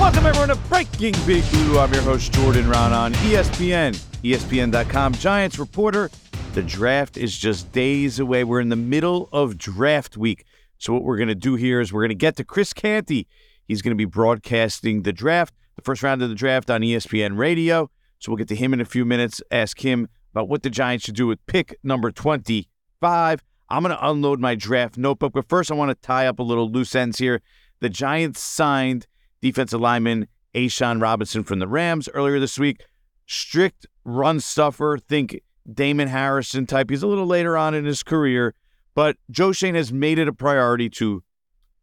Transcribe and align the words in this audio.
Welcome 0.00 0.24
everyone 0.24 0.48
to 0.48 0.56
Breaking 0.70 1.14
Big 1.26 1.48
Blue. 1.50 1.78
I'm 1.78 1.92
your 1.92 2.00
host 2.00 2.32
Jordan 2.32 2.64
Raanan 2.64 3.12
ESPN, 3.16 3.94
ESPN.com. 4.22 5.12
Giants 5.12 5.58
reporter. 5.58 6.10
The 6.54 6.62
draft 6.62 7.18
is 7.18 7.36
just 7.36 7.70
days 7.72 8.18
away. 8.18 8.42
We're 8.44 8.60
in 8.60 8.70
the 8.70 8.76
middle 8.76 9.28
of 9.30 9.58
draft 9.58 10.16
week. 10.16 10.46
So 10.78 10.94
what 10.94 11.02
we're 11.02 11.18
going 11.18 11.28
to 11.28 11.34
do 11.34 11.54
here 11.54 11.82
is 11.82 11.92
we're 11.92 12.00
going 12.00 12.08
to 12.08 12.14
get 12.14 12.36
to 12.36 12.44
Chris 12.44 12.72
Canty. 12.72 13.28
He's 13.68 13.82
going 13.82 13.90
to 13.90 13.94
be 13.94 14.06
broadcasting 14.06 15.02
the 15.02 15.12
draft, 15.12 15.54
the 15.76 15.82
first 15.82 16.02
round 16.02 16.22
of 16.22 16.30
the 16.30 16.34
draft 16.34 16.70
on 16.70 16.80
ESPN 16.80 17.36
Radio. 17.36 17.90
So 18.20 18.32
we'll 18.32 18.38
get 18.38 18.48
to 18.48 18.56
him 18.56 18.72
in 18.72 18.80
a 18.80 18.86
few 18.86 19.04
minutes. 19.04 19.42
Ask 19.50 19.84
him 19.84 20.08
about 20.32 20.48
what 20.48 20.62
the 20.62 20.70
Giants 20.70 21.04
should 21.04 21.14
do 21.14 21.26
with 21.26 21.44
pick 21.44 21.78
number 21.84 22.10
25. 22.10 23.44
I'm 23.68 23.82
going 23.82 23.94
to 23.94 24.08
unload 24.08 24.40
my 24.40 24.54
draft 24.54 24.96
notebook, 24.96 25.34
but 25.34 25.46
first 25.46 25.70
I 25.70 25.74
want 25.74 25.90
to 25.90 26.06
tie 26.06 26.26
up 26.26 26.38
a 26.38 26.42
little 26.42 26.70
loose 26.70 26.94
ends 26.94 27.18
here. 27.18 27.42
The 27.80 27.90
Giants 27.90 28.42
signed 28.42 29.06
defensive 29.42 29.80
lineman 29.80 30.28
A'Shawn 30.54 31.00
Robinson 31.00 31.44
from 31.44 31.58
the 31.58 31.68
Rams 31.68 32.08
earlier 32.14 32.40
this 32.40 32.58
week. 32.58 32.84
Strict 33.26 33.86
run 34.04 34.40
stuffer, 34.40 34.98
think 34.98 35.40
Damon 35.72 36.08
Harrison 36.08 36.66
type. 36.66 36.90
He's 36.90 37.02
a 37.02 37.06
little 37.06 37.26
later 37.26 37.56
on 37.56 37.74
in 37.74 37.84
his 37.84 38.02
career, 38.02 38.54
but 38.94 39.16
Joe 39.30 39.52
Schoen 39.52 39.74
has 39.74 39.92
made 39.92 40.18
it 40.18 40.28
a 40.28 40.32
priority 40.32 40.90
to 40.90 41.22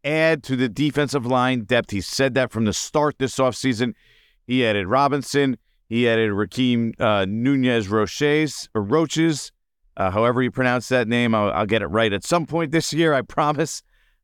add 0.03 0.43
to 0.43 0.55
the 0.55 0.69
defensive 0.69 1.25
line 1.25 1.63
depth. 1.63 1.91
He 1.91 2.01
said 2.01 2.33
that 2.33 2.51
from 2.51 2.65
the 2.65 2.73
start 2.73 3.15
this 3.19 3.37
offseason. 3.37 3.93
He 4.45 4.65
added 4.65 4.87
Robinson. 4.87 5.57
He 5.89 6.07
added 6.09 6.31
Rakeem 6.31 6.99
uh, 6.99 7.25
Nunez 7.25 7.87
Roches 7.87 8.67
or 8.75 8.83
Roaches, 8.83 9.51
uh, 9.95 10.11
however 10.11 10.41
you 10.41 10.51
pronounce 10.51 10.89
that 10.89 11.07
name. 11.07 11.33
I'll, 11.33 11.51
I'll 11.51 11.65
get 11.65 11.81
it 11.81 11.87
right 11.87 12.11
at 12.11 12.25
some 12.25 12.45
point 12.45 12.71
this 12.71 12.91
year, 12.91 13.13
I 13.13 13.21
promise. 13.21 13.83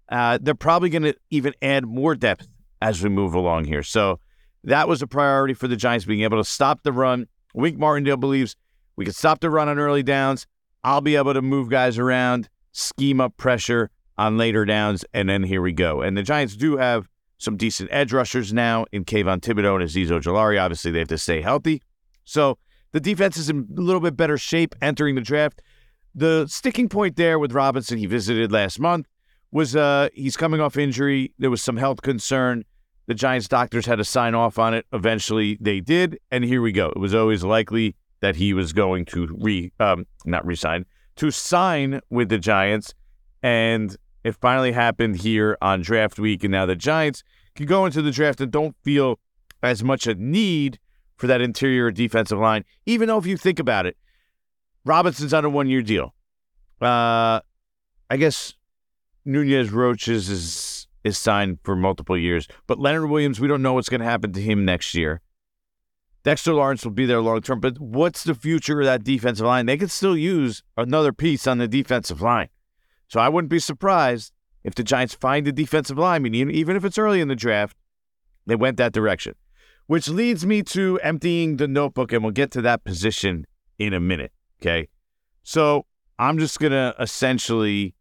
Uh, 0.09 0.37
they're 0.41 0.55
probably 0.55 0.89
going 0.89 1.03
to 1.03 1.15
even 1.29 1.53
add 1.61 1.85
more 1.85 2.15
depth 2.15 2.47
as 2.83 3.01
we 3.01 3.09
move 3.09 3.33
along 3.33 3.63
here. 3.63 3.81
So 3.81 4.19
that 4.65 4.89
was 4.89 5.01
a 5.01 5.07
priority 5.07 5.53
for 5.53 5.69
the 5.69 5.77
Giants, 5.77 6.05
being 6.05 6.23
able 6.23 6.37
to 6.37 6.43
stop 6.43 6.83
the 6.83 6.91
run. 6.91 7.27
Wink 7.53 7.77
Martindale 7.79 8.17
believes 8.17 8.57
we 8.97 9.05
can 9.05 9.13
stop 9.13 9.39
the 9.39 9.49
run 9.49 9.69
on 9.69 9.79
early 9.79 10.03
downs. 10.03 10.45
I'll 10.83 11.01
be 11.01 11.15
able 11.15 11.33
to 11.33 11.41
move 11.41 11.69
guys 11.69 11.97
around, 11.97 12.49
scheme 12.73 13.21
up 13.21 13.37
pressure 13.37 13.89
on 14.17 14.37
later 14.37 14.65
downs, 14.65 15.05
and 15.13 15.29
then 15.29 15.43
here 15.43 15.61
we 15.61 15.71
go. 15.71 16.01
And 16.01 16.17
the 16.17 16.23
Giants 16.23 16.57
do 16.57 16.75
have 16.75 17.07
some 17.37 17.55
decent 17.55 17.89
edge 17.91 18.11
rushers 18.11 18.51
now 18.51 18.85
in 18.91 19.05
Kayvon 19.05 19.39
Thibodeaux 19.39 19.79
and 19.79 19.89
Azeez 19.89 20.09
Ojulari. 20.09 20.61
Obviously, 20.61 20.91
they 20.91 20.99
have 20.99 21.07
to 21.07 21.17
stay 21.17 21.41
healthy. 21.41 21.81
So 22.25 22.57
the 22.91 22.99
defense 22.99 23.37
is 23.37 23.49
in 23.49 23.65
a 23.77 23.81
little 23.81 24.01
bit 24.01 24.17
better 24.17 24.37
shape 24.37 24.75
entering 24.81 25.15
the 25.15 25.21
draft. 25.21 25.61
The 26.13 26.47
sticking 26.47 26.89
point 26.89 27.15
there 27.15 27.39
with 27.39 27.53
Robinson, 27.53 27.97
he 27.97 28.07
visited 28.07 28.51
last 28.51 28.77
month, 28.77 29.07
was 29.51 29.73
uh, 29.73 30.09
he's 30.13 30.35
coming 30.35 30.59
off 30.59 30.75
injury. 30.75 31.33
There 31.39 31.49
was 31.49 31.61
some 31.61 31.77
health 31.77 32.01
concern. 32.01 32.65
The 33.05 33.13
Giants 33.13 33.47
doctors 33.47 33.85
had 33.85 33.97
to 33.97 34.05
sign 34.05 34.33
off 34.33 34.57
on 34.57 34.73
it. 34.73 34.85
Eventually, 34.93 35.57
they 35.59 35.81
did, 35.81 36.19
and 36.31 36.43
here 36.43 36.61
we 36.61 36.71
go. 36.71 36.89
It 36.89 36.99
was 36.99 37.13
always 37.13 37.43
likely 37.43 37.95
that 38.21 38.37
he 38.37 38.53
was 38.53 38.71
going 38.71 39.05
to 39.05 39.27
re, 39.39 39.73
um, 39.79 40.05
not 40.25 40.45
resign, 40.45 40.85
to 41.17 41.29
sign 41.29 41.99
with 42.09 42.29
the 42.29 42.37
Giants, 42.37 42.93
and 43.41 43.97
it 44.23 44.35
finally 44.35 44.71
happened 44.71 45.17
here 45.17 45.57
on 45.61 45.81
draft 45.81 46.17
week. 46.17 46.45
And 46.45 46.51
now 46.53 46.65
the 46.65 46.77
Giants 46.77 47.23
can 47.55 47.65
go 47.65 47.85
into 47.85 48.01
the 48.01 48.11
draft 48.11 48.39
and 48.39 48.51
don't 48.51 48.75
feel 48.83 49.19
as 49.61 49.83
much 49.83 50.07
a 50.07 50.15
need 50.15 50.79
for 51.17 51.27
that 51.27 51.41
interior 51.41 51.91
defensive 51.91 52.39
line. 52.39 52.63
Even 52.85 53.09
though, 53.09 53.17
if 53.17 53.25
you 53.25 53.35
think 53.35 53.59
about 53.59 53.85
it, 53.85 53.97
Robinson's 54.85 55.33
on 55.33 55.43
a 55.43 55.49
one-year 55.49 55.81
deal. 55.81 56.13
Uh, 56.81 57.41
I 58.09 58.17
guess 58.17 58.53
Nunez 59.25 59.71
Roaches 59.71 60.29
is 60.29 60.72
signed 61.11 61.59
for 61.63 61.75
multiple 61.75 62.17
years. 62.17 62.47
But 62.67 62.79
Leonard 62.79 63.09
Williams, 63.09 63.39
we 63.39 63.47
don't 63.47 63.61
know 63.61 63.73
what's 63.73 63.89
going 63.89 64.01
to 64.01 64.05
happen 64.05 64.33
to 64.33 64.41
him 64.41 64.65
next 64.65 64.95
year. 64.95 65.21
Dexter 66.23 66.53
Lawrence 66.53 66.85
will 66.85 66.91
be 66.91 67.05
there 67.05 67.19
long 67.19 67.41
term, 67.41 67.59
but 67.59 67.79
what's 67.79 68.23
the 68.23 68.33
future 68.33 68.79
of 68.79 68.85
that 68.85 69.03
defensive 69.03 69.45
line? 69.45 69.65
They 69.65 69.77
could 69.77 69.91
still 69.91 70.15
use 70.15 70.63
another 70.77 71.11
piece 71.11 71.47
on 71.47 71.57
the 71.57 71.67
defensive 71.67 72.21
line. 72.21 72.47
So 73.09 73.19
I 73.19 73.27
wouldn't 73.27 73.49
be 73.49 73.59
surprised 73.59 74.31
if 74.63 74.73
the 74.73 74.83
Giants 74.83 75.13
find 75.13 75.45
a 75.47 75.51
defensive 75.51 75.97
lineman, 75.97 76.33
even 76.33 76.75
if 76.77 76.85
it's 76.85 76.97
early 76.97 77.19
in 77.19 77.27
the 77.27 77.35
draft, 77.35 77.75
they 78.45 78.55
went 78.55 78.77
that 78.77 78.93
direction. 78.93 79.35
Which 79.87 80.07
leads 80.07 80.45
me 80.45 80.63
to 80.63 80.97
emptying 81.03 81.57
the 81.57 81.67
notebook, 81.67 82.13
and 82.13 82.23
we'll 82.23 82.31
get 82.31 82.51
to 82.51 82.61
that 82.61 82.85
position 82.85 83.45
in 83.77 83.93
a 83.93 83.99
minute. 83.99 84.31
Okay. 84.61 84.87
So 85.43 85.85
I'm 86.17 86.39
just 86.39 86.57
going 86.59 86.71
to 86.71 86.95
essentially 86.97 87.95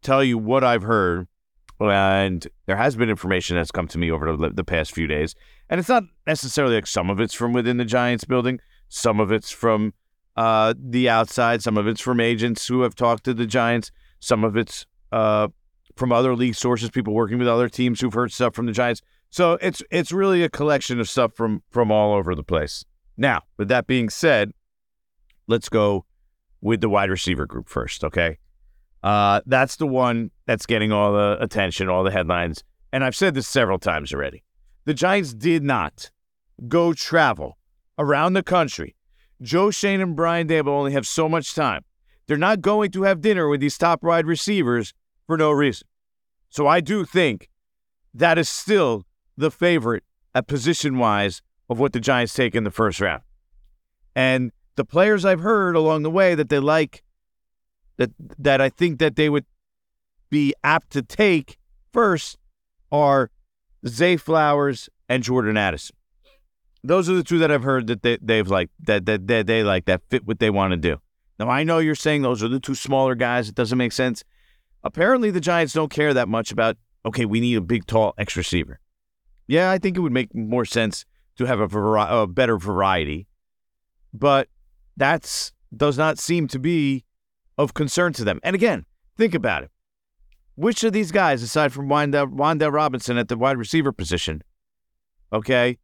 tell 0.00 0.22
you 0.22 0.38
what 0.38 0.62
I've 0.62 0.84
heard 0.84 1.26
and 1.90 2.46
there 2.66 2.76
has 2.76 2.96
been 2.96 3.10
information 3.10 3.56
that's 3.56 3.70
come 3.70 3.88
to 3.88 3.98
me 3.98 4.10
over 4.10 4.36
the, 4.36 4.50
the 4.50 4.64
past 4.64 4.92
few 4.92 5.06
days. 5.06 5.34
And 5.68 5.78
it's 5.78 5.88
not 5.88 6.04
necessarily 6.26 6.74
like 6.74 6.86
some 6.86 7.10
of 7.10 7.20
it's 7.20 7.34
from 7.34 7.52
within 7.52 7.76
the 7.76 7.84
Giants 7.84 8.24
building, 8.24 8.60
some 8.88 9.20
of 9.20 9.32
it's 9.32 9.50
from 9.50 9.94
uh, 10.36 10.74
the 10.78 11.08
outside, 11.08 11.62
some 11.62 11.76
of 11.76 11.86
it's 11.86 12.00
from 12.00 12.20
agents 12.20 12.66
who 12.66 12.82
have 12.82 12.94
talked 12.94 13.24
to 13.24 13.34
the 13.34 13.46
Giants, 13.46 13.90
some 14.20 14.44
of 14.44 14.56
it's 14.56 14.86
uh, 15.12 15.48
from 15.96 16.12
other 16.12 16.34
league 16.34 16.54
sources, 16.54 16.90
people 16.90 17.14
working 17.14 17.38
with 17.38 17.48
other 17.48 17.68
teams 17.68 18.00
who've 18.00 18.12
heard 18.12 18.32
stuff 18.32 18.54
from 18.54 18.66
the 18.66 18.72
Giants. 18.72 19.02
So 19.30 19.54
it's 19.62 19.82
it's 19.90 20.12
really 20.12 20.42
a 20.42 20.48
collection 20.48 21.00
of 21.00 21.08
stuff 21.08 21.34
from 21.34 21.62
from 21.70 21.90
all 21.90 22.14
over 22.14 22.34
the 22.34 22.42
place. 22.42 22.84
Now, 23.16 23.42
with 23.56 23.68
that 23.68 23.86
being 23.86 24.10
said, 24.10 24.52
let's 25.46 25.68
go 25.68 26.04
with 26.60 26.80
the 26.80 26.88
wide 26.88 27.10
receiver 27.10 27.46
group 27.46 27.68
first, 27.68 28.04
okay? 28.04 28.38
Uh, 29.02 29.40
that's 29.46 29.76
the 29.76 29.86
one 29.86 30.30
that's 30.46 30.66
getting 30.66 30.92
all 30.92 31.12
the 31.12 31.36
attention, 31.40 31.88
all 31.88 32.04
the 32.04 32.10
headlines. 32.10 32.62
And 32.92 33.04
I've 33.04 33.16
said 33.16 33.34
this 33.34 33.48
several 33.48 33.78
times 33.78 34.12
already. 34.12 34.42
The 34.84 34.94
Giants 34.94 35.34
did 35.34 35.62
not 35.62 36.10
go 36.68 36.92
travel 36.92 37.58
around 37.98 38.34
the 38.34 38.42
country. 38.42 38.94
Joe 39.40 39.70
Schoen 39.70 40.00
and 40.00 40.14
Brian 40.14 40.46
Daboll 40.46 40.68
only 40.68 40.92
have 40.92 41.06
so 41.06 41.28
much 41.28 41.54
time. 41.54 41.84
They're 42.26 42.36
not 42.36 42.60
going 42.60 42.92
to 42.92 43.02
have 43.02 43.20
dinner 43.20 43.48
with 43.48 43.60
these 43.60 43.76
top 43.76 44.02
wide 44.02 44.26
receivers 44.26 44.94
for 45.26 45.36
no 45.36 45.50
reason. 45.50 45.88
So 46.48 46.66
I 46.66 46.80
do 46.80 47.04
think 47.04 47.48
that 48.14 48.38
is 48.38 48.48
still 48.48 49.04
the 49.36 49.50
favorite 49.50 50.04
at 50.34 50.46
position 50.46 50.98
wise 50.98 51.42
of 51.68 51.78
what 51.78 51.92
the 51.92 52.00
Giants 52.00 52.34
take 52.34 52.54
in 52.54 52.64
the 52.64 52.70
first 52.70 53.00
round. 53.00 53.22
And 54.14 54.52
the 54.76 54.84
players 54.84 55.24
I've 55.24 55.40
heard 55.40 55.74
along 55.74 56.02
the 56.02 56.10
way 56.10 56.34
that 56.34 56.48
they 56.48 56.58
like 56.58 57.02
that 58.02 58.10
that 58.38 58.60
I 58.60 58.68
think 58.68 58.98
that 58.98 59.16
they 59.16 59.28
would 59.28 59.44
be 60.30 60.54
apt 60.64 60.90
to 60.90 61.02
take 61.02 61.58
first 61.92 62.38
are 62.90 63.30
Zay 63.86 64.16
Flowers 64.16 64.88
and 65.08 65.22
Jordan 65.22 65.56
Addison. 65.56 65.96
Those 66.84 67.08
are 67.08 67.14
the 67.14 67.22
two 67.22 67.38
that 67.38 67.52
I've 67.52 67.62
heard 67.62 67.86
that 67.86 68.02
they, 68.02 68.18
they've 68.20 68.48
like 68.48 68.70
that, 68.80 69.06
that 69.06 69.26
that 69.28 69.46
they 69.46 69.62
like 69.62 69.84
that 69.84 70.02
fit 70.10 70.26
what 70.26 70.40
they 70.40 70.50
want 70.50 70.72
to 70.72 70.76
do. 70.76 71.00
Now 71.38 71.48
I 71.48 71.62
know 71.62 71.78
you're 71.78 71.94
saying 71.94 72.22
those 72.22 72.42
are 72.42 72.48
the 72.48 72.60
two 72.60 72.74
smaller 72.74 73.14
guys. 73.14 73.48
It 73.48 73.54
doesn't 73.54 73.78
make 73.78 73.92
sense. 73.92 74.24
Apparently 74.82 75.30
the 75.30 75.40
Giants 75.40 75.74
don't 75.74 75.90
care 75.90 76.12
that 76.12 76.28
much 76.28 76.50
about 76.50 76.76
okay, 77.04 77.24
we 77.24 77.40
need 77.40 77.56
a 77.56 77.60
big, 77.60 77.86
tall 77.86 78.14
X 78.18 78.36
receiver. 78.36 78.80
Yeah, 79.46 79.70
I 79.70 79.78
think 79.78 79.96
it 79.96 80.00
would 80.00 80.12
make 80.12 80.34
more 80.34 80.64
sense 80.64 81.04
to 81.36 81.46
have 81.46 81.60
a, 81.60 81.66
vari- 81.66 82.06
a 82.08 82.26
better 82.26 82.56
variety, 82.56 83.26
but 84.12 84.48
that's 84.96 85.52
does 85.76 85.96
not 85.98 86.18
seem 86.18 86.46
to 86.48 86.58
be 86.58 87.04
of 87.62 87.74
concern 87.74 88.12
to 88.14 88.24
them. 88.24 88.40
And 88.42 88.54
again, 88.54 88.84
think 89.16 89.34
about 89.34 89.64
it. 89.64 89.70
Which 90.54 90.84
of 90.84 90.92
these 90.92 91.12
guys, 91.12 91.42
aside 91.42 91.72
from 91.72 91.88
Wan'Dale, 91.88 92.34
Wan'Dale 92.34 92.72
Robinson 92.72 93.16
at 93.16 93.28
the 93.28 93.38
wide 93.38 93.56
receiver 93.56 93.92
position, 93.92 94.42
okay, 95.32 95.78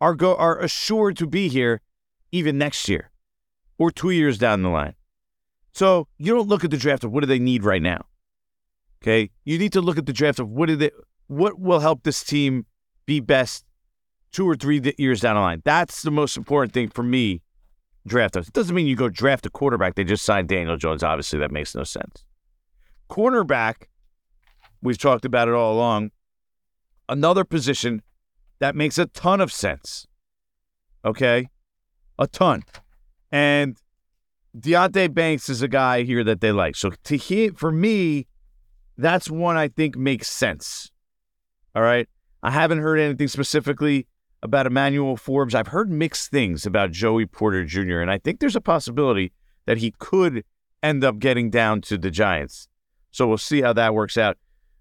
are 0.00 0.14
go 0.14 0.34
are 0.34 0.58
assured 0.58 1.16
to 1.18 1.26
be 1.26 1.48
here 1.48 1.80
even 2.32 2.58
next 2.58 2.88
year 2.88 3.10
or 3.78 3.90
two 3.92 4.10
years 4.10 4.38
down 4.38 4.62
the 4.62 4.68
line? 4.68 4.94
So 5.72 6.08
you 6.18 6.34
don't 6.34 6.48
look 6.48 6.64
at 6.64 6.70
the 6.70 6.76
draft 6.76 7.04
of 7.04 7.12
what 7.12 7.20
do 7.20 7.26
they 7.26 7.38
need 7.38 7.64
right 7.64 7.80
now. 7.80 8.06
Okay, 9.02 9.30
you 9.44 9.58
need 9.58 9.72
to 9.72 9.80
look 9.80 9.98
at 9.98 10.06
the 10.06 10.12
draft 10.12 10.40
of 10.40 10.48
what 10.48 10.66
do 10.66 10.76
they 10.76 10.90
what 11.28 11.58
will 11.58 11.80
help 11.80 12.02
this 12.02 12.24
team 12.24 12.66
be 13.06 13.20
best 13.20 13.64
two 14.32 14.48
or 14.48 14.56
three 14.56 14.80
years 14.98 15.20
down 15.20 15.36
the 15.36 15.40
line. 15.40 15.62
That's 15.64 16.02
the 16.02 16.10
most 16.10 16.36
important 16.36 16.72
thing 16.72 16.88
for 16.88 17.02
me 17.02 17.42
draft 18.06 18.36
us. 18.36 18.48
It 18.48 18.54
doesn't 18.54 18.74
mean 18.74 18.86
you 18.86 18.96
go 18.96 19.08
draft 19.08 19.46
a 19.46 19.50
quarterback. 19.50 19.94
They 19.94 20.04
just 20.04 20.24
signed 20.24 20.48
Daniel 20.48 20.76
Jones. 20.76 21.02
Obviously, 21.02 21.38
that 21.38 21.50
makes 21.50 21.74
no 21.74 21.84
sense. 21.84 22.24
Cornerback, 23.10 23.88
we've 24.82 24.98
talked 24.98 25.24
about 25.24 25.48
it 25.48 25.54
all 25.54 25.74
along. 25.74 26.10
Another 27.08 27.44
position 27.44 28.02
that 28.58 28.74
makes 28.74 28.98
a 28.98 29.06
ton 29.06 29.40
of 29.40 29.52
sense. 29.52 30.06
Okay? 31.04 31.48
A 32.18 32.26
ton. 32.26 32.62
And 33.30 33.76
Deonte 34.56 35.12
Banks 35.12 35.48
is 35.48 35.62
a 35.62 35.68
guy 35.68 36.02
here 36.02 36.24
that 36.24 36.40
they 36.40 36.52
like. 36.52 36.76
So 36.76 36.92
to 37.04 37.16
hear 37.16 37.52
for 37.56 37.72
me, 37.72 38.26
that's 38.96 39.30
one 39.30 39.56
I 39.56 39.68
think 39.68 39.96
makes 39.96 40.28
sense. 40.28 40.90
All 41.74 41.82
right. 41.82 42.08
I 42.42 42.50
haven't 42.50 42.78
heard 42.78 42.98
anything 42.98 43.28
specifically 43.28 44.06
about 44.42 44.66
Emmanuel 44.66 45.16
Forbes. 45.16 45.54
I've 45.54 45.68
heard 45.68 45.90
mixed 45.90 46.30
things 46.30 46.66
about 46.66 46.90
Joey 46.90 47.26
Porter 47.26 47.64
Jr., 47.64 48.00
and 48.00 48.10
I 48.10 48.18
think 48.18 48.40
there's 48.40 48.56
a 48.56 48.60
possibility 48.60 49.32
that 49.66 49.78
he 49.78 49.94
could 49.98 50.44
end 50.82 51.04
up 51.04 51.18
getting 51.18 51.50
down 51.50 51.80
to 51.82 51.96
the 51.96 52.10
Giants. 52.10 52.68
So 53.12 53.28
we'll 53.28 53.38
see 53.38 53.62
how 53.62 53.72
that 53.74 53.94
works 53.94 54.16
out. 54.16 54.36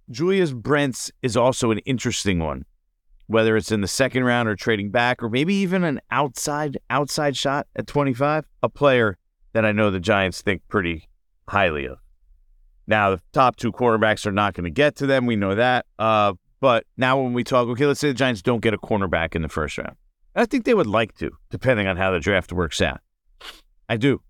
Julius 0.10 0.52
Brents 0.52 1.12
is 1.22 1.38
also 1.38 1.72
an 1.72 1.78
interesting 1.80 2.40
one, 2.40 2.66
whether 3.28 3.56
it's 3.56 3.72
in 3.72 3.82
the 3.82 3.88
second 3.88 4.24
round 4.24 4.50
or 4.50 4.56
trading 4.56 4.90
back, 4.90 5.22
or 5.22 5.30
maybe 5.30 5.54
even 5.56 5.84
an 5.84 6.02
outside 6.10 6.78
outside 6.90 7.38
shot 7.38 7.68
at 7.76 7.88
25. 7.88 8.46
A 8.64 8.70
player 8.70 9.18
that 9.54 9.66
I 9.66 9.72
know 9.72 9.92
the 9.92 10.00
Giants 10.00 10.42
think 10.42 10.62
pretty 10.68 11.08
highly 11.48 11.86
of. 11.86 12.00
Now 12.88 13.12
the 13.12 13.22
top 13.32 13.58
two 13.58 13.72
quarterbacks 13.72 14.26
are 14.26 14.32
not 14.32 14.54
going 14.54 14.64
to 14.66 14.72
get 14.72 14.96
to 14.98 15.06
them. 15.06 15.26
We 15.26 15.36
know 15.36 15.56
that. 15.56 15.86
Uh, 16.00 16.34
but 16.62 16.86
now 16.96 17.22
when 17.22 17.34
we 17.34 17.44
talk, 17.44 17.68
okay, 17.68 17.86
let's 17.86 18.00
say 18.00 18.08
the 18.08 18.14
Giants 18.14 18.42
don't 18.42 18.62
get 18.62 18.74
a 18.74 18.78
cornerback 18.78 19.36
in 19.36 19.42
the 19.42 19.50
first 19.50 19.78
round. 19.78 19.98
I 20.36 20.46
think 20.46 20.64
they 20.64 20.74
would 20.74 20.88
like 20.88 21.18
to, 21.18 21.32
depending 21.50 21.88
on 21.88 21.98
how 21.98 22.12
the 22.12 22.20
draft 22.20 22.54
works 22.54 22.82
out. 22.82 23.02
I 23.90 23.98
do. 23.98 24.22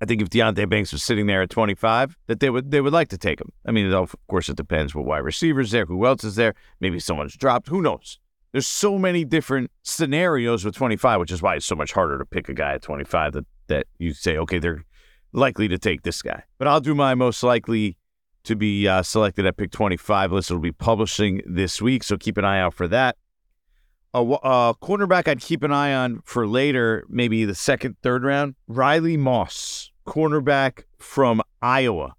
I 0.00 0.06
think 0.06 0.20
if 0.22 0.28
Deonte 0.28 0.68
Banks 0.68 0.92
was 0.92 1.02
sitting 1.02 1.26
there 1.26 1.42
at 1.42 1.50
25, 1.50 2.16
that 2.26 2.40
they 2.40 2.50
would 2.50 2.70
they 2.70 2.80
would 2.80 2.92
like 2.92 3.08
to 3.08 3.18
take 3.18 3.40
him. 3.40 3.50
I 3.64 3.72
mean, 3.72 3.92
of 3.92 4.14
course, 4.28 4.48
it 4.48 4.56
depends 4.56 4.94
what 4.94 5.06
wide 5.06 5.18
receivers 5.18 5.70
there, 5.70 5.86
who 5.86 6.04
else 6.06 6.24
is 6.24 6.36
there. 6.36 6.54
Maybe 6.78 7.00
someone's 7.00 7.36
dropped. 7.36 7.68
Who 7.68 7.80
knows? 7.80 8.18
There's 8.52 8.66
so 8.66 8.98
many 8.98 9.24
different 9.24 9.70
scenarios 9.82 10.64
with 10.64 10.76
25, 10.76 11.20
which 11.20 11.32
is 11.32 11.42
why 11.42 11.56
it's 11.56 11.66
so 11.66 11.74
much 11.74 11.92
harder 11.92 12.18
to 12.18 12.26
pick 12.26 12.48
a 12.48 12.54
guy 12.54 12.74
at 12.74 12.82
25 12.82 13.32
that 13.32 13.46
that 13.68 13.86
you 13.98 14.12
say, 14.12 14.36
okay, 14.36 14.58
they're 14.58 14.84
likely 15.32 15.68
to 15.68 15.78
take 15.78 16.02
this 16.02 16.22
guy. 16.22 16.44
But 16.58 16.68
I'll 16.68 16.80
do 16.80 16.94
my 16.94 17.14
most 17.14 17.42
likely 17.42 17.96
to 18.44 18.56
be 18.56 18.86
uh, 18.86 19.02
selected 19.02 19.46
at 19.46 19.56
pick 19.56 19.70
25 19.70 20.32
list. 20.32 20.50
It'll 20.50 20.60
be 20.60 20.72
publishing 20.72 21.42
this 21.46 21.82
week, 21.82 22.02
so 22.02 22.16
keep 22.16 22.36
an 22.36 22.44
eye 22.44 22.60
out 22.60 22.74
for 22.74 22.88
that. 22.88 23.16
A, 24.12 24.20
a 24.20 24.74
cornerback 24.80 25.26
I'd 25.26 25.40
keep 25.40 25.62
an 25.62 25.72
eye 25.72 25.92
on 25.92 26.20
for 26.24 26.46
later, 26.46 27.04
maybe 27.08 27.44
the 27.44 27.54
second, 27.54 27.96
third 28.02 28.22
round. 28.22 28.54
Riley 28.68 29.16
Moss, 29.16 29.90
cornerback 30.06 30.84
from 30.98 31.42
Iowa. 31.60 32.14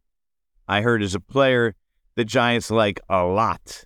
I 0.68 0.82
heard 0.82 1.02
is 1.02 1.16
a 1.16 1.20
player 1.20 1.76
the 2.16 2.26
Giants 2.26 2.72
like 2.72 3.00
a 3.10 3.24
lot, 3.24 3.86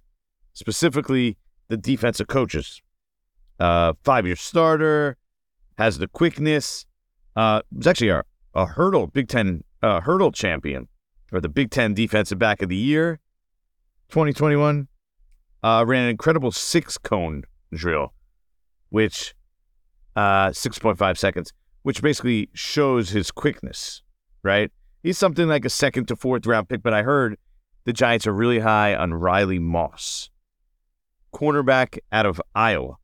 specifically 0.54 1.38
the 1.68 1.78
defensive 1.78 2.28
coaches. 2.28 2.82
Uh, 3.60 3.94
five 4.04 4.26
year 4.26 4.36
starter, 4.36 5.18
has 5.78 5.98
the 5.98 6.08
quickness. 6.08 6.86
Uh, 7.36 7.62
was 7.76 7.88
actually 7.88 8.10
a, 8.10 8.24
a 8.54 8.66
hurdle, 8.66 9.08
Big 9.08 9.28
Ten 9.28 9.64
uh, 9.82 10.02
hurdle 10.02 10.32
champion, 10.32 10.89
or 11.32 11.42
the 11.42 11.50
Big 11.50 11.72
Ten 11.72 11.94
defensive 11.94 12.40
back 12.40 12.62
of 12.62 12.70
the 12.70 12.76
year, 12.76 13.20
2021. 14.10 14.88
Uh, 15.62 15.84
ran 15.86 16.04
an 16.04 16.10
incredible 16.10 16.52
six 16.52 16.98
cone 16.98 17.44
drill, 17.74 18.14
which 18.90 19.36
uh, 20.16 20.50
6.5 20.50 21.18
seconds, 21.18 21.54
which 21.84 22.02
basically 22.02 22.50
shows 22.54 23.10
his 23.10 23.30
quickness, 23.30 24.02
right? 24.42 24.72
He's 25.04 25.18
something 25.18 25.48
like 25.48 25.66
a 25.66 25.70
second 25.70 26.08
to 26.08 26.16
fourth 26.16 26.46
round 26.46 26.70
pick, 26.70 26.82
but 26.82 26.94
I 26.94 27.04
heard 27.04 27.38
the 27.86 27.94
Giants 27.94 28.28
are 28.28 28.34
really 28.34 28.60
high 28.60 28.96
on 28.96 29.14
Riley 29.14 29.60
Moss, 29.60 30.30
cornerback 31.34 32.00
out 32.12 32.26
of 32.26 32.42
Iowa, 32.56 32.98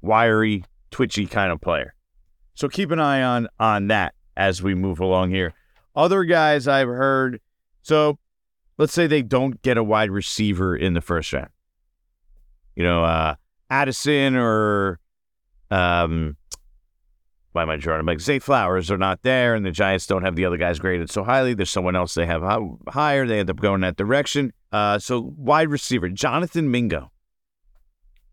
wiry, 0.00 0.64
twitchy 0.90 1.26
kind 1.26 1.52
of 1.52 1.60
player. 1.60 1.94
So 2.54 2.68
keep 2.68 2.90
an 2.90 3.00
eye 3.00 3.22
on 3.22 3.48
on 3.60 3.88
that 3.88 4.14
as 4.36 4.62
we 4.62 4.74
move 4.74 5.00
along 5.00 5.30
here. 5.30 5.54
Other 5.94 6.24
guys 6.24 6.66
I've 6.66 6.88
heard. 6.88 7.40
So 7.86 8.18
let's 8.78 8.92
say 8.92 9.06
they 9.06 9.22
don't 9.22 9.62
get 9.62 9.78
a 9.78 9.84
wide 9.84 10.10
receiver 10.10 10.74
in 10.74 10.94
the 10.94 11.00
first 11.00 11.32
round. 11.32 11.50
You 12.74 12.82
know, 12.82 13.04
uh, 13.04 13.36
Addison 13.70 14.34
or 14.34 14.98
um, 15.70 16.36
why 17.52 17.62
am 17.62 17.70
I 17.70 17.76
drawing? 17.76 18.00
I'm 18.00 18.06
like 18.06 18.18
Zay 18.18 18.40
Flowers 18.40 18.90
are 18.90 18.98
not 18.98 19.22
there, 19.22 19.54
and 19.54 19.64
the 19.64 19.70
Giants 19.70 20.04
don't 20.08 20.24
have 20.24 20.34
the 20.34 20.44
other 20.44 20.56
guys 20.56 20.80
graded 20.80 21.10
so 21.10 21.22
highly. 21.22 21.54
There's 21.54 21.70
someone 21.70 21.94
else 21.94 22.14
they 22.14 22.26
have 22.26 22.42
higher. 22.88 23.24
They 23.24 23.38
end 23.38 23.50
up 23.50 23.60
going 23.60 23.82
that 23.82 23.94
direction. 23.94 24.52
Uh, 24.72 24.98
so 24.98 25.32
wide 25.36 25.68
receiver 25.68 26.08
Jonathan 26.08 26.68
Mingo, 26.68 27.12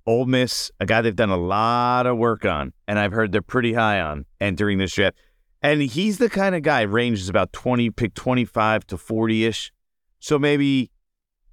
Ole 0.07 0.25
Miss, 0.25 0.71
a 0.79 0.88
guy 0.88 1.01
they've 1.01 1.15
done 1.15 1.29
a 1.29 1.38
lot 1.38 2.07
of 2.07 2.17
work 2.17 2.44
on, 2.44 2.73
and 2.88 2.97
I've 2.97 3.11
heard 3.11 3.31
they're 3.31 3.44
pretty 3.44 3.73
high 3.73 4.01
on 4.01 4.25
entering 4.41 4.79
this 4.79 4.95
draft. 4.95 5.15
And 5.63 5.81
he's 5.81 6.18
the 6.18 6.30
kind 6.30 6.56
of 6.56 6.62
guy 6.62 6.81
ranges 6.81 7.30
about 7.30 7.54
20, 7.54 7.89
pick 7.92 8.13
25 8.13 8.86
to 8.88 8.98
40 8.98 9.45
ish. 9.45 9.71
So 10.19 10.38
maybe, 10.38 10.92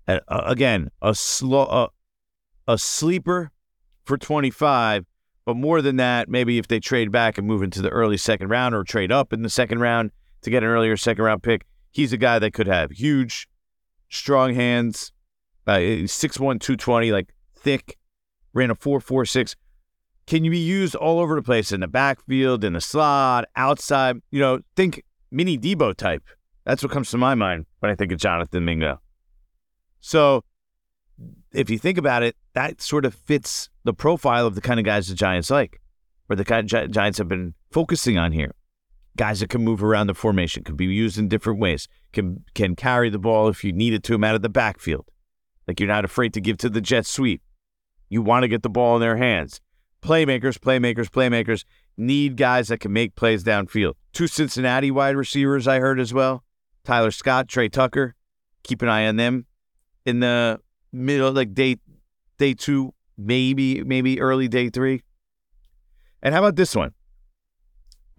uh, 0.09 0.19
again, 0.29 0.91
a 1.01 1.15
slow, 1.15 1.63
uh, 1.63 1.89
a 2.67 2.77
sleeper 2.77 3.53
for 4.05 4.19
25. 4.19 5.07
But 5.45 5.55
more 5.57 5.81
than 5.81 5.97
that, 5.97 6.29
maybe 6.29 6.59
if 6.59 6.67
they 6.67 6.81
trade 6.81 7.13
back 7.13 7.39
and 7.39 7.47
move 7.47 7.63
into 7.63 7.81
the 7.81 7.89
early 7.89 8.17
second 8.17 8.49
round 8.49 8.75
or 8.75 8.83
trade 8.83 9.13
up 9.13 9.33
in 9.33 9.43
the 9.43 9.49
second 9.49 9.79
round 9.79 10.11
to 10.43 10.51
get 10.51 10.65
an 10.65 10.69
earlier 10.69 10.97
second 10.97 11.25
round 11.25 11.45
pick, 11.45 11.65
he's 11.93 12.13
a 12.13 12.17
guy 12.17 12.41
that 12.41 12.53
could 12.53 12.67
have 12.67 12.91
huge, 12.91 13.49
strong 14.09 14.55
hands, 14.55 15.13
uh, 15.69 15.77
6'1, 15.77 16.61
220, 16.61 17.13
like 17.13 17.33
thick, 17.57 17.97
ran 18.53 18.71
a 18.71 18.75
4.46. 18.75 19.55
Can 20.31 20.45
you 20.45 20.53
be 20.53 20.59
used 20.59 20.95
all 20.95 21.19
over 21.19 21.35
the 21.35 21.43
place 21.43 21.73
in 21.73 21.81
the 21.81 21.89
backfield, 21.89 22.63
in 22.63 22.75
the 22.75 22.81
slot, 22.81 23.47
outside? 23.57 24.23
You 24.31 24.39
know, 24.39 24.61
think 24.77 25.03
mini 25.33 25.59
Deebo 25.59 25.97
type. 25.97 26.23
That's 26.65 26.85
what 26.85 26.93
comes 26.93 27.11
to 27.11 27.19
my 27.19 27.35
mind 27.35 27.67
when 27.81 27.91
I 27.91 27.97
think 27.97 28.13
of 28.13 28.21
Jonathan 28.21 28.65
Mingo. 28.65 29.01
So 29.99 30.45
if 31.53 31.69
you 31.69 31.81
think 31.81 31.99
about 31.99 32.23
it, 32.23 32.37
that 32.53 32.81
sort 32.81 33.05
of 33.05 33.13
fits 33.13 33.71
the 33.83 33.93
profile 33.93 34.47
of 34.47 34.55
the 34.55 34.61
kind 34.61 34.79
of 34.79 34.87
guys 34.87 35.09
the 35.09 35.17
Giants 35.17 35.51
like, 35.51 35.81
or 36.29 36.37
the 36.37 36.45
kind 36.45 36.73
of 36.73 36.93
Giants 36.93 37.19
have 37.19 37.29
been 37.29 37.55
focusing 37.73 38.17
on 38.17 38.31
here. 38.31 38.55
Guys 39.17 39.41
that 39.41 39.51
can 39.51 39.65
move 39.65 39.83
around 39.83 40.07
the 40.07 40.15
formation, 40.15 40.63
can 40.63 40.77
be 40.77 40.85
used 40.85 41.19
in 41.19 41.27
different 41.27 41.59
ways, 41.59 41.89
can 42.13 42.45
can 42.55 42.77
carry 42.77 43.11
the 43.11 43.19
ball 43.19 43.49
if 43.49 43.65
you 43.65 43.73
need 43.73 43.95
it 43.95 44.05
to 44.05 44.13
them 44.13 44.23
out 44.23 44.37
of 44.37 44.43
the 44.43 44.49
backfield. 44.49 45.07
Like 45.67 45.81
you're 45.81 45.89
not 45.89 46.05
afraid 46.05 46.33
to 46.35 46.41
give 46.41 46.57
to 46.59 46.71
the 46.71 46.81
jet 46.81 47.05
sweep. 47.05 47.43
You 48.09 48.23
want 48.23 48.45
to 48.45 48.49
get 48.49 48.63
the 48.63 48.71
ball 48.71 48.95
in 48.95 49.01
their 49.01 49.17
hands. 49.17 49.61
Playmakers, 50.03 50.59
playmakers, 50.59 51.09
playmakers 51.09 51.65
need 51.97 52.37
guys 52.37 52.69
that 52.69 52.79
can 52.79 52.93
make 52.93 53.15
plays 53.15 53.45
downfield. 53.45 53.95
Two 54.13 54.27
Cincinnati 54.27 54.91
wide 54.91 55.17
receivers 55.17 55.69
I 55.69 55.79
heard 55.79 56.01
as 56.01 56.15
well. 56.15 56.43
Tyler 56.85 57.11
Scott, 57.11 57.49
Tre 57.49 57.69
Tucker. 57.69 58.15
Keep 58.63 58.83
an 58.83 58.89
eye 58.89 59.07
on 59.07 59.17
them 59.17 59.47
in 60.05 60.21
the 60.21 60.61
middle, 60.93 61.33
like 61.33 61.55
day 61.55 61.77
day 62.39 62.55
two, 62.55 62.95
maybe 63.17 63.83
maybe 63.85 64.21
early 64.21 64.49
day 64.49 64.71
three. 64.71 65.03
And 66.23 66.35
how 66.35 66.41
about 66.41 66.57
this 66.57 66.75
one? 66.75 66.93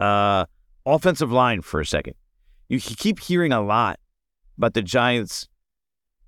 Uh, 0.00 0.46
offensive 0.86 1.30
line 1.30 1.62
for 1.62 1.80
a 1.80 1.86
second. 1.86 2.14
You 2.68 2.80
keep 2.80 3.20
hearing 3.20 3.52
a 3.52 3.60
lot 3.60 4.00
about 4.56 4.74
the 4.74 4.82
Giants 4.82 5.48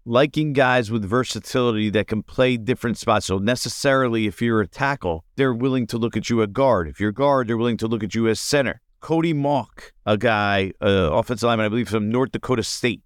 liking 0.04 0.52
guys 0.52 0.90
with 0.90 1.04
versatility 1.04 1.90
that 1.90 2.06
can 2.06 2.23
play 2.23 2.56
different 2.56 2.99
spots. 2.99 3.26
So 3.26 3.38
necessarily, 3.38 4.26
if 4.26 4.42
you're 4.42 4.61
a 4.61 4.68
tackle, 4.68 5.25
they're 5.37 5.54
willing 5.54 5.87
to 5.88 5.99
look 5.99 6.16
at 6.16 6.28
you 6.28 6.42
at 6.42 6.52
guard. 6.52 6.88
If 6.88 7.00
you're 7.00 7.12
guard, 7.12 7.49
they're 7.49 7.56
willing 7.56 7.78
to 7.78 7.87
look 7.87 8.04
at 8.04 8.14
you 8.14 8.28
as 8.28 8.40
center. 8.40 8.80
Cody 9.00 9.34
Mauch, 9.34 9.92
a 10.06 10.16
guy, 10.16 10.73
uh, 10.80 11.11
offensive 11.12 11.46
lineman, 11.46 11.66
I 11.66 11.68
believe 11.68 11.88
from 11.88 12.11
North 12.11 12.32
Dakota 12.32 12.62
State, 12.62 13.02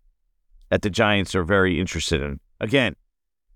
that 0.70 0.82
the 0.82 0.90
Giants 0.90 1.34
are 1.34 1.44
very 1.44 1.80
interested 1.80 2.20
in. 2.20 2.40
Again, 2.60 2.94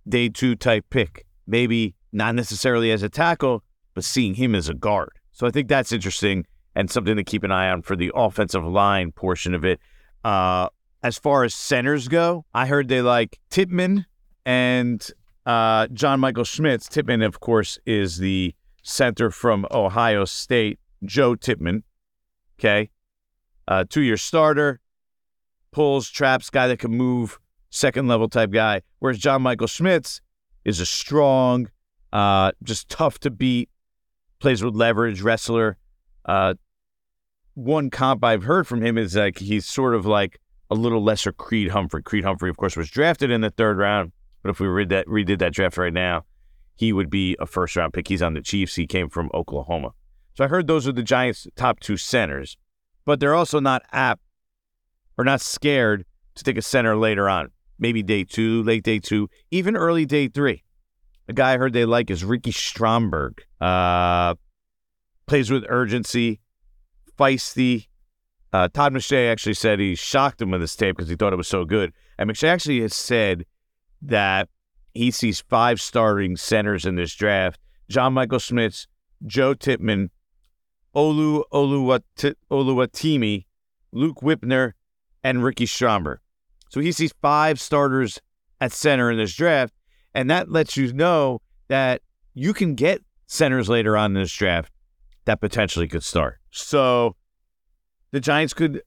day 0.08 0.28
two 0.28 0.56
type 0.56 0.86
pick. 0.90 1.26
Maybe 1.46 1.94
not 2.12 2.34
necessarily 2.34 2.90
as 2.90 3.02
a 3.02 3.08
tackle, 3.08 3.62
but 3.94 4.04
seeing 4.04 4.34
him 4.34 4.54
as 4.54 4.68
a 4.68 4.74
guard. 4.74 5.10
So 5.32 5.46
I 5.46 5.50
think 5.50 5.68
that's 5.68 5.92
interesting 5.92 6.46
and 6.74 6.90
something 6.90 7.16
to 7.16 7.24
keep 7.24 7.42
an 7.42 7.52
eye 7.52 7.70
on 7.70 7.82
for 7.82 7.96
the 7.96 8.10
offensive 8.14 8.64
line 8.64 9.12
portion 9.12 9.54
of 9.54 9.64
it. 9.64 9.80
Uh, 10.24 10.68
as 11.02 11.18
far 11.18 11.44
as 11.44 11.54
centers 11.54 12.08
go, 12.08 12.44
I 12.54 12.66
heard 12.66 12.88
they 12.88 13.02
like 13.02 13.40
Tippmann 13.50 14.06
and 14.46 15.04
uh, 15.44 15.88
John 15.88 16.20
Michael 16.20 16.44
Schmitz. 16.44 16.88
Tippmann, 16.88 17.22
of 17.22 17.40
course, 17.40 17.78
is 17.84 18.18
the 18.18 18.54
center 18.82 19.30
from 19.30 19.66
Ohio 19.70 20.24
State, 20.24 20.78
Joe 21.04 21.34
Tippmann. 21.34 21.82
Okay. 22.58 22.90
Uh, 23.66 23.84
two 23.88 24.02
year 24.02 24.16
starter, 24.16 24.80
pulls, 25.72 26.08
traps, 26.08 26.50
guy 26.50 26.68
that 26.68 26.78
can 26.78 26.92
move 26.92 27.38
second 27.70 28.06
level 28.06 28.28
type 28.28 28.50
guy. 28.50 28.82
Whereas 28.98 29.18
John 29.18 29.42
Michael 29.42 29.66
Schmitz 29.66 30.20
is 30.64 30.78
a 30.78 30.86
strong, 30.86 31.68
uh, 32.12 32.52
just 32.62 32.88
tough 32.88 33.18
to 33.20 33.30
beat, 33.30 33.68
plays 34.38 34.62
with 34.62 34.74
leverage, 34.74 35.22
wrestler. 35.22 35.78
Uh, 36.24 36.54
one 37.54 37.90
comp 37.90 38.24
I've 38.24 38.44
heard 38.44 38.66
from 38.66 38.82
him 38.82 38.96
is 38.96 39.16
like 39.16 39.38
he's 39.38 39.66
sort 39.66 39.94
of 39.94 40.06
like 40.06 40.38
a 40.72 40.74
little 40.74 41.04
lesser 41.04 41.32
Creed 41.32 41.68
Humphrey. 41.68 42.02
Creed 42.02 42.24
Humphrey, 42.24 42.48
of 42.48 42.56
course, 42.56 42.76
was 42.76 42.88
drafted 42.88 43.30
in 43.30 43.42
the 43.42 43.50
third 43.50 43.76
round, 43.76 44.10
but 44.42 44.48
if 44.48 44.58
we 44.58 44.66
read 44.66 44.88
that 44.88 45.06
redid 45.06 45.38
that 45.40 45.52
draft 45.52 45.76
right 45.76 45.92
now, 45.92 46.24
he 46.74 46.94
would 46.94 47.10
be 47.10 47.36
a 47.38 47.46
first 47.46 47.76
round 47.76 47.92
pick. 47.92 48.08
He's 48.08 48.22
on 48.22 48.32
the 48.32 48.40
Chiefs. 48.40 48.74
He 48.74 48.86
came 48.86 49.10
from 49.10 49.30
Oklahoma. 49.34 49.90
So 50.34 50.44
I 50.44 50.48
heard 50.48 50.66
those 50.66 50.88
are 50.88 50.92
the 50.92 51.02
Giants' 51.02 51.46
top 51.56 51.80
two 51.80 51.98
centers, 51.98 52.56
but 53.04 53.20
they're 53.20 53.34
also 53.34 53.60
not 53.60 53.82
apt 53.92 54.22
or 55.18 55.24
not 55.24 55.42
scared 55.42 56.06
to 56.36 56.42
take 56.42 56.56
a 56.56 56.62
center 56.62 56.96
later 56.96 57.28
on. 57.28 57.50
Maybe 57.78 58.02
day 58.02 58.24
two, 58.24 58.62
late 58.62 58.82
day 58.82 58.98
two, 58.98 59.28
even 59.50 59.76
early 59.76 60.06
day 60.06 60.28
three. 60.28 60.64
A 61.28 61.34
guy 61.34 61.52
I 61.52 61.58
heard 61.58 61.74
they 61.74 61.84
like 61.84 62.10
is 62.10 62.24
Ricky 62.24 62.50
Stromberg. 62.50 63.44
Uh, 63.60 64.36
plays 65.26 65.50
with 65.50 65.66
urgency, 65.68 66.40
feisty. 67.18 67.88
Uh, 68.52 68.68
Todd 68.68 68.92
McShay 68.92 69.30
actually 69.30 69.54
said 69.54 69.80
he 69.80 69.94
shocked 69.94 70.42
him 70.42 70.50
with 70.50 70.60
this 70.60 70.76
tape 70.76 70.96
because 70.96 71.08
he 71.08 71.16
thought 71.16 71.32
it 71.32 71.36
was 71.36 71.48
so 71.48 71.64
good. 71.64 71.92
And 72.18 72.30
McShay 72.30 72.48
actually 72.48 72.80
has 72.82 72.94
said 72.94 73.46
that 74.02 74.48
he 74.92 75.10
sees 75.10 75.40
five 75.40 75.80
starting 75.80 76.36
centers 76.36 76.84
in 76.84 76.96
this 76.96 77.14
draft 77.14 77.58
John 77.88 78.14
Michael 78.14 78.38
Schmitz, 78.38 78.86
Joe 79.26 79.54
Tippmann, 79.54 80.10
Olu 80.94 81.42
Oluwat- 81.52 82.34
Oluwatimi, 82.50 83.44
Luke 83.92 84.20
Wypler, 84.22 84.72
and 85.22 85.44
Ricky 85.44 85.66
Stromberg. 85.66 86.18
So 86.68 86.80
he 86.80 86.92
sees 86.92 87.12
five 87.20 87.60
starters 87.60 88.20
at 88.60 88.72
center 88.72 89.10
in 89.10 89.18
this 89.18 89.34
draft. 89.34 89.74
And 90.14 90.30
that 90.30 90.50
lets 90.50 90.76
you 90.76 90.92
know 90.92 91.40
that 91.68 92.02
you 92.34 92.54
can 92.54 92.74
get 92.74 93.02
centers 93.26 93.68
later 93.68 93.96
on 93.96 94.16
in 94.16 94.22
this 94.22 94.32
draft 94.32 94.72
that 95.24 95.40
potentially 95.40 95.88
could 95.88 96.04
start. 96.04 96.38
So 96.50 97.16
the 98.12 98.20
Giants 98.20 98.54
could 98.54 98.82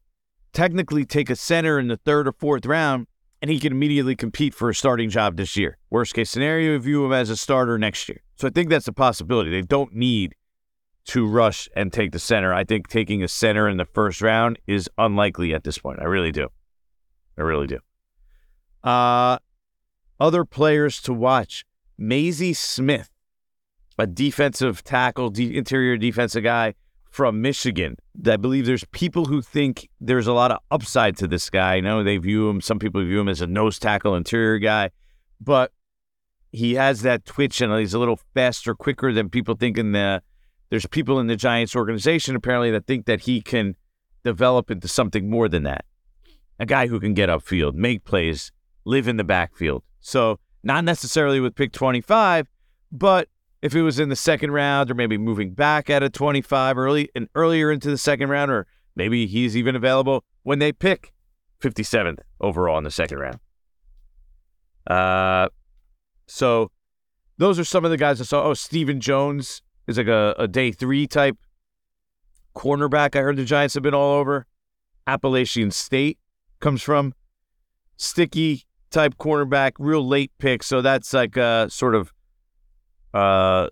technically 0.54 1.04
take 1.04 1.30
a 1.30 1.36
center 1.36 1.78
in 1.78 1.90
the 1.90 1.98
third 1.98 2.28
or 2.28 2.32
fourth 2.32 2.66
round 2.66 3.08
and 3.42 3.52
he 3.52 3.60
could 3.60 3.74
immediately 3.74 4.16
compete 4.16 4.56
for 4.56 4.70
a 4.70 4.76
starting 4.76 5.10
job 5.10 5.36
this 5.36 5.58
year. 5.58 5.78
Worst 5.90 6.14
case 6.14 6.30
scenario, 6.30 6.80
view 6.80 7.06
him 7.06 7.12
as 7.12 7.30
a 7.30 7.36
starter 7.38 7.78
next 7.78 8.08
year. 8.08 8.22
So 8.38 8.48
I 8.48 8.52
think 8.52 8.70
that's 8.70 8.88
a 8.88 8.94
possibility. 8.94 9.52
They 9.52 9.62
don't 9.62 9.94
need 9.94 10.36
to 11.08 11.28
rush 11.28 11.70
and 11.76 11.92
take 11.92 12.12
the 12.12 12.20
center. 12.20 12.54
I 12.54 12.64
think 12.64 12.88
taking 12.88 13.22
a 13.22 13.28
center 13.28 13.68
in 13.68 13.78
the 13.78 13.86
first 13.86 14.22
round 14.22 14.58
is 14.66 14.90
unlikely 14.98 15.54
at 15.54 15.64
this 15.64 15.78
point. 15.78 16.00
I 16.00 16.06
really 16.06 16.32
do. 16.32 16.48
I 17.38 17.42
really 17.42 17.68
do. 17.68 17.80
Uh, 18.84 19.38
other 20.20 20.46
players 20.46 21.02
to 21.02 21.14
watch 21.14 21.66
Mazi 22.00 22.56
Smith, 22.56 23.10
a 24.00 24.08
defensive 24.08 24.84
tackle, 24.84 25.30
de- 25.30 25.58
interior 25.58 25.98
defensive 25.98 26.44
guy 26.44 26.74
from 27.16 27.42
Michigan. 27.42 27.96
I 28.28 28.36
believe 28.36 28.66
there's 28.66 28.84
people 28.92 29.24
who 29.24 29.42
think 29.42 29.88
there's 30.02 30.28
a 30.28 30.34
lot 30.34 30.52
of 30.52 30.60
upside 30.70 31.16
to 31.20 31.28
this 31.28 31.50
guy. 31.50 31.76
I 31.76 31.80
know 31.80 32.04
they 32.04 32.18
view 32.18 32.50
him, 32.50 32.60
some 32.60 32.78
people 32.78 33.02
view 33.06 33.22
him 33.22 33.30
as 33.30 33.40
a 33.40 33.48
nose 33.48 33.80
tackle 33.80 34.16
interior 34.16 34.60
guy, 34.60 34.90
but 35.40 35.72
he 36.52 36.74
has 36.74 37.04
that 37.04 37.24
twitch 37.24 37.62
and 37.62 37.72
he's 37.80 37.94
a 37.94 38.00
little 38.00 38.20
faster, 38.34 38.76
quicker 38.76 39.14
than 39.14 39.30
people 39.30 39.56
think 39.56 39.78
in 39.78 39.94
the 39.94 40.22
there's 40.70 40.86
people 40.88 41.18
in 41.22 41.28
the 41.28 41.38
Giants 41.38 41.74
organization 41.74 42.36
apparently 42.36 42.70
that 42.72 42.86
think 42.86 43.06
that 43.06 43.22
he 43.22 43.42
can 43.42 43.78
develop 44.26 44.70
into 44.70 44.90
something 44.90 45.30
more 45.30 45.48
than 45.48 45.64
that. 45.64 45.86
A 46.60 46.66
guy 46.66 46.88
who 46.88 47.00
can 47.00 47.14
get 47.14 47.30
upfield, 47.30 47.76
make 47.76 48.04
plays, 48.04 48.52
live 48.84 49.08
in 49.08 49.16
the 49.16 49.24
backfield. 49.24 49.84
So, 50.02 50.42
not 50.64 50.84
necessarily 50.84 51.40
with 51.40 51.56
pick 51.56 51.72
25, 51.72 52.48
but 52.92 53.30
if 53.66 53.74
it 53.74 53.82
was 53.82 53.98
in 53.98 54.10
the 54.10 54.16
second 54.16 54.52
round 54.52 54.92
or 54.92 54.94
maybe 54.94 55.18
moving 55.18 55.52
back 55.52 55.90
at 55.90 56.04
a 56.04 56.10
25 56.10 56.78
early 56.78 57.10
and 57.16 57.28
earlier 57.34 57.72
into 57.72 57.90
the 57.90 57.98
second 57.98 58.30
round, 58.30 58.52
or 58.52 58.68
maybe 58.96 59.26
he's 59.26 59.58
even 59.58 59.76
available 59.76 60.24
when 60.44 60.60
they 60.60 60.72
pick 60.72 61.12
57th 61.60 62.20
overall 62.40 62.78
in 62.78 62.84
the 62.84 62.92
second 62.92 63.18
round. 63.18 63.40
Uh, 64.86 65.50
so 66.28 66.70
those 67.40 67.58
are 67.58 67.64
some 67.64 67.84
of 67.84 67.90
the 67.90 67.98
guys 67.98 68.22
I 68.22 68.24
saw. 68.26 68.44
Oh, 68.44 68.54
Stephen 68.54 69.02
Jones 69.02 69.64
is 69.88 69.98
like 69.98 70.06
a, 70.06 70.36
a 70.38 70.48
day 70.48 70.72
three 70.72 71.08
type 71.08 71.36
cornerback. 72.56 73.16
I 73.16 73.22
heard 73.22 73.36
the 73.36 73.46
Giants 73.46 73.74
have 73.74 73.82
been 73.82 73.96
all 73.96 74.14
over. 74.14 74.46
Appalachian 75.08 75.72
State 75.72 76.20
comes 76.60 76.84
from 76.84 77.16
sticky 77.98 78.68
type 78.92 79.16
cornerback, 79.18 79.72
real 79.80 80.08
late 80.08 80.32
pick. 80.38 80.62
So 80.62 80.84
that's 80.84 81.14
like 81.16 81.36
a 81.36 81.68
sort 81.72 81.96
of 81.96 82.14
uh 83.16 83.70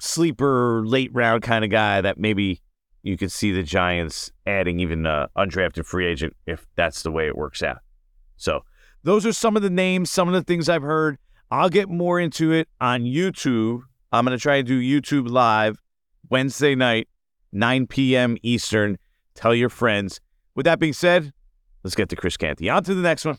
sleeper 0.00 0.82
late 0.86 1.10
round 1.12 1.42
kind 1.42 1.64
of 1.64 1.70
guy 1.70 2.00
that 2.00 2.18
maybe 2.18 2.62
you 3.02 3.16
could 3.16 3.32
see 3.32 3.52
the 3.52 3.62
Giants 3.62 4.32
adding 4.46 4.80
even 4.80 5.06
an 5.06 5.28
undrafted 5.36 5.86
free 5.86 6.06
agent 6.06 6.36
if 6.46 6.66
that's 6.76 7.02
the 7.02 7.10
way 7.10 7.26
it 7.26 7.36
works 7.36 7.62
out. 7.62 7.78
So 8.36 8.64
those 9.02 9.26
are 9.26 9.32
some 9.32 9.56
of 9.56 9.62
the 9.62 9.70
names, 9.70 10.10
some 10.10 10.28
of 10.28 10.34
the 10.34 10.42
things 10.42 10.68
I've 10.68 10.82
heard. 10.82 11.18
I'll 11.50 11.68
get 11.68 11.88
more 11.88 12.20
into 12.20 12.52
it 12.52 12.68
on 12.80 13.02
YouTube 13.02 13.82
I'm 14.12 14.24
going 14.24 14.36
to 14.36 14.40
try 14.40 14.56
and 14.56 14.66
do 14.66 14.80
YouTube 14.80 15.28
live 15.28 15.82
Wednesday 16.30 16.74
night, 16.74 17.08
9 17.52 17.86
p.m. 17.86 18.36
Eastern. 18.42 18.98
Tell 19.34 19.54
your 19.54 19.68
friends. 19.68 20.20
With 20.54 20.64
that 20.64 20.78
being 20.78 20.94
said, 20.94 21.32
let's 21.84 21.94
get 21.94 22.08
to 22.10 22.16
Chris 22.16 22.36
Canty. 22.36 22.70
On 22.70 22.82
to 22.84 22.94
the 22.94 23.02
next 23.02 23.24
one. 23.24 23.38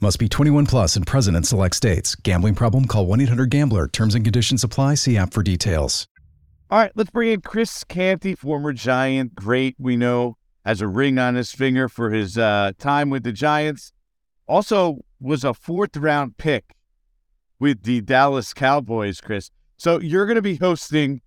Must 0.00 0.18
be 0.18 0.28
21 0.28 0.66
plus 0.66 0.96
and 0.96 1.06
present 1.06 1.36
in 1.36 1.44
select 1.44 1.76
states. 1.76 2.14
Gambling 2.16 2.56
problem? 2.56 2.86
Call 2.86 3.06
1 3.06 3.20
800 3.20 3.48
GAMBLER. 3.50 3.88
Terms 3.88 4.14
and 4.14 4.24
conditions 4.24 4.64
apply. 4.64 4.94
See 4.96 5.16
app 5.16 5.32
for 5.32 5.42
details. 5.42 6.08
All 6.70 6.78
right, 6.78 6.92
let's 6.94 7.10
bring 7.10 7.30
in 7.30 7.40
Chris 7.42 7.84
Canty, 7.84 8.34
former 8.34 8.72
Giant, 8.72 9.34
great. 9.34 9.76
We 9.78 9.96
know 9.96 10.36
has 10.64 10.80
a 10.80 10.88
ring 10.88 11.18
on 11.18 11.34
his 11.34 11.52
finger 11.52 11.88
for 11.88 12.10
his 12.10 12.38
uh, 12.38 12.72
time 12.78 13.10
with 13.10 13.22
the 13.22 13.32
Giants. 13.32 13.92
Also 14.48 15.04
was 15.20 15.44
a 15.44 15.54
fourth 15.54 15.96
round 15.96 16.36
pick 16.38 16.74
with 17.60 17.82
the 17.84 18.00
Dallas 18.00 18.52
Cowboys. 18.52 19.20
Chris, 19.20 19.50
so 19.76 20.00
you're 20.00 20.26
going 20.26 20.36
to 20.36 20.42
be 20.42 20.56
hosting 20.56 21.20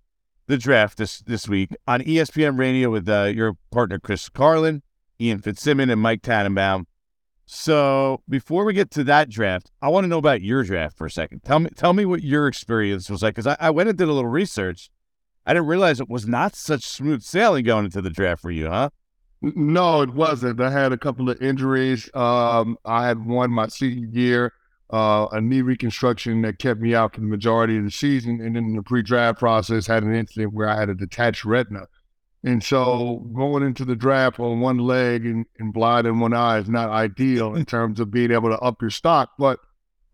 the 0.46 0.58
draft 0.58 0.98
this 0.98 1.20
this 1.20 1.48
week 1.48 1.70
on 1.86 2.02
ESPN 2.02 2.58
Radio 2.58 2.90
with 2.90 3.08
uh, 3.08 3.24
your 3.34 3.54
partner 3.70 3.98
Chris 3.98 4.28
Carlin, 4.28 4.82
Ian 5.20 5.38
Fitzsimmons, 5.38 5.90
and 5.90 6.00
Mike 6.00 6.22
Tannenbaum. 6.22 6.86
So 7.50 8.20
before 8.28 8.66
we 8.66 8.74
get 8.74 8.90
to 8.90 9.04
that 9.04 9.30
draft, 9.30 9.70
I 9.80 9.88
want 9.88 10.04
to 10.04 10.08
know 10.08 10.18
about 10.18 10.42
your 10.42 10.62
draft 10.64 10.98
for 10.98 11.06
a 11.06 11.10
second. 11.10 11.44
Tell 11.44 11.58
me, 11.60 11.70
tell 11.74 11.94
me 11.94 12.04
what 12.04 12.22
your 12.22 12.46
experience 12.46 13.08
was 13.08 13.22
like, 13.22 13.36
because 13.36 13.46
I, 13.46 13.56
I, 13.58 13.70
went 13.70 13.88
and 13.88 13.96
did 13.96 14.06
a 14.06 14.12
little 14.12 14.28
research. 14.28 14.90
I 15.46 15.54
didn't 15.54 15.68
realize 15.68 15.98
it 15.98 16.10
was 16.10 16.28
not 16.28 16.54
such 16.54 16.82
smooth 16.82 17.22
sailing 17.22 17.64
going 17.64 17.86
into 17.86 18.02
the 18.02 18.10
draft 18.10 18.42
for 18.42 18.50
you, 18.50 18.68
huh? 18.68 18.90
No, 19.40 20.02
it 20.02 20.10
wasn't. 20.10 20.60
I 20.60 20.70
had 20.70 20.92
a 20.92 20.98
couple 20.98 21.30
of 21.30 21.40
injuries. 21.40 22.10
Um, 22.12 22.76
I 22.84 23.06
had 23.06 23.24
one 23.24 23.50
my 23.50 23.68
senior 23.68 24.08
year, 24.12 24.52
uh, 24.90 25.28
a 25.32 25.40
knee 25.40 25.62
reconstruction 25.62 26.42
that 26.42 26.58
kept 26.58 26.80
me 26.80 26.94
out 26.94 27.14
for 27.14 27.22
the 27.22 27.26
majority 27.26 27.78
of 27.78 27.84
the 27.84 27.90
season, 27.90 28.42
and 28.42 28.56
then 28.56 28.64
in 28.64 28.76
the 28.76 28.82
pre-draft 28.82 29.38
process, 29.38 29.86
had 29.86 30.02
an 30.02 30.14
incident 30.14 30.52
where 30.52 30.68
I 30.68 30.78
had 30.78 30.90
a 30.90 30.94
detached 30.94 31.46
retina. 31.46 31.86
And 32.44 32.62
so 32.62 33.26
going 33.34 33.64
into 33.64 33.84
the 33.84 33.96
draft 33.96 34.38
on 34.38 34.60
one 34.60 34.78
leg 34.78 35.26
and, 35.26 35.46
and 35.58 35.72
blind 35.72 36.06
in 36.06 36.20
one 36.20 36.34
eye 36.34 36.58
is 36.58 36.68
not 36.68 36.90
ideal 36.90 37.54
in 37.54 37.64
terms 37.66 38.00
of 38.00 38.10
being 38.10 38.30
able 38.30 38.50
to 38.50 38.58
up 38.58 38.80
your 38.80 38.90
stock. 38.90 39.30
But 39.38 39.58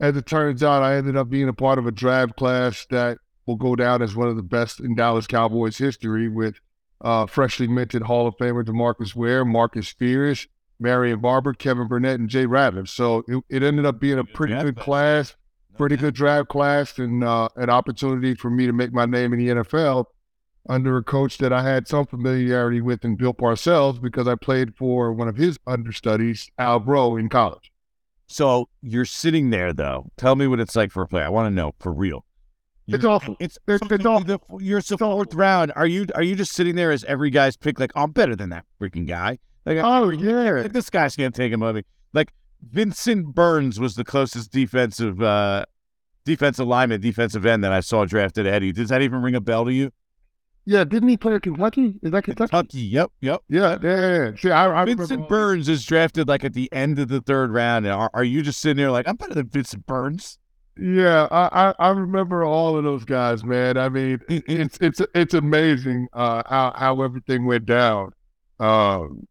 as 0.00 0.16
it 0.16 0.26
turns 0.26 0.62
out, 0.62 0.82
I 0.82 0.96
ended 0.96 1.16
up 1.16 1.28
being 1.28 1.48
a 1.48 1.52
part 1.52 1.78
of 1.78 1.86
a 1.86 1.92
draft 1.92 2.36
class 2.36 2.86
that 2.90 3.18
will 3.46 3.56
go 3.56 3.76
down 3.76 4.02
as 4.02 4.16
one 4.16 4.28
of 4.28 4.36
the 4.36 4.42
best 4.42 4.80
in 4.80 4.94
Dallas 4.94 5.26
Cowboys 5.26 5.76
history 5.76 6.28
with 6.28 6.56
uh, 7.02 7.26
freshly 7.26 7.66
minted 7.68 8.02
Hall 8.02 8.26
of 8.26 8.36
Famer 8.36 8.64
DeMarcus 8.64 9.14
Ware, 9.14 9.44
Marcus 9.44 9.88
Spears, 9.88 10.48
Marion 10.80 11.20
Barber, 11.20 11.52
Kevin 11.52 11.86
Burnett, 11.86 12.18
and 12.18 12.28
Jay 12.28 12.46
Ratliff. 12.46 12.88
So 12.88 13.22
it, 13.28 13.44
it 13.50 13.62
ended 13.62 13.84
up 13.84 14.00
being 14.00 14.18
a 14.18 14.24
pretty 14.24 14.54
good 14.54 14.76
class, 14.76 15.36
pretty 15.76 15.96
good 15.96 16.14
draft 16.14 16.48
class, 16.48 16.98
and 16.98 17.22
uh, 17.22 17.50
an 17.56 17.68
opportunity 17.68 18.34
for 18.34 18.48
me 18.48 18.66
to 18.66 18.72
make 18.72 18.92
my 18.92 19.04
name 19.04 19.34
in 19.34 19.38
the 19.38 19.48
NFL 19.62 20.06
under 20.68 20.96
a 20.96 21.02
coach 21.02 21.38
that 21.38 21.52
I 21.52 21.62
had 21.62 21.86
some 21.86 22.06
familiarity 22.06 22.80
with 22.80 23.04
in 23.04 23.16
Bill 23.16 23.34
Parcells 23.34 24.00
because 24.00 24.26
I 24.26 24.34
played 24.34 24.74
for 24.76 25.12
one 25.12 25.28
of 25.28 25.36
his 25.36 25.58
understudies, 25.66 26.50
Al 26.58 26.80
Groh, 26.80 27.18
in 27.18 27.28
college. 27.28 27.70
So 28.26 28.68
you're 28.82 29.04
sitting 29.04 29.50
there 29.50 29.72
though. 29.72 30.10
Tell 30.16 30.36
me 30.36 30.46
what 30.46 30.60
it's 30.60 30.74
like 30.74 30.90
for 30.90 31.02
a 31.02 31.08
player. 31.08 31.24
I 31.24 31.28
want 31.28 31.46
to 31.50 31.54
know 31.54 31.74
for 31.78 31.92
real. 31.92 32.24
You're, 32.86 32.96
it's 32.96 33.04
awful. 33.04 33.36
It's 33.40 33.58
it's, 33.66 33.86
it's 33.90 34.06
awful. 34.06 34.40
You're 34.60 34.80
the 34.80 34.98
fourth 34.98 35.34
round. 35.34 35.72
Are 35.76 35.86
you 35.86 36.06
are 36.14 36.22
you 36.22 36.34
just 36.34 36.52
sitting 36.52 36.76
there 36.76 36.90
as 36.90 37.04
every 37.04 37.30
guy's 37.30 37.56
pick? 37.56 37.78
Like 37.78 37.92
I'm 37.94 38.10
better 38.10 38.36
than 38.36 38.50
that 38.50 38.64
freaking 38.80 39.06
guy. 39.06 39.38
Like 39.64 39.78
oh 39.78 40.08
yeah, 40.10 40.68
this 40.68 40.90
guy's 40.90 41.16
gonna 41.16 41.30
take 41.30 41.52
him 41.52 41.60
me. 41.60 41.82
Like 42.12 42.32
Vincent 42.62 43.34
Burns 43.34 43.78
was 43.78 43.94
the 43.94 44.04
closest 44.04 44.52
defensive 44.52 45.22
uh 45.22 45.64
defensive 46.24 46.66
lineman, 46.66 47.00
defensive 47.00 47.44
end 47.44 47.64
that 47.64 47.72
I 47.72 47.80
saw 47.80 48.04
drafted. 48.04 48.46
Eddie, 48.46 48.72
does 48.72 48.88
that 48.88 49.02
even 49.02 49.22
ring 49.22 49.34
a 49.34 49.40
bell 49.40 49.64
to 49.66 49.72
you? 49.72 49.90
Yeah, 50.66 50.84
didn't 50.84 51.10
he 51.10 51.16
play 51.16 51.34
at 51.34 51.42
Kentucky? 51.42 51.94
Is 52.02 52.10
that 52.12 52.24
Kentucky? 52.24 52.50
Kentucky, 52.50 52.80
yep, 52.80 53.10
yep. 53.20 53.42
Yeah, 53.48 53.76
yeah, 53.82 54.24
yeah. 54.24 54.30
See, 54.36 54.50
I, 54.50 54.82
I 54.82 54.84
Vincent 54.86 55.28
Burns 55.28 55.68
is 55.68 55.84
drafted 55.84 56.26
like 56.26 56.42
at 56.42 56.54
the 56.54 56.72
end 56.72 56.98
of 56.98 57.08
the 57.08 57.20
third 57.20 57.52
round. 57.52 57.86
Are, 57.86 58.10
are 58.14 58.24
you 58.24 58.42
just 58.42 58.60
sitting 58.60 58.78
there 58.78 58.90
like, 58.90 59.06
I'm 59.06 59.16
better 59.16 59.34
than 59.34 59.48
Vincent 59.48 59.86
Burns? 59.86 60.38
Yeah, 60.80 61.28
I, 61.30 61.68
I, 61.68 61.74
I 61.78 61.88
remember 61.90 62.44
all 62.44 62.76
of 62.76 62.84
those 62.84 63.04
guys, 63.04 63.44
man. 63.44 63.76
I 63.76 63.88
mean, 63.88 64.20
it's 64.28 64.78
it's 64.80 65.00
it's 65.14 65.34
amazing 65.34 66.08
uh, 66.12 66.42
how 66.48 66.72
how 66.76 67.02
everything 67.02 67.44
went 67.44 67.66
down. 67.66 68.12
Um, 68.58 69.28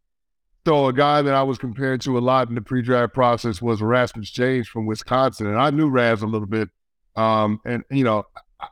so 0.65 0.87
a 0.87 0.93
guy 0.93 1.21
that 1.21 1.33
I 1.33 1.43
was 1.43 1.57
compared 1.57 1.99
to 2.01 2.17
a 2.17 2.21
lot 2.21 2.47
in 2.47 2.55
the 2.55 2.61
pre-draft 2.61 3.13
process 3.13 3.61
was 3.61 3.81
Erasmus 3.81 4.31
James 4.31 4.67
from 4.67 4.85
Wisconsin, 4.85 5.47
and 5.47 5.59
I 5.59 5.71
knew 5.71 5.89
Raz 5.89 6.21
a 6.21 6.27
little 6.27 6.47
bit. 6.47 6.69
Um, 7.15 7.59
and 7.65 7.83
you 7.91 8.03
know, 8.03 8.25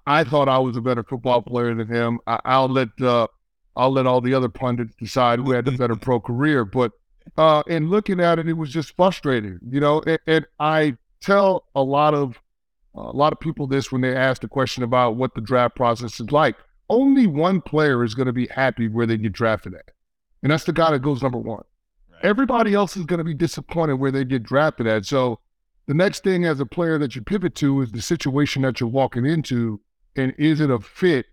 I 0.06 0.24
thought 0.24 0.50
I 0.50 0.58
was 0.60 0.78
a 0.78 0.82
better 0.82 1.04
football 1.04 1.42
player 1.42 1.74
than 1.74 1.88
him. 1.88 2.20
I, 2.28 2.60
will 2.60 2.70
let 2.70 2.90
uh, 3.02 3.28
I'll 3.76 3.92
let 3.92 4.06
all 4.06 4.22
the 4.22 4.34
other 4.34 4.50
pundits 4.50 4.96
decide 4.96 5.40
who 5.40 5.52
had 5.52 5.66
the 5.66 5.72
better 5.72 5.96
pro 5.96 6.20
career. 6.20 6.66
But 6.66 6.92
uh, 7.38 7.64
in 7.68 7.90
looking 7.90 8.20
at 8.20 8.40
it, 8.40 8.48
it 8.48 8.54
was 8.54 8.70
just 8.70 8.96
frustrating, 8.96 9.60
you 9.70 9.80
know. 9.80 10.02
And, 10.06 10.20
and 10.28 10.46
I 10.60 10.98
tell 11.22 11.66
a 11.76 11.84
lot 11.84 12.14
of 12.14 12.42
a 12.94 13.12
lot 13.12 13.32
of 13.32 13.40
people 13.40 13.68
this 13.68 13.92
when 13.92 14.02
they 14.02 14.16
ask 14.16 14.42
the 14.42 14.48
question 14.48 14.84
about 14.84 15.16
what 15.16 15.34
the 15.34 15.42
draft 15.42 15.76
process 15.76 16.20
is 16.20 16.32
like. 16.32 16.56
Only 16.90 17.26
one 17.26 17.62
player 17.62 18.04
is 18.04 18.14
going 18.14 18.26
to 18.26 18.34
be 18.34 18.48
happy 18.48 18.90
where 18.90 19.06
they 19.06 19.18
get 19.18 19.32
drafted 19.32 19.74
at, 19.74 19.92
and 20.44 20.52
that's 20.52 20.66
the 20.66 20.74
guy 20.74 20.92
that 20.92 21.00
goes 21.00 21.22
number 21.22 21.38
one. 21.38 21.64
Right. 22.12 22.26
Everybody 22.26 22.74
else 22.74 22.98
is 22.98 23.06
going 23.06 23.20
to 23.20 23.24
be 23.24 23.34
disappointed 23.34 23.94
where 23.94 24.12
they 24.12 24.26
get 24.26 24.44
drafted 24.44 24.88
at. 24.88 25.06
So 25.06 25.40
the 25.92 25.96
next 25.96 26.24
thing 26.24 26.46
as 26.46 26.62
a 26.62 26.66
player 26.66 26.98
that 26.98 27.18
you 27.18 27.22
pivot 27.22 27.54
to 27.54 27.82
is 27.82 27.92
the 27.92 28.02
situation 28.02 28.62
that 28.62 28.80
you're 28.80 28.88
walking 28.88 29.26
into 29.26 29.82
and 30.16 30.34
is 30.38 30.62
it 30.62 30.70
a 30.70 30.80
fit 30.80 31.26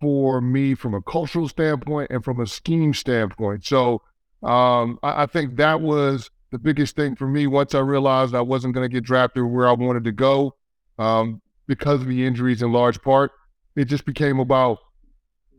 for 0.00 0.40
me 0.40 0.76
from 0.76 0.94
a 0.94 1.02
cultural 1.02 1.48
standpoint 1.48 2.12
and 2.12 2.22
from 2.22 2.38
a 2.38 2.46
scheme 2.46 2.94
standpoint. 2.94 3.64
So 3.64 4.02
um, 4.44 5.00
I, 5.02 5.24
I, 5.24 5.26
think 5.26 5.56
that 5.56 5.80
was 5.80 6.30
the 6.52 6.58
biggest 6.60 6.94
thing 6.94 7.16
for 7.16 7.26
me 7.26 7.48
once 7.48 7.74
I 7.74 7.80
realized 7.80 8.32
I 8.32 8.42
wasn't 8.42 8.74
going 8.74 8.88
to 8.88 8.94
get 8.94 9.02
drafted 9.02 9.42
where 9.42 9.66
I 9.66 9.72
wanted 9.72 10.04
to 10.04 10.12
go 10.12 10.54
um, 11.00 11.42
because 11.66 12.00
of 12.00 12.06
the 12.06 12.24
injuries 12.24 12.62
in 12.62 12.70
large 12.70 13.02
part. 13.02 13.32
It 13.74 13.86
just 13.86 14.04
became 14.04 14.38
about 14.38 14.78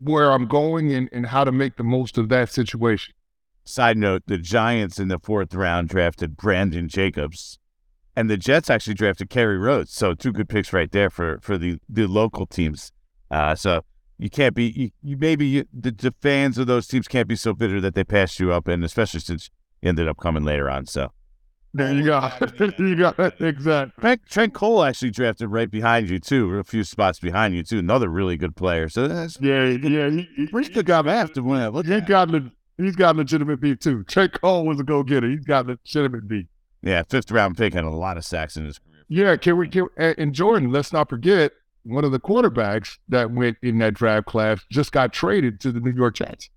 where 0.00 0.32
I'm 0.32 0.46
going 0.46 0.90
and, 0.94 1.10
and 1.12 1.26
how 1.26 1.44
to 1.44 1.52
make 1.52 1.76
the 1.76 1.84
most 1.84 2.16
of 2.16 2.30
that 2.30 2.50
situation. 2.50 3.12
Side 3.64 3.98
note, 3.98 4.22
the 4.26 4.38
Giants 4.38 4.98
in 4.98 5.08
the 5.08 5.18
fourth 5.18 5.52
round 5.52 5.90
drafted 5.90 6.34
Brandon 6.34 6.88
Jacobs 6.88 7.58
and 8.18 8.28
the 8.28 8.36
Jets 8.36 8.68
actually 8.68 8.94
drafted 8.94 9.30
Kerry 9.30 9.58
Rhodes. 9.58 9.92
So 9.92 10.12
two 10.12 10.32
good 10.32 10.48
picks 10.48 10.72
right 10.72 10.90
there 10.90 11.08
for 11.08 11.38
for 11.40 11.56
the 11.56 11.78
the 11.88 12.08
local 12.08 12.46
teams. 12.46 12.90
Uh, 13.30 13.54
so 13.54 13.82
you 14.18 14.28
can't 14.28 14.56
be 14.56 14.72
you, 14.74 14.90
you 15.02 15.16
maybe 15.16 15.46
you, 15.46 15.64
the, 15.72 15.92
the, 15.92 16.12
fans 16.20 16.58
of 16.58 16.66
those 16.66 16.88
teams 16.88 17.06
can't 17.06 17.28
be 17.28 17.36
so 17.36 17.54
bitter 17.54 17.80
that 17.80 17.94
they 17.94 18.02
passed 18.02 18.40
you 18.40 18.52
up, 18.52 18.66
and 18.66 18.82
especially 18.82 19.20
since 19.20 19.50
you 19.80 19.88
ended 19.90 20.08
up 20.08 20.16
coming 20.16 20.42
later 20.42 20.68
on. 20.68 20.86
So 20.86 21.12
there 21.72 21.92
you 21.92 22.06
go, 22.06 22.28
you 22.78 22.96
got 22.96 23.20
it 23.20 23.40
exactly. 23.40 24.00
Trent, 24.00 24.20
Trent, 24.28 24.54
Cole 24.54 24.82
actually 24.82 25.10
drafted 25.10 25.50
right 25.50 25.70
behind 25.70 26.10
you 26.10 26.18
too, 26.18 26.58
a 26.58 26.64
few 26.64 26.82
spots 26.82 27.20
behind 27.20 27.54
you 27.54 27.62
too. 27.62 27.78
Another 27.78 28.08
really 28.08 28.36
good 28.36 28.56
player. 28.56 28.88
So 28.88 29.06
that's 29.06 29.40
yeah, 29.40 29.64
yeah, 29.64 30.10
he, 30.10 30.48
pretty 30.48 30.72
good 30.72 30.86
guy 30.86 31.06
after 31.06 31.40
when 31.40 31.70
Look, 31.70 31.86
he 31.86 32.00
got 32.00 32.30
he's 32.78 32.96
got 32.96 33.14
legitimate 33.14 33.60
beat 33.60 33.80
too. 33.80 34.02
Trent 34.04 34.40
Cole 34.40 34.66
was 34.66 34.80
a 34.80 34.82
go 34.82 35.04
getter. 35.04 35.30
He's 35.30 35.44
got 35.44 35.68
legitimate 35.68 36.26
beat. 36.26 36.48
Yeah, 36.82 37.02
fifth 37.08 37.30
round 37.30 37.56
pick 37.56 37.74
had 37.74 37.84
a 37.84 37.90
lot 37.90 38.16
of 38.16 38.24
sacks 38.24 38.56
in 38.56 38.64
his 38.64 38.78
career. 38.78 39.04
Yeah, 39.08 39.36
can 39.36 39.56
we? 39.56 39.68
Can, 39.68 39.88
and 39.96 40.34
Jordan, 40.34 40.70
let's 40.70 40.92
not 40.92 41.08
forget 41.08 41.52
one 41.84 42.04
of 42.04 42.12
the 42.12 42.20
quarterbacks 42.20 42.98
that 43.08 43.30
went 43.30 43.56
in 43.62 43.78
that 43.78 43.94
draft 43.94 44.26
class 44.26 44.60
just 44.70 44.92
got 44.92 45.12
traded 45.12 45.60
to 45.60 45.72
the 45.72 45.80
New 45.80 45.92
York 45.92 46.16
Jets. 46.16 46.50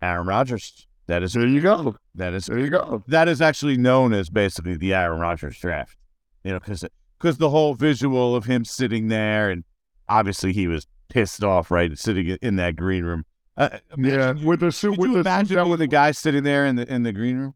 Aaron 0.00 0.26
Rodgers. 0.26 0.86
That 1.06 1.22
is 1.22 1.32
there. 1.32 1.46
You 1.46 1.60
go. 1.60 1.96
That 2.14 2.32
is 2.32 2.46
there. 2.46 2.58
You 2.58 2.70
go. 2.70 3.04
That 3.08 3.28
is 3.28 3.42
actually 3.42 3.76
known 3.76 4.12
as 4.12 4.30
basically 4.30 4.76
the 4.76 4.94
Aaron 4.94 5.20
Rodgers 5.20 5.58
draft. 5.58 5.96
You 6.44 6.52
know, 6.52 6.60
because 6.60 6.84
because 7.18 7.38
the 7.38 7.50
whole 7.50 7.74
visual 7.74 8.34
of 8.34 8.44
him 8.44 8.64
sitting 8.64 9.08
there, 9.08 9.50
and 9.50 9.64
obviously 10.08 10.52
he 10.52 10.66
was 10.68 10.86
pissed 11.08 11.42
off, 11.42 11.70
right, 11.70 11.96
sitting 11.98 12.38
in 12.40 12.56
that 12.56 12.76
green 12.76 13.04
room. 13.04 13.24
Uh, 13.56 13.78
yeah, 13.98 14.32
with 14.32 14.60
the 14.60 14.72
suit. 14.72 14.96
With 14.96 15.10
you 15.10 15.14
the 15.14 15.20
imagine 15.20 15.68
with 15.68 15.80
the 15.80 15.86
guy 15.86 16.12
sitting 16.12 16.42
there 16.42 16.66
in 16.66 16.76
the 16.76 16.92
in 16.92 17.02
the 17.02 17.12
green 17.12 17.38
room? 17.38 17.54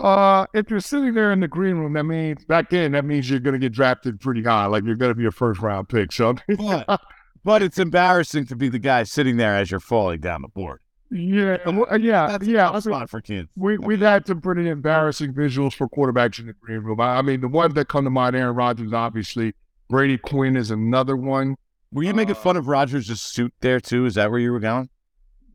Uh, 0.00 0.46
if 0.54 0.70
you're 0.70 0.80
sitting 0.80 1.14
there 1.14 1.32
in 1.32 1.40
the 1.40 1.48
green 1.48 1.76
room, 1.76 1.92
that 1.94 2.04
means 2.04 2.44
back 2.44 2.70
then 2.70 2.92
that 2.92 3.04
means 3.04 3.28
you're 3.28 3.40
going 3.40 3.54
to 3.54 3.58
get 3.58 3.72
drafted 3.72 4.20
pretty 4.20 4.42
high, 4.42 4.66
like 4.66 4.84
you're 4.84 4.96
going 4.96 5.10
to 5.10 5.14
be 5.14 5.26
a 5.26 5.30
first 5.30 5.60
round 5.60 5.88
pick. 5.88 6.12
So, 6.12 6.34
but, 6.58 7.00
but 7.44 7.62
it's 7.62 7.78
embarrassing 7.78 8.46
to 8.46 8.56
be 8.56 8.68
the 8.68 8.78
guy 8.78 9.02
sitting 9.02 9.36
there 9.36 9.56
as 9.56 9.70
you're 9.70 9.80
falling 9.80 10.20
down 10.20 10.42
the 10.42 10.48
board. 10.48 10.80
Yeah, 11.10 11.56
yeah, 11.96 12.26
That's 12.26 12.46
yeah. 12.46 12.70
That's 12.70 12.86
a 12.86 13.06
for 13.06 13.22
kids. 13.22 13.48
We 13.56 13.78
we've 13.78 14.00
had 14.00 14.26
some 14.26 14.42
pretty 14.42 14.68
embarrassing 14.68 15.32
visuals 15.32 15.72
for 15.72 15.88
quarterbacks 15.88 16.38
in 16.38 16.46
the 16.46 16.52
green 16.52 16.80
room. 16.80 17.00
I, 17.00 17.16
I 17.16 17.22
mean, 17.22 17.40
the 17.40 17.48
ones 17.48 17.74
that 17.74 17.88
come 17.88 18.04
to 18.04 18.10
mind, 18.10 18.36
Aaron 18.36 18.54
Rodgers, 18.54 18.92
obviously. 18.92 19.54
Brady 19.88 20.18
Quinn 20.18 20.54
is 20.54 20.70
another 20.70 21.16
one. 21.16 21.56
Were 21.92 22.02
you 22.02 22.12
making 22.12 22.36
uh, 22.36 22.38
fun 22.38 22.58
of 22.58 22.68
Rodgers' 22.68 23.20
suit 23.22 23.54
there 23.60 23.80
too? 23.80 24.04
Is 24.04 24.16
that 24.16 24.30
where 24.30 24.38
you 24.38 24.52
were 24.52 24.60
going? 24.60 24.90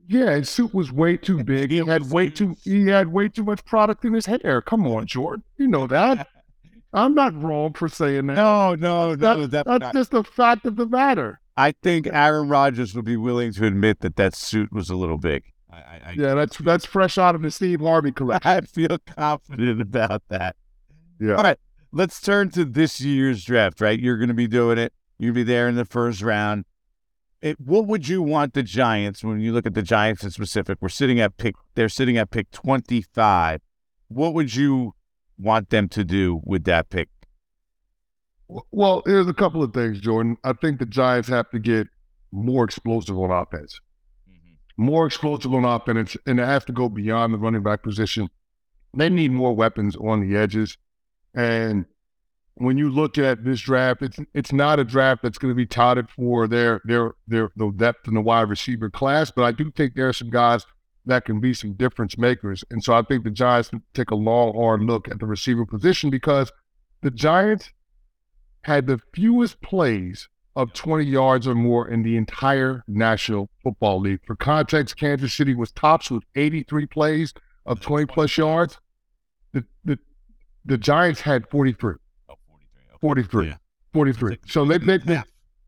Yeah, 0.07 0.35
his 0.35 0.49
suit 0.49 0.73
was 0.73 0.91
way 0.91 1.17
too 1.17 1.43
big. 1.43 1.71
He 1.71 1.77
had 1.77 2.11
way 2.11 2.29
too 2.29 2.55
he 2.63 2.87
had 2.87 3.07
way 3.07 3.29
too 3.29 3.43
much 3.43 3.63
product 3.65 4.03
in 4.05 4.13
his 4.13 4.25
hair. 4.25 4.61
Come 4.61 4.85
on, 4.87 5.05
Jordan. 5.07 5.43
You 5.57 5.67
know 5.67 5.87
that. 5.87 6.27
I'm 6.93 7.15
not 7.15 7.39
wrong 7.41 7.73
for 7.73 7.89
saying 7.89 8.27
that. 8.27 8.35
No, 8.35 8.75
no, 8.75 9.15
no. 9.15 9.47
That, 9.47 9.65
that's 9.65 9.79
not. 9.79 9.93
just 9.93 10.11
the 10.11 10.23
fact 10.23 10.65
of 10.65 10.75
the 10.75 10.85
matter. 10.85 11.39
I 11.57 11.73
think 11.83 12.07
Aaron 12.07 12.49
Rodgers 12.49 12.93
would 12.95 13.05
be 13.05 13.17
willing 13.17 13.53
to 13.53 13.65
admit 13.65 14.01
that 14.01 14.15
that 14.17 14.35
suit 14.35 14.71
was 14.71 14.89
a 14.89 14.95
little 14.95 15.17
big. 15.17 15.43
I, 15.71 15.75
I, 15.75 16.13
yeah, 16.15 16.35
that's 16.35 16.57
that's 16.59 16.85
fresh 16.85 17.17
out 17.17 17.33
of 17.33 17.41
the 17.41 17.49
Steve 17.49 17.81
Harvey 17.81 18.11
collection. 18.11 18.51
I 18.51 18.61
feel 18.61 18.97
confident 19.15 19.81
about 19.81 20.21
that. 20.29 20.55
Yeah. 21.19 21.35
All 21.35 21.43
right, 21.43 21.57
let's 21.91 22.21
turn 22.21 22.51
to 22.51 22.65
this 22.65 23.01
year's 23.01 23.43
draft. 23.43 23.81
Right, 23.81 23.99
you're 23.99 24.17
going 24.17 24.27
to 24.27 24.35
be 24.35 24.47
doing 24.47 24.77
it. 24.77 24.93
You'll 25.17 25.33
be 25.33 25.43
there 25.43 25.67
in 25.67 25.75
the 25.75 25.85
first 25.85 26.21
round 26.21 26.65
it, 27.43 27.59
what 27.59 27.87
would 27.87 28.07
you 28.07 28.21
want 28.21 28.53
the 28.53 28.63
Giants 28.63 29.21
when 29.21 29.41
you 29.41 29.51
look 29.51 29.65
at 29.65 29.73
the 29.73 29.81
Giants 29.81 30.23
in 30.23 30.31
specific? 30.31 30.77
We're 30.79 30.87
sitting 30.87 31.19
at 31.19 31.35
pick. 31.35 31.55
They're 31.75 31.89
sitting 31.89 32.17
at 32.17 32.31
pick 32.31 32.49
twenty 32.51 33.01
five. 33.01 33.59
What 34.07 34.33
would 34.33 34.55
you 34.55 34.93
want 35.37 35.69
them 35.69 35.89
to 35.89 36.05
do 36.05 36.41
with 36.45 36.63
that 36.63 36.89
pick? 36.89 37.09
Well, 38.71 39.01
there's 39.05 39.27
a 39.27 39.33
couple 39.33 39.61
of 39.61 39.73
things, 39.73 39.99
Jordan. 39.99 40.37
I 40.45 40.53
think 40.53 40.79
the 40.79 40.85
Giants 40.85 41.27
have 41.27 41.49
to 41.49 41.59
get 41.59 41.87
more 42.31 42.63
explosive 42.63 43.19
on 43.19 43.29
offense, 43.29 43.77
mm-hmm. 44.29 44.83
more 44.85 45.05
explosive 45.05 45.53
on 45.53 45.65
offense, 45.65 46.15
and 46.25 46.39
they 46.39 46.45
have 46.45 46.65
to 46.67 46.73
go 46.73 46.87
beyond 46.87 47.33
the 47.33 47.37
running 47.37 47.63
back 47.63 47.83
position. 47.83 48.29
They 48.95 49.09
need 49.09 49.31
more 49.31 49.53
weapons 49.53 49.97
on 49.97 50.21
the 50.21 50.37
edges, 50.37 50.77
and 51.35 51.85
when 52.55 52.77
you 52.77 52.89
look 52.89 53.17
at 53.17 53.43
this 53.43 53.61
draft, 53.61 54.01
it's 54.01 54.19
it's 54.33 54.53
not 54.53 54.79
a 54.79 54.83
draft 54.83 55.23
that's 55.23 55.37
going 55.37 55.51
to 55.51 55.55
be 55.55 55.65
touted 55.65 56.09
for 56.09 56.47
their 56.47 56.81
their 56.85 57.13
their 57.27 57.51
the 57.55 57.71
depth 57.71 58.07
in 58.07 58.13
the 58.13 58.21
wide 58.21 58.49
receiver 58.49 58.89
class, 58.89 59.31
but 59.31 59.43
I 59.43 59.51
do 59.51 59.71
think 59.71 59.95
there 59.95 60.09
are 60.09 60.13
some 60.13 60.29
guys 60.29 60.65
that 61.05 61.25
can 61.25 61.39
be 61.39 61.53
some 61.53 61.73
difference 61.73 62.17
makers, 62.17 62.63
and 62.69 62.83
so 62.83 62.93
I 62.93 63.01
think 63.01 63.23
the 63.23 63.31
Giants 63.31 63.71
take 63.93 64.11
a 64.11 64.15
long 64.15 64.55
hard 64.55 64.81
look 64.81 65.09
at 65.09 65.19
the 65.19 65.25
receiver 65.25 65.65
position 65.65 66.09
because 66.09 66.51
the 67.01 67.11
Giants 67.11 67.71
had 68.61 68.87
the 68.87 68.99
fewest 69.13 69.61
plays 69.61 70.29
of 70.55 70.71
20 70.73 71.03
yards 71.03 71.47
or 71.47 71.55
more 71.55 71.87
in 71.87 72.03
the 72.03 72.15
entire 72.15 72.83
National 72.87 73.49
Football 73.63 74.01
League. 74.01 74.21
For 74.25 74.35
context, 74.35 74.97
Kansas 74.97 75.33
City 75.33 75.55
was 75.55 75.71
tops 75.71 76.11
with 76.11 76.23
83 76.35 76.85
plays 76.85 77.33
of 77.65 77.81
20 77.81 78.05
plus 78.05 78.37
yards. 78.37 78.77
The 79.53 79.65
the 79.83 79.97
the 80.65 80.77
Giants 80.77 81.21
had 81.21 81.49
43. 81.49 81.95
43. 83.03 83.47
Yeah. 83.47 83.55
43. 83.91 84.39
So 84.47 84.63
they, 84.63 84.77
they, 84.77 84.97
they 84.97 85.15
half. 85.15 85.27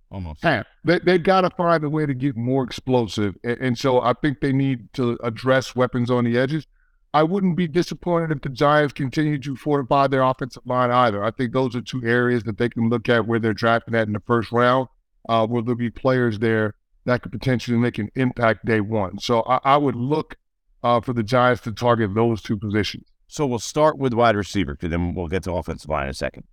Almost. 0.10 0.42
Half. 0.42 0.68
They, 0.86 1.00
they 1.00 1.18
got 1.18 1.42
to 1.42 1.50
find 1.50 1.84
a 1.84 1.90
way 1.90 2.06
to 2.06 2.14
get 2.14 2.38
more 2.38 2.64
explosive. 2.64 3.36
And, 3.44 3.60
and, 3.60 3.78
so 3.78 4.00
I 4.00 4.14
think 4.14 4.40
they 4.40 4.54
need 4.54 4.94
to 4.94 5.20
address 5.22 5.76
weapons 5.76 6.10
on 6.10 6.24
the 6.24 6.38
edges. 6.38 6.66
I 7.14 7.24
wouldn't 7.24 7.58
be 7.58 7.68
disappointed 7.68 8.32
if 8.32 8.42
the 8.42 8.48
Giants 8.48 8.94
continue 8.94 9.38
to 9.40 9.58
fortify 9.58 10.08
their 10.08 10.22
offensive 10.22 10.64
line 10.66 10.92
either. 10.92 11.26
I 11.26 11.32
think 11.32 11.52
those 11.52 11.76
are 11.76 11.82
two 11.82 12.02
areas 12.06 12.44
that 12.44 12.58
they 12.58 12.70
can 12.70 12.88
look 12.88 13.10
at 13.10 13.28
where 13.28 13.40
they're 13.40 13.54
drafting 13.54 13.96
at 13.96 14.08
in 14.08 14.14
the 14.14 14.22
first 14.22 14.54
round, 14.54 14.88
uh, 15.28 15.46
where 15.46 15.62
there'll 15.62 15.78
be 15.78 15.90
players 15.90 16.40
there 16.40 16.76
that 17.04 17.22
could 17.22 17.34
potentially 17.34 17.78
make 17.78 17.98
an 17.98 18.10
impact 18.16 18.66
day 18.66 18.80
one. 18.80 19.20
So 19.20 19.42
I, 19.42 19.60
I 19.64 19.78
would 19.78 19.96
look 19.96 20.38
uh, 20.84 21.02
for 21.02 21.12
the 21.12 21.24
Giants 21.24 21.62
to 21.64 21.74
target 21.74 22.14
those 22.16 22.42
two 22.42 22.58
positions. 22.58 23.08
So 23.28 23.46
we'll 23.46 23.60
start 23.60 23.98
with 23.98 24.14
wide 24.14 24.38
receiver, 24.38 24.76
because 24.76 24.92
then 24.92 25.14
we'll 25.14 25.28
get 25.28 25.44
to 25.44 25.52
offensive 25.52 25.90
line 25.90 26.06
in 26.06 26.12
a 26.12 26.14
second. 26.14 26.46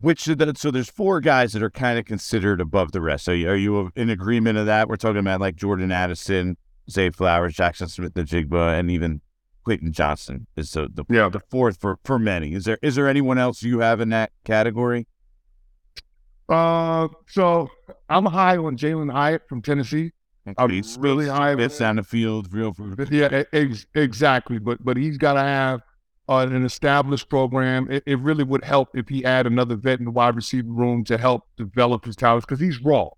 Which 0.00 0.24
the, 0.24 0.54
so 0.56 0.70
there's 0.70 0.90
four 0.90 1.20
guys 1.20 1.52
that 1.52 1.62
are 1.62 1.70
kind 1.70 1.98
of 1.98 2.06
considered 2.06 2.60
above 2.60 2.92
the 2.92 3.02
rest. 3.02 3.26
So 3.26 3.32
are 3.32 3.56
you 3.56 3.90
in 3.96 4.08
agreement 4.08 4.56
of 4.56 4.66
that? 4.66 4.88
We're 4.88 4.96
talking 4.96 5.18
about 5.18 5.40
like 5.40 5.56
Jordan 5.56 5.92
Addison, 5.92 6.56
Zay 6.90 7.10
Flowers, 7.10 7.54
Jackson 7.54 7.88
Smith-Njigba, 7.88 8.78
and 8.78 8.90
even 8.90 9.20
Clayton 9.64 9.92
Johnson 9.92 10.46
is 10.56 10.72
the 10.72 10.88
the, 10.92 11.04
yeah. 11.10 11.28
the 11.28 11.40
fourth 11.50 11.78
for 11.78 11.98
for 12.04 12.18
many. 12.18 12.54
Is 12.54 12.64
there 12.64 12.78
is 12.82 12.94
there 12.94 13.08
anyone 13.08 13.38
else 13.38 13.62
you 13.62 13.80
have 13.80 14.00
in 14.00 14.08
that 14.08 14.32
category? 14.44 15.06
Uh, 16.48 17.08
so 17.28 17.68
I'm 18.08 18.24
high 18.24 18.56
on 18.56 18.76
Jalin 18.76 19.12
Hyatt 19.12 19.42
from 19.48 19.62
Tennessee. 19.62 20.12
I'm 20.56 20.70
he's 20.70 20.96
really 20.98 21.28
high. 21.28 21.54
Bits 21.54 21.78
down 21.78 21.96
the 21.96 22.02
field, 22.02 22.52
real. 22.52 22.74
Yeah, 23.10 23.44
ex- 23.52 23.86
exactly. 23.94 24.58
But 24.58 24.82
but 24.82 24.96
he's 24.96 25.18
got 25.18 25.34
to 25.34 25.40
have 25.40 25.82
uh, 26.30 26.46
an 26.46 26.64
established 26.64 27.28
program. 27.28 27.90
It, 27.90 28.04
it, 28.06 28.18
really 28.20 28.44
would 28.44 28.62
help 28.62 28.90
if 28.94 29.08
he 29.08 29.22
had 29.22 29.46
another 29.46 29.74
vet 29.74 29.98
in 29.98 30.04
the 30.04 30.12
wide 30.12 30.36
receiver 30.36 30.70
room 30.70 31.02
to 31.04 31.18
help 31.18 31.42
develop 31.56 32.04
his 32.04 32.14
talents 32.14 32.46
because 32.46 32.60
he's 32.60 32.80
raw. 32.80 33.08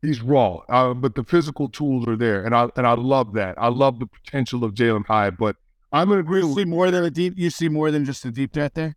He's 0.00 0.22
raw, 0.22 0.58
uh, 0.68 0.94
but 0.94 1.14
the 1.14 1.24
physical 1.24 1.68
tools 1.68 2.06
are 2.08 2.16
there, 2.16 2.44
and 2.44 2.54
I 2.54 2.68
and 2.76 2.86
I 2.86 2.94
love 2.94 3.34
that. 3.34 3.56
I 3.56 3.68
love 3.68 3.98
the 3.98 4.06
potential 4.06 4.64
of 4.64 4.74
Jalin 4.74 5.06
Hyatt, 5.06 5.36
but 5.38 5.56
I'm 5.92 6.08
gonna 6.08 6.20
agree. 6.20 6.40
You 6.40 6.54
see 6.54 6.64
more 6.64 6.90
than 6.90 7.04
a 7.04 7.10
deep. 7.10 7.34
You 7.36 7.50
see 7.50 7.68
more 7.68 7.90
than 7.90 8.04
just 8.04 8.24
a 8.24 8.30
deep 8.30 8.52
threat 8.52 8.74
there. 8.74 8.96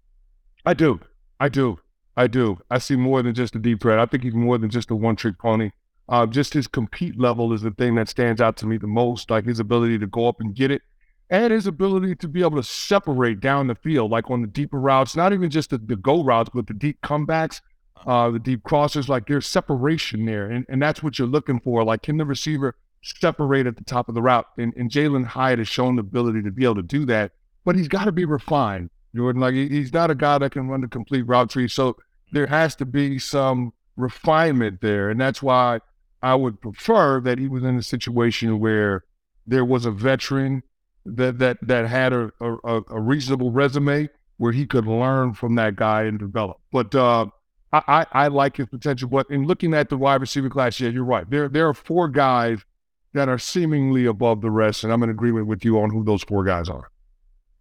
I 0.66 0.74
do. 0.74 1.00
I 1.40 1.50
do. 1.50 1.80
I 2.18 2.28
do. 2.28 2.58
I 2.72 2.80
see 2.80 2.96
more 2.96 3.22
than 3.22 3.36
just 3.36 3.56
a 3.56 3.60
deep 3.60 3.82
threat. 3.82 4.00
I 4.00 4.06
think 4.06 4.24
he's 4.24 4.34
more 4.34 4.58
than 4.58 4.70
just 4.70 4.90
a 4.90 4.96
one 4.96 5.16
trick 5.16 5.38
pony. 5.38 5.72
Uh, 6.08 6.26
just 6.26 6.54
his 6.54 6.68
compete 6.68 7.20
level 7.20 7.52
is 7.54 7.62
the 7.62 7.72
thing 7.72 7.96
that 7.96 8.10
stands 8.10 8.42
out 8.42 8.58
to 8.58 8.66
me 8.66 8.78
the 8.78 8.88
most. 8.88 9.30
Like 9.30 9.46
his 9.46 9.60
ability 9.60 10.00
to 10.00 10.08
go 10.08 10.28
up 10.28 10.40
and 10.40 10.56
get 10.56 10.72
it, 10.72 10.82
and 11.30 11.52
his 11.52 11.68
ability 11.68 12.16
to 12.16 12.28
be 12.28 12.42
able 12.42 12.58
to 12.58 12.64
separate 12.64 13.40
down 13.40 13.68
the 13.68 13.76
field, 13.76 14.12
like 14.12 14.30
on 14.30 14.42
the 14.42 14.48
deeper 14.48 14.80
routes, 14.80 15.16
not 15.16 15.34
even 15.34 15.50
just 15.50 15.72
the, 15.72 15.78
the 15.78 15.96
go 15.96 16.24
routes, 16.24 16.50
but 16.54 16.68
the 16.68 16.74
deep 16.74 17.02
comebacks, 17.02 17.62
uh, 18.06 18.30
the 18.30 18.40
deep 18.40 18.64
crossers. 18.64 19.08
Like 19.08 19.28
there's 19.28 19.48
separation 19.48 20.26
there, 20.26 20.50
and, 20.50 20.66
and 20.70 20.82
that's 20.82 21.02
what 21.02 21.18
you're 21.18 21.28
looking 21.28 21.60
for. 21.60 21.84
Like 21.84 22.04
can 22.04 22.18
the 22.18 22.26
receiver 22.26 22.76
separate 23.02 23.68
at 23.68 23.78
the 23.78 23.84
top 23.84 24.10
of 24.10 24.16
the 24.16 24.22
route? 24.22 24.46
And, 24.58 24.74
and 24.76 24.90
Jalin 24.90 25.26
Hyatt 25.26 25.60
has 25.60 25.68
shown 25.68 25.96
the 25.96 26.02
ability 26.02 26.44
to 26.44 26.52
be 26.52 26.64
able 26.64 26.76
to 26.76 26.84
do 26.84 27.06
that, 27.06 27.32
but 27.64 27.76
he's 27.76 27.88
got 27.88 28.06
to 28.06 28.12
be 28.12 28.26
refined. 28.26 28.90
Jordan, 29.16 29.42
like 29.42 29.54
he's 29.54 29.94
not 29.94 30.12
a 30.12 30.16
guy 30.16 30.38
that 30.38 30.52
can 30.52 30.68
run 30.68 30.82
the 30.82 30.88
complete 30.88 31.24
route 31.24 31.50
tree. 31.50 31.68
So 31.68 31.98
there 32.32 32.48
has 32.48 32.76
to 32.76 32.86
be 32.86 33.18
some 33.18 33.74
refinement 33.96 34.82
there, 34.82 35.10
and 35.10 35.20
that's 35.20 35.42
why 35.42 35.80
I 36.22 36.36
would 36.36 36.60
prefer 36.60 37.22
that 37.22 37.40
he 37.40 37.48
was 37.48 37.64
in 37.64 37.78
a 37.78 37.84
situation 37.84 38.60
where 38.60 39.06
there 39.48 39.64
was 39.64 39.86
a 39.86 39.92
veteran 39.92 40.64
that 41.06 41.40
that 41.40 41.58
that 41.62 41.88
had 41.88 42.14
a, 42.14 42.32
a, 42.42 42.82
a 42.90 43.00
reasonable 43.00 43.52
resume 43.52 44.10
where 44.38 44.52
he 44.52 44.66
could 44.66 44.86
learn 44.86 45.34
from 45.34 45.56
that 45.56 45.76
guy 45.76 46.04
and 46.04 46.20
develop. 46.20 46.58
But 46.72 46.94
uh, 46.94 47.28
I, 47.72 47.82
I, 47.88 48.06
I 48.12 48.28
like 48.28 48.58
his 48.58 48.68
potential. 48.68 49.10
But 49.10 49.30
in 49.30 49.46
looking 49.46 49.74
at 49.74 49.90
the 49.90 49.98
wide 49.98 50.22
receiver 50.22 50.50
class, 50.50 50.80
yeah, 50.80 50.90
you're 50.90 51.04
right. 51.04 51.30
There 51.30 51.48
there 51.48 51.68
are 51.68 51.74
four 51.74 52.08
guys 52.08 52.66
that 53.14 53.30
are 53.30 53.40
seemingly 53.40 54.06
above 54.06 54.42
the 54.42 54.52
rest, 54.52 54.84
and 54.84 54.92
I'm 54.92 55.04
in 55.04 55.10
agreement 55.10 55.48
with 55.48 55.64
you 55.64 55.80
on 55.80 55.90
who 55.90 56.04
those 56.04 56.24
four 56.24 56.44
guys 56.44 56.70
are. 56.70 56.90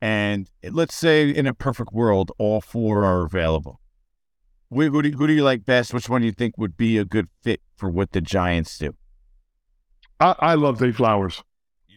And 0.00 0.50
let's 0.62 0.94
say 0.94 1.30
in 1.30 1.46
a 1.46 1.54
perfect 1.54 1.92
world, 1.92 2.32
all 2.38 2.60
four 2.60 3.04
are 3.04 3.24
available. 3.24 3.80
Who, 4.70 4.90
who, 4.90 5.02
do, 5.02 5.10
who 5.12 5.26
do 5.26 5.32
you 5.32 5.44
like 5.44 5.64
best? 5.64 5.94
Which 5.94 6.08
one 6.08 6.22
do 6.22 6.26
you 6.26 6.32
think 6.32 6.58
would 6.58 6.76
be 6.76 6.98
a 6.98 7.04
good 7.04 7.28
fit 7.42 7.60
for 7.76 7.88
what 7.88 8.12
the 8.12 8.20
Giants 8.20 8.76
do? 8.76 8.94
I, 10.20 10.34
I 10.40 10.54
love 10.54 10.78
Zay 10.78 10.92
Flowers. 10.92 11.42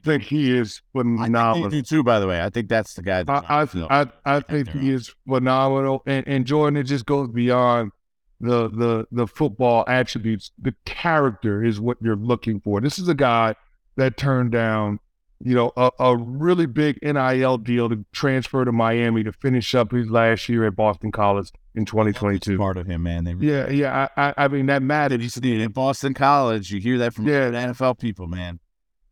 Think 0.08 0.24
he 0.24 0.58
is 0.58 0.82
phenomenal? 0.92 1.66
I 1.66 1.70
do 1.70 1.82
too, 1.82 2.04
by 2.04 2.20
the 2.20 2.28
way. 2.28 2.42
I 2.42 2.50
think 2.50 2.70
that's 2.70 2.94
the 2.94 3.04
guy. 3.04 3.24
That 3.24 3.46
I, 3.50 3.62
I, 3.62 4.02
I, 4.02 4.08
I 4.26 4.40
think 4.40 4.70
he 4.70 4.92
is 4.92 5.14
phenomenal. 5.28 6.04
And, 6.06 6.28
and 6.28 6.46
Jordan, 6.46 6.78
it 6.78 6.84
just 6.84 7.06
goes 7.06 7.30
beyond 7.30 7.92
the 8.40 8.70
the 8.70 9.08
the 9.12 9.28
football 9.28 9.84
attributes. 9.88 10.52
The 10.60 10.74
character 10.86 11.64
is 11.64 11.80
what 11.80 11.98
you're 12.02 12.16
looking 12.16 12.60
for. 12.62 12.82
This 12.82 13.00
is 13.00 13.08
a 13.08 13.16
guy 13.16 13.56
that 13.96 14.18
turned 14.18 14.52
down 14.52 15.00
you 15.40 15.54
know, 15.54 15.72
a, 15.78 15.92
a, 16.00 16.18
really 16.18 16.66
big 16.66 16.98
NIL 17.04 17.58
deal 17.60 17.90
to 17.90 18.04
transfer 18.12 18.66
to 18.66 18.72
Miami 18.72 19.24
to 19.24 19.32
finish 19.32 19.76
up 19.76 19.92
his 19.92 20.10
last 20.10 20.50
year 20.50 20.66
at 20.66 20.76
Boston 20.76 21.12
College 21.12 21.52
in 21.76 21.86
2022. 21.86 22.58
Part 22.58 22.78
of 22.78 22.88
him, 22.88 23.04
man. 23.04 23.24
They 23.24 23.34
yeah, 23.34 23.70
yeah. 23.70 24.08
I, 24.18 24.34
I, 24.36 24.48
mean, 24.48 24.66
that 24.66 24.82
matters. 24.82 25.22
He's 25.22 25.62
at 25.62 25.74
Boston 25.74 26.14
College. 26.14 26.72
You 26.72 26.80
hear 26.80 26.98
that 27.00 27.14
from 27.14 27.28
yeah. 27.28 27.52
NFL 27.52 28.00
people, 28.00 28.28
man. 28.28 28.60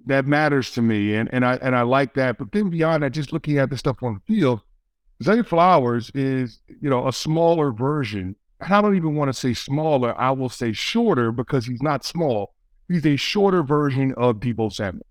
That 0.07 0.27
matters 0.27 0.71
to 0.71 0.81
me, 0.81 1.15
and 1.15 1.29
and 1.33 1.45
I 1.45 1.55
and 1.55 1.75
I 1.75 1.81
like 1.81 2.13
that. 2.13 2.37
But 2.37 2.51
then 2.51 2.69
beyond 2.69 3.03
that, 3.03 3.11
just 3.11 3.33
looking 3.33 3.57
at 3.57 3.69
the 3.69 3.77
stuff 3.77 4.03
on 4.03 4.21
the 4.27 4.35
field, 4.35 4.61
Zay 5.23 5.41
Flowers 5.41 6.11
is 6.13 6.59
you 6.81 6.89
know 6.89 7.07
a 7.07 7.13
smaller 7.13 7.71
version. 7.71 8.35
And 8.61 8.73
I 8.73 8.81
don't 8.81 8.95
even 8.95 9.15
want 9.15 9.29
to 9.29 9.33
say 9.33 9.53
smaller. 9.53 10.17
I 10.19 10.31
will 10.31 10.49
say 10.49 10.73
shorter 10.73 11.31
because 11.31 11.65
he's 11.65 11.81
not 11.81 12.05
small. 12.05 12.53
He's 12.87 13.05
a 13.05 13.15
shorter 13.15 13.63
version 13.63 14.13
of 14.15 14.37
Deebo 14.37 14.71
Samuel. 14.71 15.05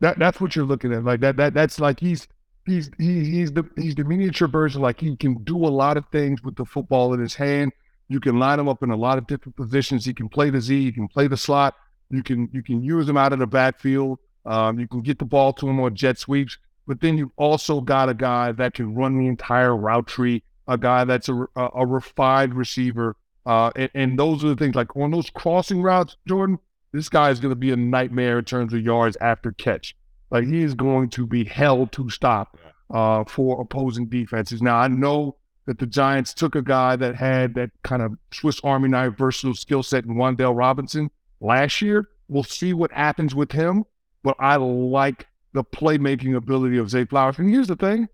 That 0.00 0.18
that's 0.18 0.40
what 0.40 0.56
you're 0.56 0.64
looking 0.64 0.92
at. 0.92 1.04
Like 1.04 1.20
that 1.20 1.36
that 1.36 1.54
that's 1.54 1.78
like 1.78 2.00
he's 2.00 2.26
he's 2.64 2.90
he, 2.98 3.24
he's 3.24 3.52
the 3.52 3.68
he's 3.76 3.94
the 3.94 4.04
miniature 4.04 4.48
version. 4.48 4.80
Like 4.80 5.00
he 5.00 5.16
can 5.16 5.42
do 5.44 5.56
a 5.56 5.68
lot 5.68 5.96
of 5.96 6.04
things 6.10 6.42
with 6.42 6.56
the 6.56 6.64
football 6.64 7.12
in 7.12 7.20
his 7.20 7.34
hand. 7.34 7.72
You 8.08 8.20
can 8.20 8.38
line 8.38 8.58
him 8.58 8.68
up 8.68 8.82
in 8.82 8.90
a 8.90 8.96
lot 8.96 9.18
of 9.18 9.26
different 9.26 9.56
positions. 9.56 10.04
He 10.04 10.14
can 10.14 10.28
play 10.28 10.50
the 10.50 10.60
Z. 10.60 10.76
You 10.76 10.92
can 10.92 11.08
play 11.08 11.28
the 11.28 11.36
slot. 11.36 11.74
You 12.10 12.22
can 12.22 12.48
you 12.52 12.62
can 12.62 12.82
use 12.82 13.08
him 13.08 13.16
out 13.16 13.32
of 13.32 13.38
the 13.38 13.46
backfield. 13.46 14.18
Um, 14.46 14.78
you 14.78 14.88
can 14.88 15.02
get 15.02 15.18
the 15.18 15.24
ball 15.24 15.52
to 15.54 15.68
him 15.68 15.80
on 15.80 15.94
jet 15.94 16.18
sweeps. 16.18 16.58
But 16.86 17.00
then 17.00 17.18
you've 17.18 17.30
also 17.36 17.80
got 17.80 18.08
a 18.08 18.14
guy 18.14 18.52
that 18.52 18.74
can 18.74 18.94
run 18.94 19.18
the 19.18 19.26
entire 19.26 19.76
route 19.76 20.06
tree. 20.06 20.42
A 20.66 20.78
guy 20.78 21.04
that's 21.04 21.28
a 21.28 21.46
a, 21.56 21.68
a 21.74 21.86
refined 21.86 22.54
receiver. 22.54 23.16
Uh, 23.46 23.70
and, 23.76 23.90
and 23.94 24.18
those 24.18 24.44
are 24.44 24.48
the 24.48 24.56
things 24.56 24.74
like 24.74 24.96
on 24.96 25.10
those 25.10 25.30
crossing 25.30 25.82
routes, 25.82 26.16
Jordan 26.26 26.58
this 26.92 27.08
guy 27.08 27.30
is 27.30 27.40
going 27.40 27.50
to 27.50 27.56
be 27.56 27.70
a 27.70 27.76
nightmare 27.76 28.38
in 28.38 28.44
terms 28.44 28.72
of 28.72 28.82
yards 28.82 29.16
after 29.20 29.52
catch. 29.52 29.96
Like 30.30 30.44
he 30.44 30.62
is 30.62 30.74
going 30.74 31.10
to 31.10 31.26
be 31.26 31.44
held 31.44 31.92
to 31.92 32.10
stop 32.10 32.56
uh, 32.92 33.24
for 33.24 33.60
opposing 33.60 34.06
defenses. 34.06 34.62
Now 34.62 34.76
I 34.76 34.88
know 34.88 35.36
that 35.66 35.78
the 35.78 35.86
Giants 35.86 36.34
took 36.34 36.54
a 36.54 36.62
guy 36.62 36.96
that 36.96 37.14
had 37.14 37.54
that 37.54 37.70
kind 37.82 38.02
of 38.02 38.16
Swiss 38.32 38.60
Army 38.64 38.88
knife 38.88 39.16
versatile 39.16 39.54
skill 39.54 39.82
set 39.82 40.04
in 40.04 40.14
Wan'Dale 40.14 40.56
Robinson 40.56 41.10
last 41.40 41.80
year. 41.80 42.08
We'll 42.28 42.44
see 42.44 42.72
what 42.72 42.92
happens 42.92 43.34
with 43.34 43.52
him, 43.52 43.84
but 44.22 44.36
I 44.38 44.56
like 44.56 45.26
the 45.52 45.64
playmaking 45.64 46.36
ability 46.36 46.78
of 46.78 46.90
Zay 46.90 47.04
Flowers. 47.04 47.38
And 47.38 47.50
here's 47.50 47.68
the 47.68 47.76
thing: 47.76 48.08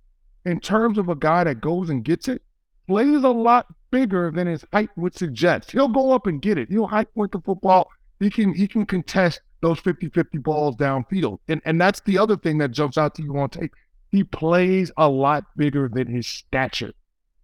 in 0.44 0.60
terms 0.60 0.98
of 0.98 1.08
a 1.08 1.16
guy 1.16 1.44
that 1.44 1.60
goes 1.60 1.90
and 1.90 2.04
gets 2.04 2.28
it, 2.28 2.42
plays 2.86 3.24
a 3.24 3.28
lot 3.28 3.66
bigger 3.90 4.30
than 4.30 4.46
his 4.46 4.64
height 4.72 4.90
would 4.96 5.14
suggest. 5.14 5.72
He'll 5.72 5.88
go 5.88 6.12
up 6.12 6.26
and 6.26 6.42
get 6.42 6.58
it. 6.58 6.68
He'll 6.68 6.86
high 6.86 7.04
point 7.04 7.32
the 7.32 7.40
football 7.40 7.90
he 8.20 8.30
can 8.30 8.54
he 8.54 8.66
can 8.66 8.86
contest 8.86 9.40
those 9.62 9.80
50-50 9.80 10.42
balls 10.42 10.76
downfield. 10.76 11.38
And 11.48 11.60
and 11.64 11.80
that's 11.80 12.00
the 12.00 12.18
other 12.18 12.36
thing 12.36 12.58
that 12.58 12.70
jumps 12.70 12.98
out 12.98 13.14
to 13.16 13.22
you 13.22 13.36
on 13.38 13.50
tape. 13.50 13.72
He 14.10 14.24
plays 14.24 14.90
a 14.96 15.08
lot 15.08 15.44
bigger 15.56 15.88
than 15.88 16.06
his 16.06 16.26
stature. 16.26 16.92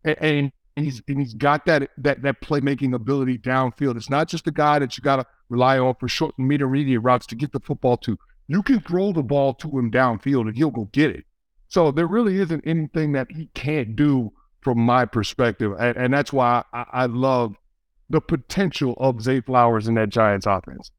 And, 0.05 0.16
and 0.20 0.53
he's 0.77 1.03
and 1.09 1.18
he's 1.18 1.35
got 1.35 1.66
that 1.66 1.90
that 1.98 2.22
that 2.22 2.40
playmaking 2.40 2.94
ability 2.94 3.38
downfield. 3.38 3.96
It's 3.96 4.11
not 4.11 4.29
just 4.29 4.46
a 4.46 4.51
guy 4.53 4.79
that 4.79 4.96
you 4.96 5.03
gotta 5.03 5.27
rely 5.48 5.79
on 5.79 5.94
for 5.96 6.09
short 6.09 6.35
and 6.38 6.51
intermediate 6.51 7.03
routes 7.03 7.27
to 7.29 7.35
get 7.35 7.53
the 7.53 7.61
football 7.61 7.96
to. 7.98 8.18
You 8.52 8.62
can 8.62 8.80
throw 8.80 9.12
the 9.12 9.22
ball 9.22 9.54
to 9.54 9.78
him 9.78 9.90
downfield 9.90 10.42
and 10.42 10.54
he'll 10.54 10.70
go 10.70 10.84
get 10.92 11.10
it. 11.10 11.24
So 11.68 11.90
there 11.90 12.06
really 12.06 12.38
isn't 12.38 12.62
anything 12.66 13.12
that 13.12 13.32
he 13.32 13.46
can't 13.54 13.96
do 13.96 14.30
from 14.60 14.78
my 14.78 15.06
perspective. 15.06 15.72
And, 15.80 15.96
and 15.96 16.12
that's 16.12 16.34
why 16.34 16.62
I, 16.70 16.84
I 16.92 17.06
love 17.06 17.56
the 18.10 18.20
potential 18.20 18.94
of 18.98 19.22
Zay 19.22 19.40
Flowers 19.40 19.88
in 19.88 19.94
that 19.94 20.10
Giants 20.10 20.44
offense. 20.44 20.90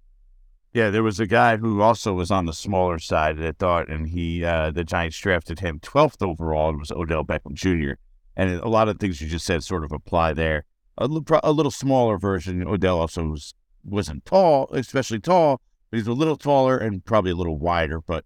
Yeah, 0.73 0.89
there 0.89 1.03
was 1.03 1.19
a 1.19 1.27
guy 1.27 1.57
who 1.57 1.81
also 1.81 2.13
was 2.13 2.31
on 2.31 2.47
the 2.47 2.53
smaller 2.53 2.97
side 2.97 3.37
that 3.37 3.59
thought, 3.59 3.87
and 3.87 4.09
he 4.09 4.43
uh, 4.43 4.71
the 4.71 4.83
Giants 4.83 5.19
drafted 5.19 5.59
him 5.59 5.79
12th 5.79 6.27
overall. 6.27 6.73
It 6.73 6.79
was 6.79 6.91
Odell 6.91 7.23
Beckham 7.23 7.53
Jr. 7.53 7.99
And 8.35 8.59
a 8.61 8.67
lot 8.67 8.89
of 8.89 8.99
things 8.99 9.21
you 9.21 9.27
just 9.27 9.45
said 9.45 9.63
sort 9.63 9.83
of 9.83 9.91
apply 9.91 10.33
there. 10.33 10.65
A, 10.97 11.07
a 11.43 11.51
little 11.51 11.71
smaller 11.71 12.17
version. 12.17 12.67
Odell 12.67 12.99
also 12.99 13.25
was 13.25 13.53
wasn't 13.83 14.25
tall, 14.25 14.69
especially 14.71 15.19
tall, 15.19 15.61
but 15.93 15.99
he's 15.99 16.08
a 16.08 16.13
little 16.13 16.38
taller 16.38 16.75
and 16.75 17.06
probably 17.06 17.29
a 17.29 17.36
little 17.36 17.60
wider. 17.60 18.01
But 18.01 18.25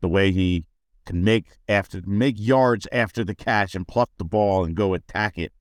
the 0.00 0.08
way 0.08 0.30
he 0.30 0.66
can 1.04 1.24
make 1.24 1.46
after 1.68 2.00
make 2.06 2.36
yards 2.38 2.86
after 2.92 3.24
the 3.24 3.34
catch 3.34 3.74
and 3.74 3.88
pluck 3.88 4.08
the 4.18 4.24
ball 4.24 4.64
and 4.64 4.76
go 4.76 4.94
attack 4.94 5.36
it 5.36 5.52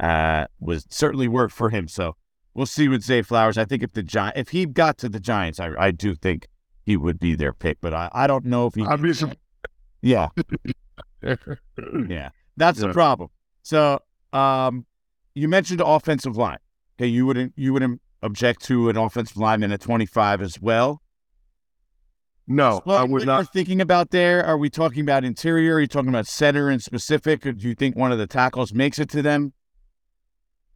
uh, 0.00 0.46
was 0.58 0.86
certainly 0.88 1.28
worked 1.28 1.52
for 1.52 1.68
him. 1.68 1.86
So 1.86 2.16
we'll 2.54 2.64
see 2.64 2.88
with 2.88 3.02
Zay 3.02 3.20
Flowers. 3.20 3.58
I 3.58 3.66
think 3.66 3.82
if 3.82 3.92
the 3.92 4.02
Gi- 4.02 4.32
if 4.34 4.48
he 4.48 4.64
got 4.64 4.96
to 4.98 5.10
the 5.10 5.20
Giants, 5.20 5.60
I, 5.60 5.72
I 5.78 5.90
do 5.90 6.14
think 6.14 6.48
he 6.86 6.96
would 6.96 7.20
be 7.20 7.34
their 7.34 7.52
pick. 7.52 7.76
But 7.82 7.92
I, 7.92 8.08
I 8.14 8.26
don't 8.26 8.46
know 8.46 8.66
if 8.68 8.74
he. 8.74 8.80
Obviously. 8.80 9.34
Yeah. 10.00 10.28
yeah, 11.22 12.30
that's 12.56 12.80
yeah. 12.80 12.86
the 12.86 12.92
problem. 12.94 13.28
So, 13.60 13.98
um, 14.32 14.86
you 15.34 15.46
mentioned 15.46 15.82
offensive 15.84 16.38
line. 16.38 16.56
Okay, 16.98 17.06
you 17.06 17.26
wouldn't 17.26 17.52
you 17.54 17.74
wouldn't 17.74 18.00
object 18.22 18.64
to 18.64 18.88
an 18.88 18.96
offensive 18.96 19.36
lineman 19.36 19.72
at 19.72 19.80
25 19.80 20.42
as 20.42 20.60
well. 20.60 21.02
No, 22.46 22.82
well, 22.84 22.98
I 22.98 23.04
would 23.04 23.24
not. 23.24 23.52
Thinking 23.52 23.80
about 23.80 24.10
there, 24.10 24.44
are 24.44 24.58
we 24.58 24.68
talking 24.68 25.02
about 25.02 25.24
interior? 25.24 25.76
Are 25.76 25.80
you 25.80 25.86
talking 25.86 26.08
about 26.08 26.26
center 26.26 26.70
in 26.70 26.80
specific? 26.80 27.46
Or 27.46 27.52
do 27.52 27.68
you 27.68 27.74
think 27.74 27.96
one 27.96 28.10
of 28.10 28.18
the 28.18 28.26
tackles 28.26 28.74
makes 28.74 28.98
it 28.98 29.08
to 29.10 29.22
them? 29.22 29.52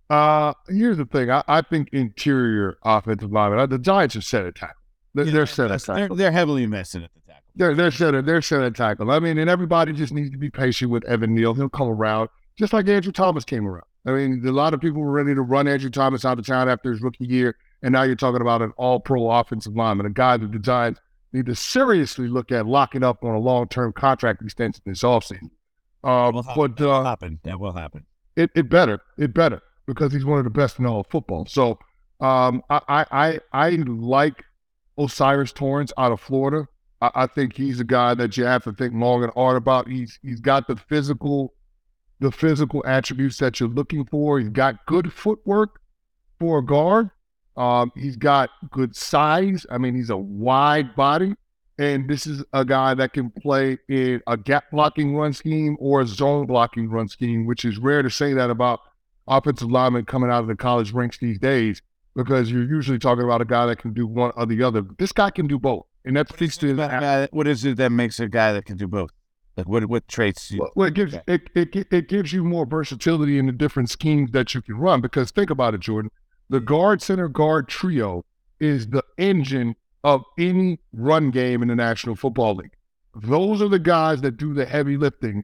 Uh, 0.09 0.53
here's 0.69 0.97
the 0.97 1.05
thing. 1.05 1.31
I, 1.31 1.43
I 1.49 1.63
think 1.63 1.89
interior 1.93 2.79
offensive 2.85 3.33
lineman. 3.33 3.69
The 3.69 3.79
Giants 3.79 4.15
are 4.15 4.21
center 4.21 4.53
tackle. 4.53 4.77
They're, 5.15 5.25
yeah, 5.25 5.33
they're 5.33 5.47
center 5.47 5.79
tackle. 5.79 6.17
They're, 6.17 6.27
they're, 6.27 6.33
heavily 6.33 6.63
invested 6.63 7.03
at 7.03 7.11
the 7.15 7.21
tackle. 7.27 7.43
They're 7.57 7.75
they're 7.75 7.91
center. 7.91 8.23
They're 8.23 8.43
center 8.43 8.71
tackle. 8.71 9.11
I 9.11 9.19
mean, 9.19 9.37
and 9.37 9.51
everybody 9.51 9.93
just 9.93 10.13
needs 10.13 10.31
to 10.31 10.39
be 10.39 10.51
patient 10.51 10.93
with 10.93 11.05
Evan 11.07 11.35
Neal. 11.35 11.55
He'll 11.55 11.69
come 11.69 11.89
around 11.89 12.29
just 12.57 12.73
like 12.73 12.87
Andrew 12.89 13.13
Thomas 13.13 13.45
came 13.45 13.67
around. 13.67 13.87
I 14.07 14.13
mean, 14.13 14.47
a 14.47 14.53
lot 14.53 14.73
of 14.73 14.81
people 14.81 15.03
were 15.03 15.11
ready 15.11 15.35
to 15.35 15.43
run 15.43 15.67
Andrew 15.67 15.91
Thomas 15.91 16.25
out 16.25 16.39
of 16.39 16.47
town 16.47 16.69
after 16.69 16.93
his 16.93 17.03
rookie 17.03 17.27
year, 17.27 17.57
and 17.83 17.93
now 17.93 18.05
you're 18.05 18.15
talking 18.15 18.41
about 18.41 18.63
an 18.63 18.73
All-Pro 18.77 19.31
offensive 19.31 19.75
lineman, 19.75 20.07
a 20.07 20.11
guy 20.11 20.37
that 20.37 20.53
the 20.53 20.59
Giants 20.61 21.01
need 21.33 21.47
to 21.47 21.57
seriously 21.57 22.29
look 22.29 22.53
at 22.53 22.67
locking 22.67 23.03
up 23.03 23.25
on 23.25 23.35
a 23.35 23.39
long-term 23.39 23.93
contract 23.95 24.43
extension 24.43 24.81
this 24.87 25.03
offseason. 25.03 25.51
Uh, 26.05 26.31
will 26.33 26.45
but 26.55 26.77
that 26.77 26.85
will 26.85 26.93
uh, 26.93 27.05
happen. 27.05 27.41
That 27.43 27.59
will 27.59 27.73
happen. 27.73 28.07
It 28.37 28.51
it 28.55 28.69
better. 28.69 29.01
It 29.19 29.35
better 29.35 29.61
because 29.87 30.13
he's 30.13 30.25
one 30.25 30.39
of 30.39 30.45
the 30.45 30.51
best 30.51 30.79
in 30.79 30.87
all 30.87 31.01
of 31.01 31.07
football. 31.09 31.47
So 31.47 31.79
um, 32.21 32.63
I, 32.71 33.05
I 33.11 33.41
I 33.53 33.71
like 33.71 34.45
O'Cyrus 34.99 35.53
Torrence 35.53 35.93
out 35.99 36.13
of 36.13 36.21
Florida. 36.21 36.69
I, 37.01 37.11
I, 37.15 37.27
think 37.27 37.57
he's 37.57 37.81
a 37.81 37.85
guy 37.85 38.15
that 38.15 38.37
you 38.37 38.45
have 38.45 38.65
to 38.65 38.73
think 38.73 38.95
long 38.95 39.25
and 39.25 39.33
hard 39.35 39.57
about. 39.57 39.89
He's 39.89 40.19
he's 40.23 40.41
got 40.41 40.69
the 40.69 40.77
physical 40.77 41.55
the 42.21 42.31
physical 42.31 42.83
attributes 42.87 43.39
that 43.39 43.61
you're 43.61 43.69
looking 43.69 44.05
for. 44.05 44.39
He's 44.39 44.49
got 44.49 44.85
good 44.87 45.13
footwork 45.13 45.81
for 46.39 46.59
a 46.59 46.65
guard. 46.65 47.11
Um, 47.57 47.93
he's 47.95 48.17
got 48.17 48.51
good 48.71 48.95
size. 48.95 49.67
I 49.71 49.79
mean, 49.79 49.95
he's 49.95 50.11
a 50.11 50.17
wide 50.17 50.95
body. 50.95 51.35
And 51.79 52.09
this 52.09 52.27
is 52.27 52.43
a 52.55 52.65
guy 52.65 52.95
that 52.95 53.13
can 53.13 53.31
play 53.31 53.79
in 53.89 54.23
a 54.27 54.37
gap 54.37 54.71
blocking 54.71 55.15
run 55.15 55.35
scheme 55.35 55.77
or 55.79 56.01
a 56.01 56.07
zone 56.07 56.47
blocking 56.47 56.89
run 56.89 57.09
scheme, 57.09 57.45
which 57.45 57.67
is 57.67 57.77
rare 57.77 58.03
to 58.03 58.09
say 58.09 58.33
that 58.33 58.49
about 58.49 58.81
offensive 59.29 59.71
linemen 59.71 60.07
coming 60.07 60.31
out 60.31 60.41
of 60.41 60.47
the 60.47 60.57
college 60.57 60.93
ranks 60.93 61.19
these 61.19 61.39
days 61.39 61.83
because 62.15 62.51
you're 62.51 62.65
usually 62.65 62.99
talking 62.99 63.25
about 63.25 63.43
a 63.43 63.45
guy 63.45 63.67
that 63.67 63.79
can 63.79 63.93
do 63.93 64.07
one 64.07 64.33
or 64.37 64.47
the 64.47 64.63
other. 64.63 64.83
This 64.99 65.13
guy 65.13 65.31
can 65.31 65.47
do 65.47 65.59
both. 65.59 65.85
And 66.07 66.17
that 66.17 66.29
speaks 66.29 66.57
to 66.59 66.73
that. 66.77 67.33
What 67.33 67.47
is 67.47 67.65
it 67.65 67.77
that 67.77 67.93
makes 67.93 68.21
a 68.21 68.29
guy 68.29 68.53
that 68.53 68.65
can 68.65 68.79
do 68.79 68.87
both? 68.87 69.11
Like 69.57 69.69
what 69.69 69.87
what 69.87 70.07
traits? 70.07 70.51
You, 70.51 70.69
well, 70.75 70.89
it 70.89 70.95
gives 70.95 71.15
it, 71.27 71.49
it 71.55 71.87
it 71.91 72.09
gives 72.09 72.33
you 72.33 72.45
more 72.45 72.67
versatility 72.67 73.39
in 73.39 73.47
the 73.47 73.53
different 73.53 73.89
schemes 73.89 74.33
that 74.33 74.55
you 74.55 74.61
can 74.61 74.77
run. 74.77 75.01
Because 75.01 75.31
think 75.31 75.49
about 75.49 75.75
it, 75.75 75.81
Jordan, 75.81 76.11
the 76.51 76.59
mm-hmm. 76.59 76.67
guard 76.67 77.03
center 77.03 77.29
guard 77.29 77.69
trio 77.69 78.25
is 78.61 78.89
the 78.89 79.03
engine 79.17 79.75
of 80.05 80.23
any 80.39 80.79
run 80.93 81.31
game 81.31 81.63
in 81.63 81.69
the 81.69 81.75
National 81.75 82.15
Football 82.15 82.57
League. 82.57 82.77
Those 83.15 83.63
are 83.63 83.69
the 83.69 83.79
guys 83.79 84.21
that 84.21 84.37
do 84.37 84.53
the 84.53 84.67
heavy 84.67 84.99
lifting, 84.99 85.43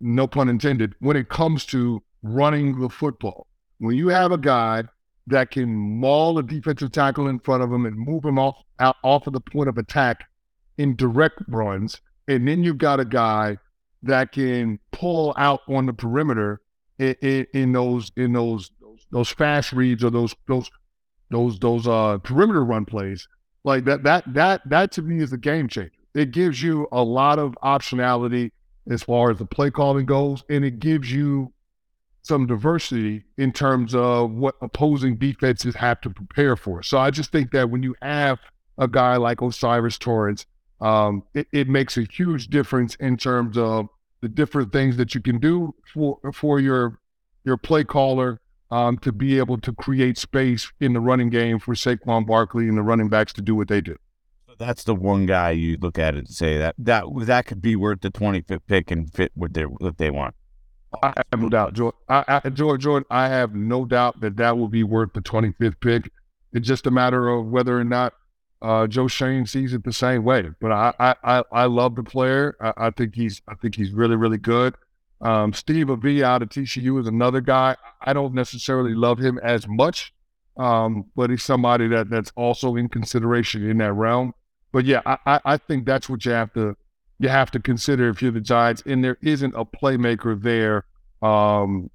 no 0.00 0.28
pun 0.28 0.48
intended, 0.48 0.94
when 1.00 1.16
it 1.16 1.28
comes 1.28 1.66
to 1.66 2.02
running 2.22 2.80
the 2.80 2.88
football. 2.88 3.48
When 3.78 3.96
you 3.96 4.08
have 4.08 4.30
a 4.30 4.38
guy 4.38 4.84
that 5.26 5.50
can 5.50 5.74
maul 5.74 6.38
a 6.38 6.42
defensive 6.42 6.92
tackle 6.92 7.26
in 7.26 7.40
front 7.40 7.62
of 7.62 7.72
him 7.72 7.84
and 7.84 7.98
move 7.98 8.24
him 8.24 8.38
off 8.38 8.56
out 8.78 8.96
off 9.02 9.26
of 9.26 9.32
the 9.32 9.40
point 9.40 9.68
of 9.68 9.78
attack 9.78 10.24
in 10.78 10.94
direct 10.94 11.42
runs 11.48 12.00
and 12.28 12.46
then 12.46 12.62
you've 12.62 12.78
got 12.78 13.00
a 13.00 13.04
guy 13.04 13.58
that 14.02 14.32
can 14.32 14.78
pull 14.92 15.34
out 15.36 15.60
on 15.68 15.86
the 15.86 15.92
perimeter 15.92 16.60
in, 16.98 17.14
in, 17.20 17.46
in 17.52 17.72
those 17.72 18.10
in 18.16 18.32
those 18.32 18.70
those 19.10 19.30
fast 19.30 19.72
reads 19.72 20.02
or 20.04 20.10
those 20.10 20.34
those 20.48 20.70
those 21.30 21.58
those 21.58 21.86
uh 21.86 22.18
perimeter 22.18 22.64
run 22.64 22.84
plays. 22.84 23.28
Like 23.64 23.84
that 23.84 24.02
that 24.04 24.24
that 24.34 24.62
that 24.68 24.92
to 24.92 25.02
me 25.02 25.22
is 25.22 25.32
a 25.32 25.38
game 25.38 25.68
changer. 25.68 25.92
It 26.14 26.30
gives 26.30 26.62
you 26.62 26.88
a 26.92 27.02
lot 27.02 27.38
of 27.38 27.54
optionality 27.62 28.50
as 28.88 29.02
far 29.02 29.30
as 29.30 29.38
the 29.38 29.44
play 29.44 29.70
calling 29.70 30.06
goes, 30.06 30.44
and 30.48 30.64
it 30.64 30.78
gives 30.78 31.12
you 31.12 31.52
some 32.22 32.46
diversity 32.46 33.24
in 33.36 33.52
terms 33.52 33.94
of 33.94 34.32
what 34.32 34.56
opposing 34.60 35.16
defenses 35.16 35.74
have 35.76 36.00
to 36.00 36.10
prepare 36.10 36.56
for. 36.56 36.82
So 36.82 36.98
I 36.98 37.10
just 37.10 37.30
think 37.30 37.52
that 37.52 37.70
when 37.70 37.82
you 37.82 37.94
have 38.02 38.38
a 38.78 38.88
guy 38.88 39.16
like 39.16 39.42
O'Cyrus 39.42 39.98
Torrence 39.98 40.46
um, 40.80 41.22
it, 41.34 41.46
it, 41.52 41.68
makes 41.68 41.96
a 41.96 42.02
huge 42.02 42.48
difference 42.48 42.94
in 42.96 43.16
terms 43.16 43.56
of 43.56 43.88
the 44.20 44.28
different 44.28 44.72
things 44.72 44.96
that 44.96 45.14
you 45.14 45.20
can 45.20 45.38
do 45.38 45.74
for 45.92 46.18
for 46.32 46.60
your 46.60 47.00
your 47.44 47.56
play 47.56 47.84
caller 47.84 48.40
um, 48.70 48.98
to 48.98 49.12
be 49.12 49.38
able 49.38 49.58
to 49.58 49.72
create 49.72 50.18
space 50.18 50.70
in 50.80 50.92
the 50.92 51.00
running 51.00 51.30
game 51.30 51.58
for 51.58 51.74
Saquon 51.74 52.26
Barkley 52.26 52.68
and 52.68 52.76
the 52.76 52.82
running 52.82 53.08
backs 53.08 53.32
to 53.34 53.42
do 53.42 53.54
what 53.54 53.68
they 53.68 53.80
do. 53.80 53.96
That's 54.58 54.84
the 54.84 54.94
one 54.94 55.26
guy 55.26 55.50
you 55.50 55.76
look 55.76 55.98
at 55.98 56.14
and 56.14 56.28
say 56.28 56.56
that 56.58 56.74
that 56.78 57.04
that 57.22 57.46
could 57.46 57.60
be 57.60 57.76
worth 57.76 58.00
the 58.00 58.10
25th 58.10 58.60
pick 58.66 58.90
and 58.90 59.12
fit 59.12 59.32
what 59.34 59.54
they 59.54 59.62
what 59.62 59.98
they 59.98 60.10
want. 60.10 60.34
I 61.02 61.12
have 61.30 61.40
no 61.40 61.48
doubt, 61.48 61.74
George. 61.74 61.94
I, 62.08 62.40
I, 62.44 62.48
Jordan. 62.48 63.04
I 63.10 63.28
have 63.28 63.54
no 63.54 63.84
doubt 63.84 64.20
that 64.20 64.36
that 64.36 64.56
will 64.56 64.68
be 64.68 64.82
worth 64.82 65.12
the 65.12 65.20
25th 65.20 65.80
pick. 65.80 66.10
It's 66.52 66.66
just 66.66 66.86
a 66.86 66.90
matter 66.90 67.28
of 67.28 67.46
whether 67.46 67.78
or 67.78 67.84
not 67.84 68.14
uh, 68.62 68.86
Joe 68.86 69.08
Schoen 69.08 69.46
sees 69.46 69.72
it 69.72 69.84
the 69.84 69.92
same 69.92 70.24
way. 70.24 70.50
But 70.60 70.72
I 70.72 71.14
I, 71.22 71.42
I 71.52 71.64
love 71.66 71.94
the 71.96 72.02
player. 72.02 72.56
I, 72.60 72.72
I, 72.76 72.90
think 72.90 73.14
he's 73.14 73.42
I 73.48 73.54
think 73.54 73.74
he's 73.74 73.92
really 73.92 74.16
really 74.16 74.38
good. 74.38 74.74
Um, 75.20 75.52
Steve 75.52 75.88
Avila 75.88 76.26
out 76.26 76.42
of 76.42 76.48
TCU 76.50 77.00
is 77.00 77.06
another 77.06 77.40
guy. 77.40 77.76
I 78.00 78.12
don't 78.12 78.34
necessarily 78.34 78.94
love 78.94 79.18
him 79.18 79.38
as 79.42 79.66
much, 79.66 80.12
um, 80.56 81.06
but 81.16 81.30
he's 81.30 81.42
somebody 81.42 81.88
that 81.88 82.10
that's 82.10 82.32
also 82.36 82.76
in 82.76 82.88
consideration 82.88 83.68
in 83.68 83.78
that 83.78 83.92
realm. 83.92 84.34
But 84.72 84.84
yeah, 84.84 85.00
I, 85.04 85.40
I 85.44 85.56
think 85.56 85.86
that's 85.86 86.08
what 86.08 86.24
you 86.24 86.32
have 86.32 86.52
to 86.54 86.76
you 87.18 87.28
have 87.28 87.50
to 87.52 87.60
consider 87.60 88.08
if 88.08 88.20
you're 88.20 88.32
the 88.32 88.40
Giants, 88.40 88.82
and 88.84 89.02
there 89.02 89.16
isn't 89.22 89.54
a 89.54 89.64
playmaker 89.64 90.40
there 90.40 90.84
um, 91.22 91.90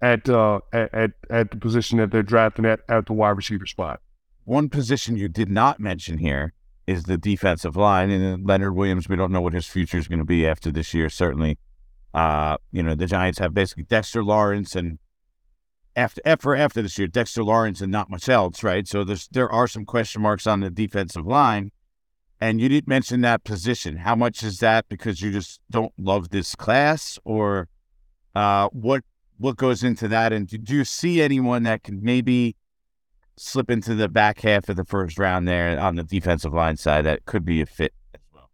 at, 0.00 0.28
uh, 0.28 0.60
at 0.72 0.94
at 0.94 1.10
at 1.30 1.50
the 1.50 1.56
position 1.56 1.98
that 1.98 2.10
they're 2.10 2.22
drafting 2.22 2.64
at 2.64 2.80
at 2.88 3.06
the 3.06 3.12
wide 3.12 3.30
receiver 3.30 3.66
spot. 3.66 4.00
One 4.44 4.68
position 4.68 5.16
you 5.16 5.28
did 5.28 5.50
not 5.50 5.80
mention 5.80 6.18
here 6.18 6.52
is 6.86 7.04
the 7.04 7.18
defensive 7.18 7.76
line. 7.76 8.10
And 8.10 8.46
Leonard 8.46 8.74
Williams, 8.74 9.08
we 9.08 9.16
don't 9.16 9.32
know 9.32 9.40
what 9.40 9.52
his 9.52 9.66
future 9.66 9.98
is 9.98 10.08
going 10.08 10.18
to 10.18 10.24
be 10.24 10.46
after 10.46 10.70
this 10.70 10.92
year. 10.92 11.08
Certainly, 11.08 11.58
uh, 12.14 12.56
you 12.72 12.82
know, 12.82 12.94
the 12.94 13.06
Giants 13.06 13.38
have 13.38 13.54
basically 13.54 13.84
Dexter 13.84 14.22
Lawrence 14.24 14.74
and 14.74 14.98
after 15.94 16.20
after 16.24 16.56
after 16.56 16.82
this 16.82 16.98
year, 16.98 17.06
Dexter 17.06 17.44
Lawrence 17.44 17.80
and 17.80 17.92
not 17.92 18.10
much 18.10 18.28
else, 18.28 18.62
right? 18.62 18.88
So 18.88 19.04
there's 19.04 19.28
there 19.28 19.50
are 19.50 19.68
some 19.68 19.84
question 19.84 20.22
marks 20.22 20.46
on 20.46 20.60
the 20.60 20.70
defensive 20.70 21.26
line. 21.26 21.70
And 22.40 22.60
you 22.60 22.68
didn't 22.68 22.88
mention 22.88 23.20
that 23.20 23.44
position. 23.44 23.98
How 23.98 24.16
much 24.16 24.42
is 24.42 24.58
that 24.58 24.88
because 24.88 25.20
you 25.20 25.30
just 25.30 25.60
don't 25.70 25.92
love 25.96 26.30
this 26.30 26.56
class, 26.56 27.16
or 27.24 27.68
uh, 28.34 28.68
what 28.72 29.04
what 29.38 29.56
goes 29.56 29.84
into 29.84 30.08
that? 30.08 30.32
And 30.32 30.48
do, 30.48 30.58
do 30.58 30.74
you 30.74 30.84
see 30.84 31.22
anyone 31.22 31.62
that 31.62 31.84
can 31.84 32.02
maybe 32.02 32.56
slip 33.36 33.70
into 33.70 33.94
the 33.94 34.08
back 34.08 34.40
half 34.40 34.68
of 34.68 34.76
the 34.76 34.84
first 34.84 35.18
round 35.18 35.48
there 35.48 35.78
on 35.78 35.96
the 35.96 36.04
defensive 36.04 36.52
line 36.52 36.76
side 36.76 37.04
that 37.06 37.24
could 37.24 37.44
be 37.44 37.60
a 37.60 37.66
fit 37.66 37.92
as 38.14 38.20
well. 38.32 38.50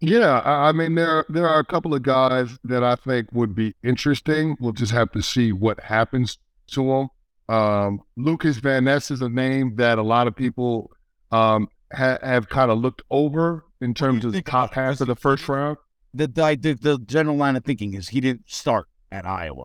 Yeah, 0.00 0.40
I 0.44 0.72
mean 0.72 0.94
there 0.94 1.24
there 1.28 1.48
are 1.48 1.60
a 1.60 1.64
couple 1.64 1.94
of 1.94 2.02
guys 2.02 2.58
that 2.64 2.82
I 2.82 2.96
think 2.96 3.28
would 3.32 3.54
be 3.54 3.74
interesting. 3.82 4.56
We'll 4.60 4.72
just 4.72 4.92
have 4.92 5.12
to 5.12 5.22
see 5.22 5.52
what 5.52 5.80
happens 5.80 6.38
to 6.68 6.86
them. 6.86 7.08
Um, 7.56 8.00
Lucas 8.16 8.56
Van 8.56 8.84
Ness 8.84 9.10
is 9.10 9.20
a 9.20 9.28
name 9.28 9.76
that 9.76 9.98
a 9.98 10.02
lot 10.02 10.26
of 10.26 10.34
people 10.34 10.90
um, 11.30 11.68
ha- 11.92 12.18
have 12.22 12.48
kind 12.48 12.70
of 12.70 12.78
looked 12.78 13.02
over 13.10 13.64
in 13.80 13.94
terms 13.94 14.24
of 14.24 14.32
the 14.32 14.42
top 14.42 14.74
half 14.74 15.00
of 15.00 15.06
the 15.06 15.16
first 15.16 15.48
round. 15.48 15.76
The, 16.14 16.26
the 16.26 16.78
the 16.80 16.98
general 17.04 17.36
line 17.36 17.56
of 17.56 17.64
thinking 17.64 17.94
is 17.94 18.08
he 18.08 18.20
didn't 18.20 18.48
start 18.48 18.86
at 19.10 19.26
Iowa. 19.26 19.64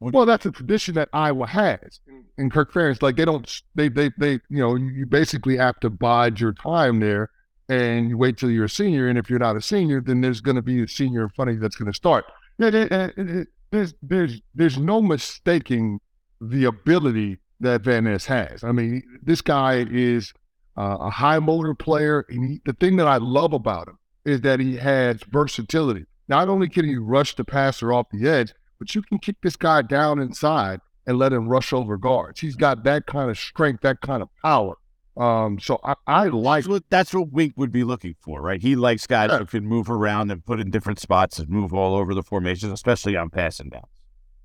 Well, 0.00 0.26
that's 0.26 0.46
a 0.46 0.52
tradition 0.52 0.94
that 0.94 1.08
Iowa 1.12 1.46
has. 1.46 2.00
In 2.36 2.50
Kirk 2.50 2.72
Ferentz, 2.72 3.02
like 3.02 3.16
they 3.16 3.24
don't, 3.24 3.50
they, 3.74 3.88
they, 3.88 4.10
they, 4.16 4.32
you 4.48 4.58
know, 4.58 4.76
you 4.76 5.06
basically 5.06 5.56
have 5.56 5.80
to 5.80 5.90
bide 5.90 6.38
your 6.38 6.52
time 6.52 7.00
there 7.00 7.30
and 7.68 8.08
you 8.08 8.16
wait 8.16 8.38
till 8.38 8.50
you're 8.50 8.66
a 8.66 8.70
senior. 8.70 9.08
And 9.08 9.18
if 9.18 9.28
you're 9.28 9.40
not 9.40 9.56
a 9.56 9.60
senior, 9.60 10.00
then 10.00 10.20
there's 10.20 10.40
going 10.40 10.54
to 10.54 10.62
be 10.62 10.82
a 10.82 10.88
senior 10.88 11.24
in 11.24 11.30
front 11.30 11.50
of 11.50 11.56
you 11.56 11.60
that's 11.60 11.74
going 11.74 11.90
to 11.90 11.96
start. 11.96 12.26
There's, 12.58 13.94
there's, 14.02 14.40
there's 14.54 14.78
no 14.78 15.02
mistaking 15.02 16.00
the 16.40 16.66
ability 16.66 17.38
that 17.60 17.82
Van 17.82 18.04
Ness 18.04 18.24
has. 18.26 18.62
I 18.62 18.70
mean, 18.70 19.02
this 19.22 19.40
guy 19.40 19.84
is 19.90 20.32
uh, 20.76 20.96
a 21.00 21.10
high 21.10 21.40
motor 21.40 21.74
player. 21.74 22.24
And 22.28 22.48
he, 22.48 22.60
the 22.64 22.72
thing 22.74 22.96
that 22.98 23.08
I 23.08 23.16
love 23.16 23.52
about 23.52 23.88
him 23.88 23.98
is 24.24 24.42
that 24.42 24.60
he 24.60 24.76
has 24.76 25.20
versatility. 25.24 26.06
Not 26.28 26.48
only 26.48 26.68
can 26.68 26.84
he 26.84 26.96
rush 26.96 27.34
the 27.34 27.44
passer 27.44 27.92
off 27.92 28.06
the 28.12 28.28
edge, 28.28 28.54
but 28.78 28.94
you 28.94 29.02
can 29.02 29.18
kick 29.18 29.36
this 29.42 29.56
guy 29.56 29.82
down 29.82 30.18
inside 30.18 30.80
and 31.06 31.18
let 31.18 31.32
him 31.32 31.48
rush 31.48 31.72
over 31.72 31.96
guards. 31.96 32.40
He's 32.40 32.56
got 32.56 32.84
that 32.84 33.06
kind 33.06 33.30
of 33.30 33.38
strength, 33.38 33.80
that 33.82 34.00
kind 34.00 34.22
of 34.22 34.28
power. 34.42 34.76
Um, 35.16 35.58
so 35.58 35.80
I, 35.82 35.94
I 36.06 36.24
like 36.28 36.64
that's 36.64 36.68
what, 36.68 36.84
that's 36.90 37.14
what 37.14 37.32
Wink 37.32 37.54
would 37.56 37.72
be 37.72 37.82
looking 37.82 38.14
for, 38.20 38.40
right? 38.40 38.62
He 38.62 38.76
likes 38.76 39.06
guys 39.06 39.30
yeah. 39.32 39.38
who 39.38 39.46
can 39.46 39.66
move 39.66 39.90
around 39.90 40.30
and 40.30 40.44
put 40.44 40.60
in 40.60 40.70
different 40.70 41.00
spots 41.00 41.40
and 41.40 41.48
move 41.48 41.74
all 41.74 41.96
over 41.96 42.14
the 42.14 42.22
formations, 42.22 42.72
especially 42.72 43.16
on 43.16 43.30
passing 43.30 43.70
downs. 43.70 43.86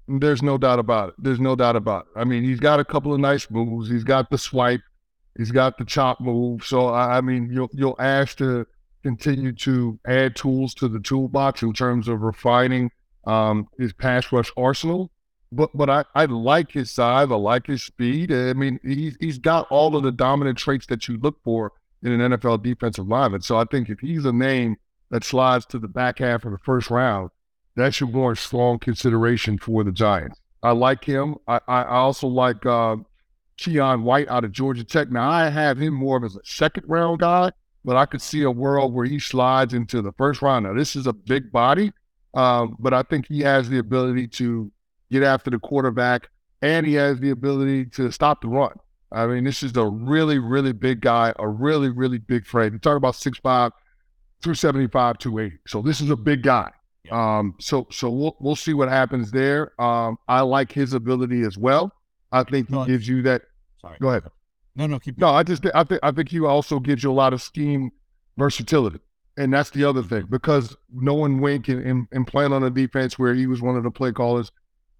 There's 0.07 0.41
no 0.41 0.57
doubt 0.57 0.79
about 0.79 1.09
it. 1.09 1.15
There's 1.19 1.39
no 1.39 1.55
doubt 1.55 1.75
about 1.75 2.07
it. 2.07 2.19
I 2.19 2.23
mean, 2.23 2.43
he's 2.43 2.59
got 2.59 2.79
a 2.79 2.85
couple 2.85 3.13
of 3.13 3.19
nice 3.19 3.49
moves. 3.51 3.89
He's 3.89 4.03
got 4.03 4.31
the 4.31 4.37
swipe. 4.37 4.81
He's 5.37 5.51
got 5.51 5.77
the 5.77 5.85
chop 5.85 6.19
move. 6.19 6.63
So 6.65 6.89
I 6.89 7.21
mean, 7.21 7.49
you'll 7.51 7.69
you'll 7.71 7.95
ask 7.99 8.37
to 8.37 8.65
continue 9.03 9.51
to 9.51 9.99
add 10.07 10.35
tools 10.35 10.73
to 10.75 10.87
the 10.87 10.99
toolbox 10.99 11.61
in 11.61 11.73
terms 11.73 12.07
of 12.07 12.21
refining 12.21 12.89
um, 13.25 13.67
his 13.77 13.93
pass 13.93 14.31
rush 14.31 14.51
arsenal. 14.57 15.11
But 15.51 15.69
but 15.75 15.89
I, 15.89 16.05
I 16.15 16.25
like 16.25 16.71
his 16.71 16.91
size. 16.91 17.29
I 17.29 17.35
like 17.35 17.67
his 17.67 17.83
speed. 17.83 18.31
I 18.31 18.53
mean, 18.53 18.79
he's 18.83 19.15
he's 19.19 19.37
got 19.37 19.67
all 19.69 19.95
of 19.95 20.03
the 20.03 20.11
dominant 20.11 20.57
traits 20.57 20.87
that 20.87 21.07
you 21.07 21.17
look 21.17 21.37
for 21.43 21.73
in 22.01 22.19
an 22.19 22.31
NFL 22.31 22.63
defensive 22.63 23.07
lineman. 23.07 23.41
So 23.41 23.57
I 23.57 23.65
think 23.65 23.89
if 23.89 23.99
he's 23.99 24.25
a 24.25 24.33
name 24.33 24.77
that 25.11 25.23
slides 25.23 25.65
to 25.67 25.79
the 25.79 25.87
back 25.87 26.19
half 26.19 26.43
of 26.43 26.51
the 26.51 26.57
first 26.59 26.89
round, 26.89 27.29
that 27.75 27.93
should 27.93 28.13
warrant 28.13 28.39
strong 28.39 28.79
consideration 28.79 29.57
for 29.57 29.83
the 29.83 29.91
Giants. 29.91 30.39
I 30.61 30.71
like 30.71 31.03
him. 31.03 31.35
I, 31.47 31.59
I 31.67 31.83
also 31.85 32.27
like 32.27 32.65
uh, 32.65 32.97
Keion 33.57 34.03
White 34.03 34.29
out 34.29 34.43
of 34.43 34.51
Georgia 34.51 34.83
Tech. 34.83 35.11
Now 35.11 35.29
I 35.29 35.49
have 35.49 35.77
him 35.77 35.93
more 35.93 36.17
of 36.17 36.23
as 36.23 36.35
a 36.35 36.41
second 36.43 36.85
round 36.87 37.19
guy, 37.19 37.51
but 37.83 37.95
I 37.95 38.05
could 38.05 38.21
see 38.21 38.43
a 38.43 38.51
world 38.51 38.93
where 38.93 39.05
he 39.05 39.19
slides 39.19 39.73
into 39.73 40.01
the 40.01 40.13
first 40.13 40.41
round. 40.41 40.65
Now 40.65 40.73
this 40.73 40.95
is 40.95 41.05
a 41.05 41.13
big 41.13 41.51
body, 41.51 41.91
um, 42.33 42.75
but 42.79 42.93
I 42.93 43.03
think 43.03 43.27
he 43.27 43.41
has 43.41 43.69
the 43.69 43.79
ability 43.79 44.27
to 44.29 44.71
get 45.11 45.23
after 45.23 45.49
the 45.49 45.59
quarterback, 45.59 46.29
and 46.61 46.85
he 46.85 46.93
has 46.95 47.19
the 47.19 47.29
ability 47.29 47.85
to 47.87 48.11
stop 48.11 48.41
the 48.41 48.47
run. 48.47 48.73
I 49.11 49.27
mean, 49.27 49.43
this 49.43 49.61
is 49.61 49.77
a 49.77 49.85
really, 49.85 50.39
really 50.39 50.73
big 50.73 51.01
guy, 51.01 51.33
a 51.37 51.47
really, 51.47 51.89
really 51.89 52.17
big 52.17 52.45
frame. 52.45 52.73
You 52.73 52.79
talk 52.79 52.97
about 52.97 53.13
6'5, 53.13 53.41
275, 54.41 55.19
280. 55.19 55.57
So 55.67 55.81
this 55.81 56.01
is 56.01 56.09
a 56.09 56.15
big 56.15 56.41
guy. 56.41 56.71
Um, 57.11 57.55
so 57.59 57.85
so 57.91 58.09
we'll 58.09 58.35
we'll 58.39 58.55
see 58.55 58.73
what 58.73 58.87
happens 58.87 59.29
there. 59.31 59.79
Um, 59.81 60.17
I 60.27 60.41
like 60.41 60.71
his 60.71 60.93
ability 60.93 61.41
as 61.41 61.57
well. 61.57 61.91
I 62.31 62.43
think 62.43 62.69
he 62.69 62.85
gives 62.85 63.07
you 63.07 63.21
that. 63.23 63.43
Sorry. 63.81 63.97
Go 63.99 64.09
ahead. 64.09 64.23
No, 64.75 64.87
no, 64.87 64.99
keep. 64.99 65.17
No, 65.17 65.27
I 65.27 65.43
just 65.43 65.65
I 65.75 65.83
think 65.83 65.99
I 66.01 66.11
think 66.11 66.29
he 66.29 66.39
also 66.39 66.79
gives 66.79 67.03
you 67.03 67.11
a 67.11 67.13
lot 67.13 67.33
of 67.33 67.41
scheme 67.41 67.91
versatility, 68.37 68.99
and 69.37 69.53
that's 69.53 69.71
the 69.71 69.83
other 69.83 70.03
thing 70.03 70.27
because 70.29 70.75
knowing 70.93 71.41
Wink 71.41 71.67
and, 71.67 71.83
and, 71.85 72.07
and 72.11 72.27
playing 72.27 72.53
on 72.53 72.63
a 72.63 72.69
defense 72.69 73.17
where 73.17 73.33
he 73.33 73.47
was 73.47 73.61
one 73.61 73.75
of 73.75 73.83
the 73.83 73.91
play 73.91 74.11
callers, 74.11 74.51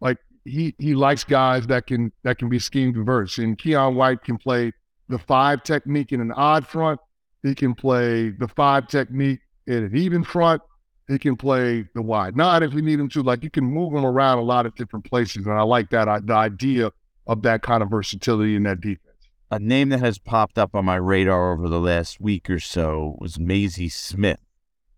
like 0.02 0.18
he 0.46 0.76
he 0.80 0.96
likes 0.96 1.24
guys 1.24 1.68
that 1.68 1.88
can 1.88 2.12
that 2.24 2.38
can 2.38 2.50
be 2.50 2.60
scheme 2.60 2.94
diverse, 2.94 3.38
and 3.38 3.58
Keion 3.58 3.96
White 3.96 4.24
can 4.24 4.38
play 4.38 4.72
the 5.10 5.20
five 5.20 5.64
technique 5.64 6.12
in 6.12 6.22
an 6.22 6.32
odd 6.32 6.66
front. 6.66 7.00
He 7.44 7.54
can 7.54 7.76
play 7.76 8.30
the 8.30 8.48
five 8.48 8.88
technique 8.88 9.40
in 9.68 9.84
an 9.86 9.96
even 9.96 10.24
front. 10.24 10.62
He 11.08 11.20
can 11.20 11.36
play 11.36 11.86
the 11.94 12.02
wide 12.02 12.36
nine 12.36 12.64
if 12.64 12.74
we 12.74 12.82
need 12.82 13.00
him 13.00 13.10
to. 13.10 13.22
Like 13.22 13.44
you 13.44 13.50
can 13.50 13.66
move 13.66 13.94
him 13.94 14.06
around 14.06 14.40
a 14.40 14.44
lot 14.44 14.66
of 14.66 14.76
different 14.76 15.06
places, 15.06 15.46
and 15.46 15.54
I 15.54 15.62
like 15.62 15.90
that 15.92 16.08
uh, 16.08 16.22
the 16.24 16.34
idea 16.34 16.92
of 17.28 17.42
that 17.44 17.62
kind 17.62 17.84
of 17.84 17.90
versatility 17.90 18.56
in 18.56 18.64
that 18.64 18.82
defense. 18.82 19.13
A 19.54 19.60
name 19.60 19.90
that 19.90 20.00
has 20.00 20.18
popped 20.18 20.58
up 20.58 20.74
on 20.74 20.86
my 20.86 20.96
radar 20.96 21.54
over 21.54 21.70
the 21.70 21.80
last 21.80 22.20
week 22.20 22.50
or 22.50 22.60
so 22.60 23.16
was 23.20 23.38
Mazi 23.38 23.92
Smith. 23.92 24.40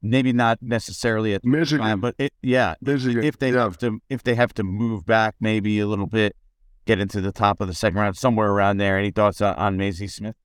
Maybe 0.01 0.31
not 0.31 0.59
necessarily 0.61 1.33
at 1.33 1.43
Michigan, 1.43 1.85
time, 1.85 1.99
but 1.99 2.15
it, 2.17 2.31
yeah, 2.41 2.75
Michigan, 2.79 3.21
if 3.21 3.37
they 3.37 3.51
yeah. 3.51 3.63
have 3.63 3.77
to, 3.79 3.99
if 4.09 4.23
they 4.23 4.35
have 4.35 4.53
to 4.53 4.63
move 4.63 5.05
back 5.05 5.35
maybe 5.41 5.77
a 5.81 5.87
little 5.87 6.05
bit, 6.05 6.37
get 6.85 7.01
into 7.01 7.19
the 7.19 7.33
top 7.33 7.59
of 7.59 7.67
the 7.67 7.73
second 7.73 7.99
round, 7.99 8.15
somewhere 8.15 8.49
around 8.49 8.77
there. 8.77 8.97
Any 8.97 9.11
thoughts 9.11 9.41
on, 9.41 9.55
on 9.55 9.77
Mazi 9.77 10.09
Smith? 10.09 10.35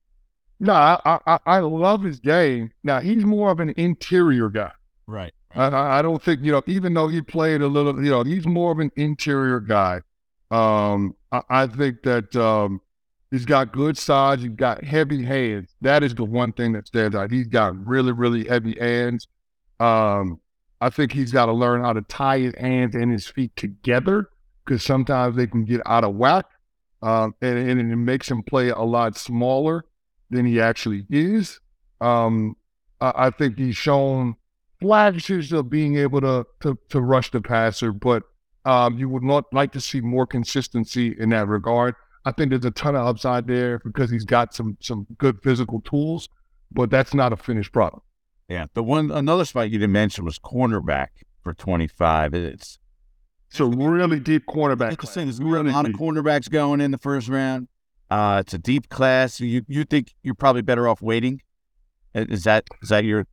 No, 0.59 0.73
I, 0.73 1.19
I 1.25 1.39
I 1.45 1.59
love 1.59 2.03
his 2.03 2.19
game. 2.19 2.71
Now 2.83 2.99
he's 2.99 3.23
more 3.23 3.49
of 3.49 3.61
an 3.61 3.73
interior 3.77 4.49
guy. 4.49 4.73
Right. 5.07 5.31
I, 5.55 5.99
I 5.99 6.01
don't 6.01 6.21
think 6.21 6.41
you 6.43 6.51
know, 6.51 6.63
even 6.67 6.93
though 6.93 7.07
he 7.07 7.21
played 7.21 7.61
a 7.61 7.67
little, 7.67 8.03
you 8.03 8.11
know, 8.11 8.23
he's 8.23 8.45
more 8.45 8.73
of 8.73 8.79
an 8.79 8.91
interior 8.97 9.61
guy. 9.61 10.01
Um, 10.49 11.15
I, 11.31 11.43
I 11.49 11.67
think 11.67 12.03
that 12.03 12.35
um, 12.35 12.81
he's 13.31 13.45
got 13.45 13.71
good 13.71 13.97
size. 13.97 14.41
He's 14.41 14.51
got 14.51 14.83
heavy 14.83 15.23
hands. 15.23 15.73
That 15.81 16.03
is 16.03 16.13
the 16.13 16.25
one 16.25 16.51
thing 16.51 16.73
that 16.73 16.87
stands 16.87 17.15
out. 17.15 17.31
He's 17.31 17.47
got 17.47 17.75
really, 17.87 18.11
really 18.11 18.43
heavy 18.43 18.77
hands. 18.79 19.27
Um, 19.79 20.39
I 20.81 20.89
think 20.89 21.11
he's 21.11 21.31
got 21.31 21.47
to 21.47 21.53
learn 21.53 21.81
how 21.81 21.93
to 21.93 22.01
tie 22.01 22.39
his 22.39 22.55
hands 22.55 22.95
and 22.95 23.11
his 23.11 23.27
feet 23.27 23.55
together 23.55 24.29
because 24.65 24.83
sometimes 24.83 25.35
they 25.35 25.47
can 25.47 25.65
get 25.65 25.81
out 25.85 26.03
of 26.03 26.15
whack, 26.15 26.45
um, 27.01 27.33
and, 27.41 27.57
and 27.57 27.79
it 27.79 27.95
makes 27.95 28.29
him 28.29 28.43
play 28.43 28.69
a 28.69 28.81
lot 28.81 29.17
smaller 29.17 29.85
than 30.29 30.45
he 30.45 30.61
actually 30.61 31.05
is. 31.09 31.59
Um, 31.99 32.55
I, 32.99 33.13
I 33.15 33.29
think 33.31 33.57
he's 33.57 33.75
shown 33.75 34.35
flashes 34.79 35.51
of 35.51 35.69
being 35.69 35.97
able 35.97 36.21
to 36.21 36.45
to, 36.61 36.77
to 36.89 37.01
rush 37.01 37.31
the 37.31 37.41
passer, 37.41 37.91
but 37.91 38.23
um, 38.65 38.97
you 38.97 39.09
would 39.09 39.23
not 39.23 39.45
like 39.51 39.71
to 39.73 39.81
see 39.81 40.01
more 40.01 40.27
consistency 40.27 41.15
in 41.17 41.29
that 41.29 41.47
regard. 41.47 41.95
I 42.25 42.31
think 42.31 42.51
there's 42.51 42.65
a 42.65 42.71
ton 42.71 42.95
of 42.95 43.05
upside 43.07 43.47
there 43.47 43.79
because 43.79 44.11
he's 44.11 44.25
got 44.25 44.53
some 44.53 44.77
some 44.79 45.07
good 45.17 45.41
physical 45.41 45.81
tools, 45.81 46.29
but 46.71 46.89
that's 46.89 47.13
not 47.13 47.33
a 47.33 47.37
finished 47.37 47.71
product. 47.71 48.03
Yeah, 48.47 48.65
the 48.73 48.83
one 48.83 49.11
another 49.11 49.45
spot 49.45 49.71
you 49.71 49.79
didn't 49.79 49.93
mention 49.93 50.25
was 50.25 50.37
cornerback 50.37 51.07
for 51.41 51.53
25. 51.53 52.33
It's 52.33 52.79
so 53.49 53.65
really 53.65 54.19
deep 54.19 54.45
cornerback. 54.45 55.13
There's 55.13 55.39
really 55.39 55.71
a 55.71 55.73
lot 55.73 55.85
deep. 55.85 55.95
of 55.95 55.99
cornerbacks 55.99 56.49
going 56.49 56.81
in 56.81 56.91
the 56.91 56.97
first 56.97 57.27
round. 57.27 57.67
Uh, 58.09 58.41
it's 58.41 58.53
a 58.53 58.57
deep 58.57 58.89
class. 58.89 59.39
You 59.39 59.63
you 59.67 59.83
think 59.83 60.13
you're 60.21 60.35
probably 60.35 60.61
better 60.61 60.87
off 60.87 61.01
waiting? 61.01 61.41
Is 62.13 62.43
that 62.43 62.65
is 62.81 62.89
that 62.89 63.05
your 63.05 63.25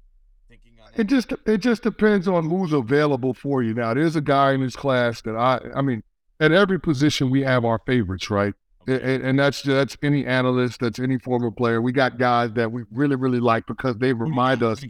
it 0.96 1.06
just 1.06 1.32
it 1.46 1.58
just 1.58 1.82
depends 1.82 2.26
on 2.26 2.48
who's 2.48 2.72
available 2.72 3.34
for 3.34 3.62
you. 3.62 3.74
Now, 3.74 3.94
there's 3.94 4.16
a 4.16 4.20
guy 4.20 4.52
in 4.52 4.62
this 4.62 4.76
class 4.76 5.20
that 5.22 5.36
I 5.36 5.60
I 5.74 5.82
mean, 5.82 6.02
at 6.40 6.52
every 6.52 6.80
position 6.80 7.30
we 7.30 7.42
have 7.42 7.64
our 7.64 7.80
favorites, 7.86 8.30
right? 8.30 8.54
And, 8.88 9.22
and 9.22 9.38
that's 9.38 9.62
that's 9.62 9.96
any 10.02 10.26
analyst, 10.26 10.80
that's 10.80 10.98
any 10.98 11.18
former 11.18 11.50
player. 11.50 11.82
We 11.82 11.92
got 11.92 12.18
guys 12.18 12.52
that 12.54 12.72
we 12.72 12.84
really 12.90 13.16
really 13.16 13.40
like 13.40 13.66
because 13.66 13.96
they 13.98 14.12
remind 14.12 14.62
us 14.62 14.82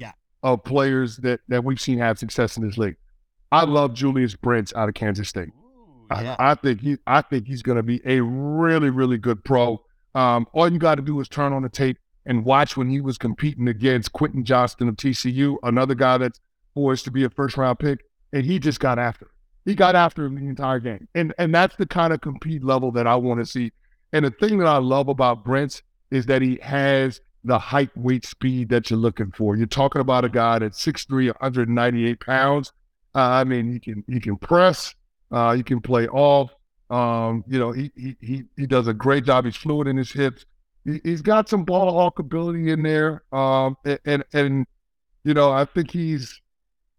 of 0.42 0.64
players 0.64 1.16
that 1.18 1.40
that 1.48 1.64
we've 1.64 1.80
seen 1.80 1.98
have 1.98 2.18
success 2.18 2.56
in 2.56 2.66
this 2.66 2.78
league. 2.78 2.96
I 3.50 3.64
love 3.64 3.94
Julius 3.94 4.34
Brents 4.34 4.72
out 4.74 4.88
of 4.88 4.94
Kansas 4.94 5.28
State. 5.28 5.48
yeah. 6.10 6.36
I, 6.38 6.52
I, 6.52 6.54
think 6.54 6.80
he 6.80 6.98
I 7.06 7.22
think 7.22 7.46
he's 7.46 7.62
going 7.62 7.76
to 7.76 7.82
be 7.82 8.00
a 8.04 8.20
really 8.22 8.90
really 8.90 9.18
good 9.18 9.44
pro. 9.44 9.82
Um, 10.14 10.46
all 10.52 10.70
you 10.70 10.78
got 10.78 10.96
to 10.96 11.02
do 11.02 11.20
is 11.20 11.28
turn 11.28 11.52
on 11.52 11.62
the 11.62 11.68
tape 11.68 11.98
and 12.26 12.44
watch 12.44 12.76
when 12.76 12.90
he 12.90 13.00
was 13.00 13.18
competing 13.18 13.68
against 13.68 14.12
Quentin 14.12 14.44
Johnston 14.44 14.88
of 14.88 14.96
TCU, 14.96 15.56
another 15.62 15.94
guy 15.94 16.18
that's 16.18 16.40
poised 16.74 17.04
to 17.04 17.10
be 17.10 17.24
a 17.24 17.30
first 17.30 17.56
round 17.56 17.78
pick, 17.78 18.00
and 18.32 18.44
he 18.44 18.58
just 18.58 18.80
got 18.80 18.98
after 18.98 19.26
him. 19.26 19.30
He 19.64 19.74
got 19.74 19.96
after 19.96 20.24
him 20.24 20.36
the 20.36 20.46
entire 20.46 20.78
game. 20.78 21.08
And 21.14 21.34
and 21.38 21.54
that's 21.54 21.76
the 21.76 21.86
kind 21.86 22.12
of 22.12 22.20
compete 22.20 22.62
level 22.62 22.92
that 22.92 23.06
I 23.06 23.16
want 23.16 23.40
to 23.40 23.46
see. 23.46 23.72
And 24.12 24.24
the 24.24 24.30
thing 24.30 24.58
that 24.58 24.66
I 24.66 24.78
love 24.78 25.08
about 25.08 25.44
Brents 25.44 25.82
is 26.10 26.26
that 26.26 26.42
he 26.42 26.58
has 26.62 27.20
the 27.44 27.58
height, 27.58 27.90
weight, 27.96 28.24
speed 28.24 28.68
that 28.70 28.90
you're 28.90 28.98
looking 28.98 29.30
for. 29.32 29.56
You're 29.56 29.66
talking 29.66 30.00
about 30.00 30.24
a 30.24 30.28
guy 30.28 30.58
that's 30.58 30.84
6'3", 30.84 31.26
198 31.40 32.20
pounds. 32.20 32.72
Uh, 33.14 33.20
I 33.20 33.44
mean, 33.44 33.72
he 33.72 33.80
can 33.80 34.04
he 34.06 34.20
can 34.20 34.36
press, 34.36 34.94
uh, 35.30 35.54
he 35.54 35.62
can 35.62 35.80
play 35.80 36.06
off. 36.08 36.50
Um, 36.90 37.44
you 37.48 37.58
know, 37.58 37.72
he, 37.72 37.90
he 37.96 38.16
he 38.20 38.44
he 38.56 38.66
does 38.66 38.86
a 38.86 38.94
great 38.94 39.24
job. 39.24 39.44
He's 39.44 39.56
fluid 39.56 39.88
in 39.88 39.96
his 39.96 40.12
hips 40.12 40.44
he's 41.04 41.22
got 41.22 41.48
some 41.48 41.64
ball 41.64 41.92
hawk 41.92 42.18
ability 42.18 42.70
in 42.70 42.82
there. 42.82 43.22
Um, 43.32 43.76
and, 43.84 43.98
and, 44.04 44.24
and, 44.32 44.66
you 45.24 45.34
know, 45.34 45.50
I 45.50 45.64
think 45.64 45.90
he's 45.90 46.40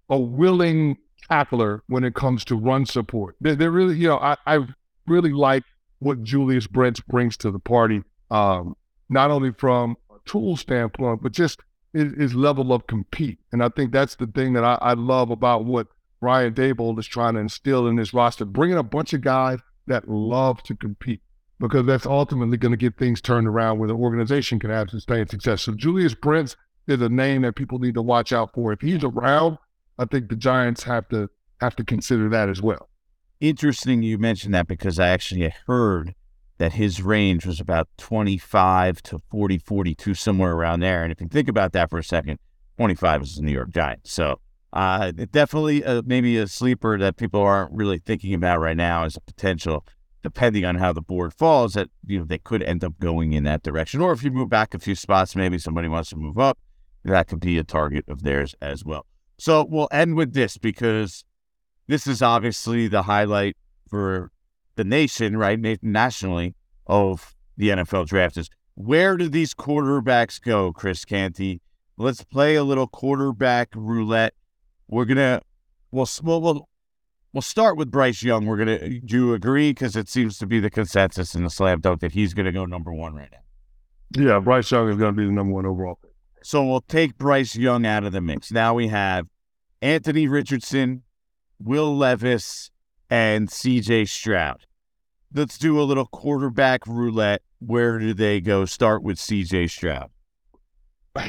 a 0.10 0.18
willing 0.18 0.98
tackler 1.28 1.84
when 1.88 2.04
it 2.04 2.16
comes 2.16 2.46
to 2.46 2.56
run 2.56 2.86
support. 2.86 3.36
They're 3.42 3.72
really, 3.72 3.98
you 3.98 4.08
know, 4.08 4.18
I, 4.18 4.38
I 4.46 4.66
really 5.08 5.32
like 5.32 5.64
what 6.00 6.24
Julius 6.24 6.68
Brents 6.68 7.00
brings 7.00 7.38
to 7.38 7.52
the 7.52 7.60
party, 7.60 8.04
um, 8.32 8.76
not 9.10 9.32
only 9.32 9.52
from 9.52 9.98
a 10.10 10.16
tool 10.26 10.58
standpoint, 10.58 11.22
but 11.22 11.32
just 11.32 11.62
his, 11.94 12.14
his, 12.14 12.36
level 12.36 12.72
of 12.72 12.88
compete. 12.88 13.40
And 13.52 13.64
I 13.64 13.70
think 13.70 13.92
that's 13.92 14.16
the 14.16 14.28
thing 14.28 14.54
that 14.54 14.64
I, 14.64 14.78
I 14.82 14.94
love 14.94 15.30
about 15.32 15.66
what 15.66 15.88
Brian 16.22 16.54
Daboll 16.54 16.98
is 17.00 17.08
trying 17.08 17.34
to 17.34 17.40
instill 17.40 17.88
in 17.88 17.98
his 17.98 18.14
roster, 18.14 18.46
bringing 18.46 18.78
a 18.78 18.84
bunch 18.84 19.14
of 19.14 19.22
guys 19.22 19.60
that 19.88 20.08
love 20.08 20.62
to 20.64 20.76
compete 20.76 21.22
because 21.60 21.86
that's 21.86 22.06
ultimately 22.06 22.58
going 22.58 22.72
to 22.72 22.78
get 22.78 22.98
things 22.98 23.22
turned 23.22 23.48
around 23.48 23.80
where 23.80 23.88
the 23.88 23.96
organization 23.96 24.60
can 24.60 24.70
have 24.70 24.90
sustained 24.90 25.30
success. 25.30 25.62
So 25.62 25.74
Julius 25.74 26.14
Brents 26.14 26.56
is 26.88 27.02
a 27.02 27.10
name 27.10 27.42
that 27.42 27.56
people 27.56 27.80
need 27.80 27.96
to 27.96 28.02
watch 28.02 28.32
out 28.32 28.54
for. 28.54 28.72
If 28.72 28.82
he's 28.82 29.04
around, 29.04 29.58
I 29.98 30.06
think 30.06 30.30
the 30.30 30.36
Giants 30.36 30.84
have 30.84 31.08
to 31.10 31.30
have 31.60 31.76
to 31.76 31.84
consider 31.84 32.30
that 32.30 32.50
as 32.50 32.62
well. 32.62 32.89
Interesting 33.40 34.04
you 34.04 34.18
mentioned 34.18 34.54
that 34.54 34.68
because 34.68 35.00
I 35.00 35.10
actually 35.10 35.54
heard 35.68 36.14
that 36.58 36.74
his 36.74 37.02
range 37.02 37.46
was 37.46 37.60
about 37.60 37.88
25 37.98 39.02
to 39.04 39.20
40, 39.32 39.58
42, 39.60 40.14
somewhere 40.14 40.52
around 40.52 40.82
there. 40.82 41.04
And 41.04 41.12
if 41.12 41.22
you 41.22 41.28
think 41.28 41.48
about 41.48 41.72
that 41.72 41.90
for 41.90 41.98
a 41.98 42.04
second, 42.04 42.40
25 42.78 43.22
is 43.22 43.36
the 43.38 43.44
New 43.44 43.54
York 43.54 43.70
Giants. 43.70 44.12
So 44.12 44.42
uh, 44.74 45.12
definitely 45.32 45.86
uh, 45.86 46.02
maybe 46.06 46.38
a 46.38 46.48
sleeper 46.48 46.98
that 46.98 47.16
people 47.16 47.42
aren't 47.42 47.72
really 47.72 48.00
thinking 48.00 48.34
about 48.34 48.60
right 48.60 48.76
now 48.76 49.06
as 49.06 49.16
a 49.16 49.22
potential 49.22 49.86
depending 50.22 50.66
on 50.66 50.76
how 50.76 50.92
the 50.92 51.02
board 51.02 51.34
falls, 51.34 51.74
that 51.74 51.90
you 52.06 52.20
know 52.20 52.26
they 52.26 52.38
could 52.38 52.62
end 52.64 52.84
up 52.84 53.00
going 53.00 53.34
in 53.34 53.44
that 53.46 53.64
direction. 53.64 54.02
Or 54.02 54.12
if 54.12 54.24
you 54.24 54.32
move 54.32 54.50
back 54.50 54.74
a 54.74 54.80
few 54.80 54.96
spots, 54.96 55.36
maybe 55.36 55.58
somebody 55.58 55.88
wants 55.88 56.10
to 56.10 56.16
move 56.16 56.38
up, 56.38 56.58
that 57.04 57.28
could 57.28 57.40
be 57.40 57.58
a 57.58 57.64
target 57.64 58.06
of 58.08 58.24
theirs 58.24 58.56
as 58.62 58.84
well. 58.84 59.06
So 59.38 59.66
we'll 59.68 59.88
end 59.92 60.16
with 60.16 60.34
this 60.34 60.58
because 60.58 61.24
this 61.90 62.06
is 62.06 62.22
obviously 62.22 62.88
the 62.88 63.02
highlight 63.02 63.58
for 63.90 64.32
the 64.76 64.84
nation, 64.84 65.36
right, 65.36 65.60
nationally, 65.82 66.56
of 66.86 67.36
the 67.58 67.70
NFL 67.70 68.06
draft. 68.06 68.38
Is 68.38 68.48
where 68.76 69.18
do 69.18 69.28
these 69.28 69.56
quarterbacks 69.56 70.40
go, 70.40 70.72
Chris 70.72 71.04
Canty? 71.04 71.62
Let's 71.98 72.24
play 72.24 72.56
a 72.56 72.64
little 72.64 72.86
quarterback 72.86 73.70
roulette. 73.76 74.36
We're 74.88 75.06
gonna 75.06 75.42
we'll 75.92 76.08
we'll 76.22 76.70
we'll 77.34 77.42
start 77.42 77.76
with 77.76 77.90
Bryce 77.90 78.22
Young. 78.22 78.46
We're 78.46 78.58
gonna 78.58 79.00
do 79.00 79.18
you 79.18 79.34
agree 79.34 79.72
because 79.72 79.96
it 79.96 80.08
seems 80.08 80.38
to 80.38 80.46
be 80.46 80.60
the 80.60 80.70
consensus 80.70 81.34
in 81.34 81.44
the 81.44 81.50
slam 81.50 81.82
dunk 81.82 82.02
that 82.02 82.12
he's 82.12 82.36
gonna 82.36 82.52
go 82.52 82.66
number 82.66 82.94
one 82.94 83.16
right 83.16 83.32
now. 83.32 84.24
Yeah, 84.24 84.40
Bryce 84.40 84.70
Young 84.70 84.90
is 84.90 84.98
gonna 84.98 85.14
be 85.14 85.26
the 85.26 85.32
number 85.32 85.54
one 85.54 85.66
overall. 85.66 86.00
So 86.44 86.64
we'll 86.64 86.82
take 86.82 87.18
Bryce 87.18 87.56
Young 87.56 87.84
out 87.88 88.04
of 88.04 88.12
the 88.12 88.22
mix. 88.22 88.52
Now 88.52 88.76
we 88.76 88.90
have 88.90 89.26
Anthony 89.82 90.28
Richardson, 90.28 91.02
Will 91.60 91.96
Levis, 91.96 92.72
and 93.10 93.50
CJ 93.50 94.08
Stroud. 94.08 94.66
Let's 95.34 95.58
do 95.58 95.80
a 95.80 95.84
little 95.84 96.06
quarterback 96.06 96.88
roulette. 96.88 97.42
Where 97.60 98.00
do 98.00 98.14
they 98.14 98.42
go? 98.42 98.66
Start 98.66 99.04
with 99.04 99.18
CJ 99.18 99.70
Stroud. 99.70 100.10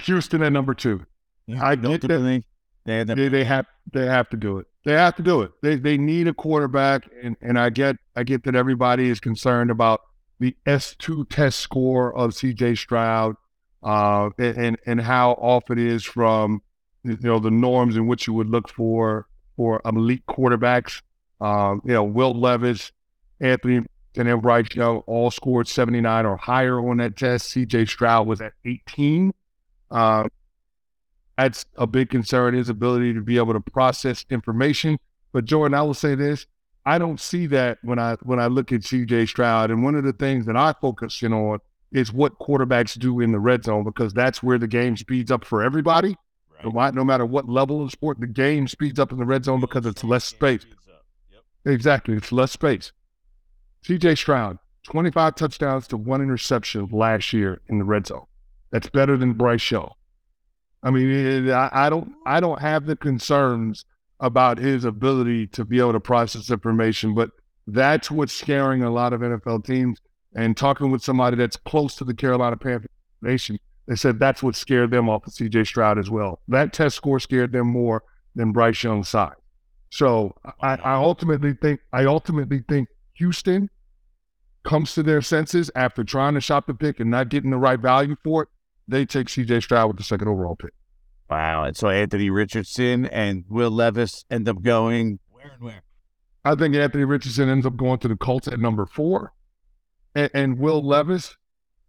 Houston 0.05 0.43
at 0.43 0.53
number 0.53 0.74
two. 0.74 1.05
Yeah, 1.47 1.64
I 1.66 1.74
get 1.74 2.03
that. 2.03 2.43
They, 2.87 3.05
they, 3.05 3.28
they 3.28 3.45
have 3.45 3.66
they 3.93 4.07
have 4.07 4.28
to 4.31 4.37
do 4.37 4.59
it. 4.59 4.66
They 4.85 4.93
have 4.93 5.16
to 5.16 5.22
do 5.22 5.43
it. 5.43 5.51
They 5.62 5.76
they 5.76 5.99
need 5.99 6.28
a 6.28 6.35
quarterback, 6.35 7.09
and, 7.22 7.37
and 7.41 7.59
I 7.59 7.70
get 7.70 7.97
I 8.16 8.22
get 8.22 8.45
that 8.45 8.55
everybody 8.55 9.09
is 9.09 9.20
concerned 9.20 9.70
about 9.70 10.01
the 10.39 10.57
S 10.64 10.95
two 10.99 11.24
test 11.26 11.61
score 11.61 12.16
of 12.16 12.35
C.J. 12.35 12.76
Stroud, 12.76 13.37
uh, 13.83 14.31
and 14.39 14.78
and 14.87 15.01
how 15.01 15.33
off 15.33 15.70
it 15.70 15.78
is 15.78 16.05
from 16.05 16.62
you 17.03 17.18
know 17.20 17.39
the 17.39 17.51
norms 17.51 17.97
in 17.97 18.07
which 18.07 18.26
you 18.26 18.33
would 18.33 18.49
look 18.49 18.68
for 18.68 19.26
for 19.61 19.82
elite 19.84 20.24
quarterbacks. 20.26 21.02
Um, 21.38 21.82
you 21.84 21.92
know, 21.92 22.02
Will 22.02 22.32
Levis, 22.32 22.92
Anthony, 23.42 23.84
and 24.16 24.40
Bryce 24.40 24.74
Young 24.74 25.02
all 25.06 25.30
scored 25.30 25.68
79 25.68 26.24
or 26.24 26.38
higher 26.38 26.80
on 26.80 26.96
that 26.96 27.14
test. 27.14 27.50
C.J. 27.50 27.84
Stroud 27.84 28.26
was 28.26 28.40
at 28.40 28.54
18. 28.64 29.34
Uh, 29.90 30.28
that's 31.36 31.66
a 31.76 31.86
big 31.86 32.08
concern, 32.08 32.54
his 32.54 32.70
ability 32.70 33.12
to 33.12 33.20
be 33.20 33.36
able 33.36 33.52
to 33.52 33.61
process 33.61 34.24
information. 34.30 34.98
But 35.34 35.44
Jordan, 35.44 35.74
I 35.74 35.82
will 35.82 35.92
say 35.92 36.14
this. 36.14 36.46
I 36.86 36.96
don't 36.96 37.20
see 37.20 37.46
that 37.48 37.76
when 37.82 37.98
I 37.98 38.16
when 38.22 38.40
I 38.40 38.46
look 38.46 38.72
at 38.72 38.80
CJ 38.80 39.28
Stroud. 39.28 39.70
And 39.70 39.84
one 39.84 39.94
of 39.94 40.04
the 40.04 40.14
things 40.14 40.46
that 40.46 40.56
I 40.56 40.72
focus 40.80 41.22
in 41.22 41.34
on 41.34 41.58
is 41.92 42.14
what 42.14 42.38
quarterbacks 42.38 42.98
do 42.98 43.20
in 43.20 43.32
the 43.32 43.38
red 43.38 43.64
zone 43.64 43.84
because 43.84 44.14
that's 44.14 44.42
where 44.42 44.56
the 44.56 44.66
game 44.66 44.96
speeds 44.96 45.30
up 45.30 45.44
for 45.44 45.62
everybody. 45.62 46.16
Right. 46.64 46.94
No, 46.94 47.04
matter 47.04 47.26
what 47.26 47.48
level 47.48 47.82
of 47.82 47.90
sport, 47.90 48.20
the 48.20 48.26
game 48.26 48.68
speeds 48.68 48.98
up 48.98 49.12
in 49.12 49.18
the 49.18 49.24
red 49.24 49.44
zone 49.44 49.61
because 49.61 49.86
it's 49.86 50.04
less 50.04 50.24
space. 50.24 50.64
Yep. 51.30 51.42
Exactly, 51.74 52.14
it's 52.14 52.32
less 52.32 52.52
space. 52.52 52.92
CJ 53.84 54.18
Stroud, 54.18 54.58
25 54.84 55.34
touchdowns 55.34 55.86
to 55.88 55.96
one 55.96 56.20
interception 56.20 56.88
last 56.92 57.32
year 57.32 57.61
in 57.68 57.78
the 57.78 57.84
red 57.84 58.06
zone. 58.06 58.26
That's 58.70 58.88
better 58.88 59.16
than 59.16 59.32
Bryce 59.32 59.70
Young. 59.70 59.92
I 60.82 60.90
mean, 60.90 61.48
eh, 61.48 61.52
I, 61.52 61.86
I 61.86 61.90
don't 61.90 62.12
I 62.24 62.40
don't 62.40 62.61
have 62.61 62.86
the 62.86 62.96
concerns 62.96 63.84
about 64.20 64.58
his 64.58 64.84
ability 64.84 65.46
to 65.48 65.64
be 65.64 65.78
able 65.78 65.92
to 65.92 66.00
process 66.00 66.50
information, 66.50 67.14
but 67.14 67.30
that's 67.66 68.11
what's 68.11 68.32
scaring 68.32 68.82
a 68.82 68.90
lot 68.90 69.12
of 69.12 69.20
NFL 69.20 69.64
teams. 69.64 70.00
And 70.34 70.56
talking 70.56 70.92
with 70.92 71.02
somebody 71.02 71.36
that's 71.36 71.56
close 71.56 71.96
to 71.96 72.04
the 72.04 72.14
Carolina 72.14 72.56
Panthers 72.56 72.90
nation, 73.20 73.58
they 73.87 73.97
said 73.97 74.18
that's 74.18 74.43
what 74.43 74.57
scared 74.57 74.91
them 74.91 75.09
off 75.09 75.26
of 75.26 75.33
CJ 75.33 75.66
Stroud 75.66 75.99
as 75.99 76.11
well. 76.11 76.41
That 76.49 76.72
test 76.72 76.97
score 76.97 77.18
scared 77.18 77.53
them 77.53 77.68
more 77.68 78.03
than 78.35 78.53
Bryce 78.53 78.83
Young's 78.83 79.09
side. 79.09 79.35
So 79.91 80.37
I, 80.61 80.76
I 80.76 80.95
ultimately 80.95 81.55
think 81.55 81.81
I 81.93 82.05
ultimately 82.05 82.62
think 82.68 82.89
Houston 83.14 83.68
comes 84.62 84.95
to 84.95 85.03
their 85.03 85.22
senses 85.22 85.70
after 85.74 86.05
trying 86.05 86.35
to 86.35 86.41
shop 86.41 86.66
the 86.66 86.74
pick 86.74 87.01
and 87.01 87.11
not 87.11 87.28
getting 87.28 87.51
the 87.51 87.57
right 87.57 87.81
value 87.81 88.14
for 88.22 88.45
it 88.45 88.49
they 88.91 89.07
take 89.07 89.28
CJ 89.28 89.62
Stroud 89.62 89.89
with 89.89 89.97
the 89.97 90.03
second 90.03 90.28
overall 90.28 90.57
pick. 90.57 90.72
Wow. 91.28 91.64
And 91.64 91.76
so 91.76 91.89
Anthony 91.89 92.28
Richardson 92.28 93.07
and 93.07 93.45
Will 93.49 93.70
Levis 93.70 94.24
end 94.31 94.49
up 94.49 94.62
going 94.62 95.20
where 95.31 95.53
and 95.53 95.62
where? 95.62 95.83
I 96.45 96.55
think 96.55 96.74
Anthony 96.74 97.05
Richardson 97.05 97.49
ends 97.49 97.66
up 97.66 97.76
going 97.76 97.99
to 98.01 98.09
the 98.09 98.16
Colts 98.16 98.49
at 98.49 98.59
number 98.59 98.87
four. 98.87 99.33
And, 100.14 100.31
and 100.35 100.59
Will 100.59 100.85
Levis 100.85 101.37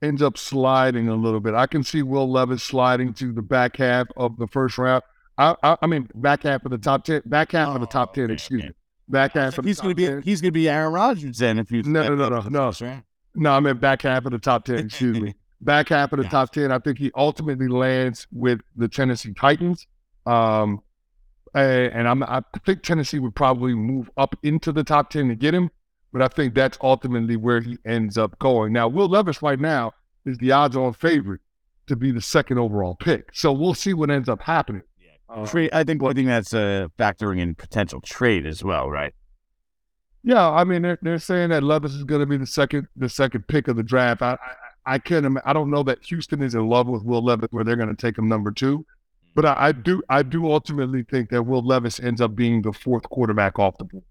ends 0.01 0.21
up 0.21 0.37
sliding 0.37 1.07
a 1.07 1.15
little 1.15 1.39
bit. 1.39 1.53
I 1.53 1.67
can 1.67 1.83
see 1.83 2.01
Will 2.01 2.29
Levis 2.29 2.63
sliding 2.63 3.13
to 3.15 3.31
the 3.31 3.41
back 3.41 3.77
half 3.77 4.07
of 4.17 4.37
the 4.37 4.47
first 4.47 4.77
round. 4.77 5.03
I, 5.37 5.55
I, 5.63 5.77
I 5.81 5.87
mean, 5.87 6.09
back 6.15 6.43
half 6.43 6.65
of 6.65 6.71
the 6.71 6.77
top 6.77 7.05
ten, 7.05 7.21
back 7.25 7.51
half 7.51 7.69
oh, 7.69 7.75
of 7.75 7.81
the 7.81 7.87
top 7.87 8.13
ten. 8.13 8.25
Okay, 8.25 8.33
excuse 8.33 8.61
okay. 8.61 8.67
me, 8.69 8.73
back 9.07 9.33
half. 9.33 9.55
So 9.55 9.61
he's 9.61 9.79
going 9.79 9.91
to 9.91 9.95
be 9.95 10.05
10. 10.05 10.21
he's 10.23 10.41
going 10.41 10.49
to 10.49 10.59
be 10.59 10.69
Aaron 10.69 10.93
Rodgers 10.93 11.37
then 11.37 11.59
if 11.59 11.71
you 11.71 11.83
no 11.83 12.13
no 12.13 12.15
no 12.15 12.29
no 12.29 12.71
no. 12.71 13.01
No, 13.33 13.51
I 13.51 13.59
mean 13.61 13.77
back 13.77 14.01
half 14.01 14.25
of 14.25 14.31
the 14.31 14.39
top 14.39 14.65
ten. 14.65 14.79
Excuse 14.79 15.19
me 15.19 15.35
back 15.61 15.89
half 15.89 16.11
of 16.11 16.17
the 16.17 16.23
yeah. 16.23 16.29
top 16.29 16.51
10. 16.51 16.71
I 16.71 16.79
think 16.79 16.97
he 16.97 17.11
ultimately 17.15 17.67
lands 17.67 18.27
with 18.31 18.61
the 18.75 18.87
Tennessee 18.87 19.33
Titans. 19.33 19.87
Um, 20.25 20.81
and 21.53 22.07
I'm, 22.07 22.23
I 22.23 22.41
think 22.65 22.83
Tennessee 22.83 23.19
would 23.19 23.35
probably 23.35 23.73
move 23.73 24.09
up 24.17 24.35
into 24.43 24.71
the 24.71 24.83
top 24.83 25.09
10 25.09 25.29
to 25.29 25.35
get 25.35 25.53
him, 25.53 25.69
but 26.11 26.21
I 26.21 26.27
think 26.27 26.53
that's 26.53 26.77
ultimately 26.81 27.37
where 27.37 27.61
he 27.61 27.77
ends 27.85 28.17
up 28.17 28.37
going. 28.39 28.73
Now, 28.73 28.87
Will 28.87 29.07
Levis 29.07 29.41
right 29.41 29.59
now 29.59 29.93
is 30.25 30.37
the 30.37 30.51
odds 30.51 30.75
on 30.75 30.93
favorite 30.93 31.41
to 31.87 31.95
be 31.95 32.11
the 32.11 32.21
second 32.21 32.57
overall 32.57 32.95
pick. 32.95 33.29
So 33.33 33.51
we'll 33.51 33.73
see 33.73 33.93
what 33.93 34.09
ends 34.09 34.29
up 34.29 34.41
happening. 34.41 34.83
Uh, 35.29 35.45
trade, 35.45 35.69
I 35.71 35.83
think 35.83 36.03
I 36.03 36.13
think 36.13 36.27
that's 36.27 36.53
uh, 36.53 36.87
factoring 36.99 37.39
in 37.39 37.55
potential 37.55 38.01
trade 38.01 38.45
as 38.45 38.63
well, 38.63 38.89
right? 38.89 39.13
Yeah, 40.23 40.49
I 40.49 40.65
mean 40.65 40.81
they're, 40.81 40.99
they're 41.01 41.19
saying 41.19 41.49
that 41.49 41.63
Levis 41.63 41.93
is 41.93 42.03
going 42.03 42.19
to 42.19 42.25
be 42.25 42.37
the 42.37 42.45
second 42.45 42.87
the 42.95 43.09
second 43.09 43.47
pick 43.47 43.67
of 43.67 43.77
the 43.77 43.83
draft. 43.83 44.21
I, 44.21 44.37
I 44.85 44.99
can't. 44.99 45.37
I 45.45 45.53
don't 45.53 45.71
know 45.71 45.83
that 45.83 46.03
Houston 46.05 46.41
is 46.43 46.53
in 46.53 46.67
love 46.67 46.87
with 46.87 47.03
Will 47.03 47.23
Levis 47.23 47.49
where 47.51 47.63
they're 47.63 47.75
going 47.75 47.95
to 47.95 47.95
take 47.95 48.17
him 48.17 48.27
number 48.27 48.51
two, 48.51 48.85
but 49.35 49.45
I, 49.45 49.67
I, 49.67 49.71
do. 49.71 50.01
I 50.09 50.23
do 50.23 50.51
ultimately 50.51 51.03
think 51.03 51.29
that 51.29 51.43
Will 51.43 51.65
Levis 51.65 51.99
ends 51.99 52.19
up 52.19 52.35
being 52.35 52.61
the 52.61 52.73
fourth 52.73 53.03
quarterback 53.03 53.57
off 53.57 53.77
the 53.77 53.85
board. 53.85 54.03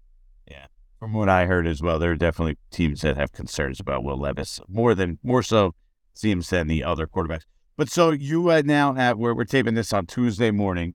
From 1.01 1.13
what 1.13 1.29
I 1.29 1.47
heard 1.47 1.65
as 1.65 1.81
well, 1.81 1.97
there 1.97 2.11
are 2.11 2.15
definitely 2.15 2.59
teams 2.69 3.01
that 3.01 3.17
have 3.17 3.31
concerns 3.31 3.79
about 3.79 4.03
Will 4.03 4.19
Levis 4.19 4.59
more 4.67 4.93
than 4.93 5.17
more 5.23 5.41
so 5.41 5.73
seems 6.13 6.51
than 6.51 6.67
the 6.67 6.83
other 6.83 7.07
quarterbacks. 7.07 7.41
But 7.75 7.89
so 7.89 8.11
you 8.11 8.51
uh, 8.51 8.61
now 8.63 8.93
have 8.93 9.17
where 9.17 9.33
we're 9.33 9.45
taping 9.45 9.73
this 9.73 9.93
on 9.93 10.05
Tuesday 10.05 10.51
morning. 10.51 10.93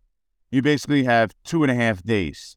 You 0.48 0.62
basically 0.62 1.02
have 1.02 1.32
two 1.42 1.64
and 1.64 1.72
a 1.72 1.74
half 1.74 2.04
days 2.04 2.56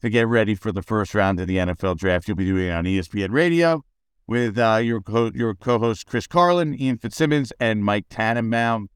to 0.00 0.10
get 0.10 0.26
ready 0.26 0.56
for 0.56 0.72
the 0.72 0.82
first 0.82 1.14
round 1.14 1.38
of 1.38 1.46
the 1.46 1.58
NFL 1.58 1.98
draft. 1.98 2.26
You'll 2.26 2.36
be 2.36 2.46
doing 2.46 2.66
it 2.66 2.72
on 2.72 2.82
ESPN 2.82 3.30
Radio 3.30 3.84
with 4.26 4.58
uh, 4.58 4.80
your 4.82 5.00
co- 5.00 5.30
your 5.32 5.54
co-host 5.54 6.06
Chris 6.06 6.26
Carlin, 6.26 6.74
Ian 6.74 6.98
Fitzsimmons, 6.98 7.52
and 7.60 7.84
Mike 7.84 8.08
Tannenbaum. 8.10 8.88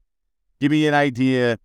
Give 0.59 0.71
me 0.71 0.87
an 0.87 0.93
idea. 0.93 1.57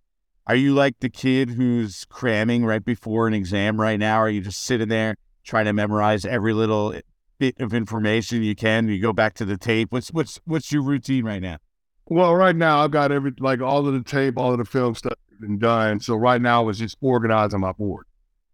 Are 0.47 0.55
you 0.55 0.73
like 0.73 1.01
the 1.01 1.09
kid 1.09 1.49
who's 1.49 2.05
cramming 2.05 2.63
right 2.63 2.85
before 2.85 3.27
an 3.27 3.33
exam 3.33 3.81
right 3.81 3.99
now? 3.99 4.19
Are 4.19 4.29
you 4.29 4.39
just 4.39 4.63
sitting 4.63 4.87
there 4.87 5.17
trying 5.43 5.65
to 5.65 5.73
memorize 5.73 6.25
every 6.25 6.53
little 6.53 6.95
bit 7.39 7.59
of 7.59 7.73
information 7.73 8.43
you 8.43 8.55
can? 8.55 8.87
You 8.87 9.01
go 9.01 9.13
back 9.13 9.33
to 9.35 9.45
the 9.45 9.57
tape. 9.57 9.91
What's 9.91 10.09
what's 10.09 10.39
what's 10.45 10.71
your 10.71 10.83
routine 10.83 11.25
right 11.25 11.41
now? 11.41 11.57
Well, 12.05 12.35
right 12.35 12.55
now 12.55 12.83
I've 12.83 12.91
got 12.91 13.11
every 13.11 13.33
like 13.39 13.61
all 13.61 13.87
of 13.87 13.93
the 13.93 14.03
tape, 14.03 14.37
all 14.37 14.51
of 14.51 14.57
the 14.57 14.65
film 14.65 14.95
stuff 14.95 15.13
been 15.39 15.59
done. 15.59 15.99
So 15.99 16.15
right 16.15 16.41
now 16.41 16.69
it's 16.69 16.79
just 16.79 16.97
organizing 17.01 17.59
my 17.59 17.71
board. 17.73 18.05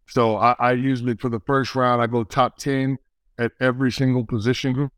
So 0.07 0.37
I, 0.37 0.55
I 0.59 0.71
usually 0.71 1.15
for 1.15 1.29
the 1.29 1.39
first 1.41 1.75
round 1.75 2.01
I 2.01 2.07
go 2.07 2.23
top 2.23 2.57
ten 2.57 2.97
at 3.37 3.51
every 3.59 3.91
single 3.91 4.25
position 4.25 4.73
group 4.73 4.91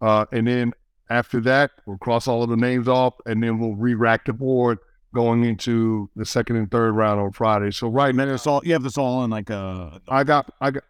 uh, 0.00 0.26
and 0.32 0.46
then 0.46 0.72
after 1.08 1.40
that, 1.42 1.70
we'll 1.86 1.98
cross 1.98 2.26
all 2.26 2.42
of 2.42 2.50
the 2.50 2.56
names 2.56 2.88
off, 2.88 3.14
and 3.26 3.42
then 3.42 3.58
we'll 3.58 3.76
re-rack 3.76 4.26
the 4.26 4.32
board 4.32 4.78
going 5.14 5.44
into 5.44 6.10
the 6.16 6.24
second 6.24 6.56
and 6.56 6.70
third 6.70 6.92
round 6.92 7.20
on 7.20 7.32
Friday. 7.32 7.70
So 7.70 7.88
right 7.88 8.14
now, 8.14 8.24
it's 8.34 8.46
all 8.46 8.60
you 8.64 8.72
have 8.72 8.82
this 8.82 8.98
all 8.98 9.24
in 9.24 9.30
like 9.30 9.50
a. 9.50 10.00
I 10.08 10.24
got, 10.24 10.52
I 10.60 10.72
got, 10.72 10.82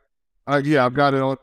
I, 0.47 0.59
yeah, 0.59 0.84
I've 0.84 0.94
got 0.94 1.14
it 1.14 1.20
on. 1.20 1.36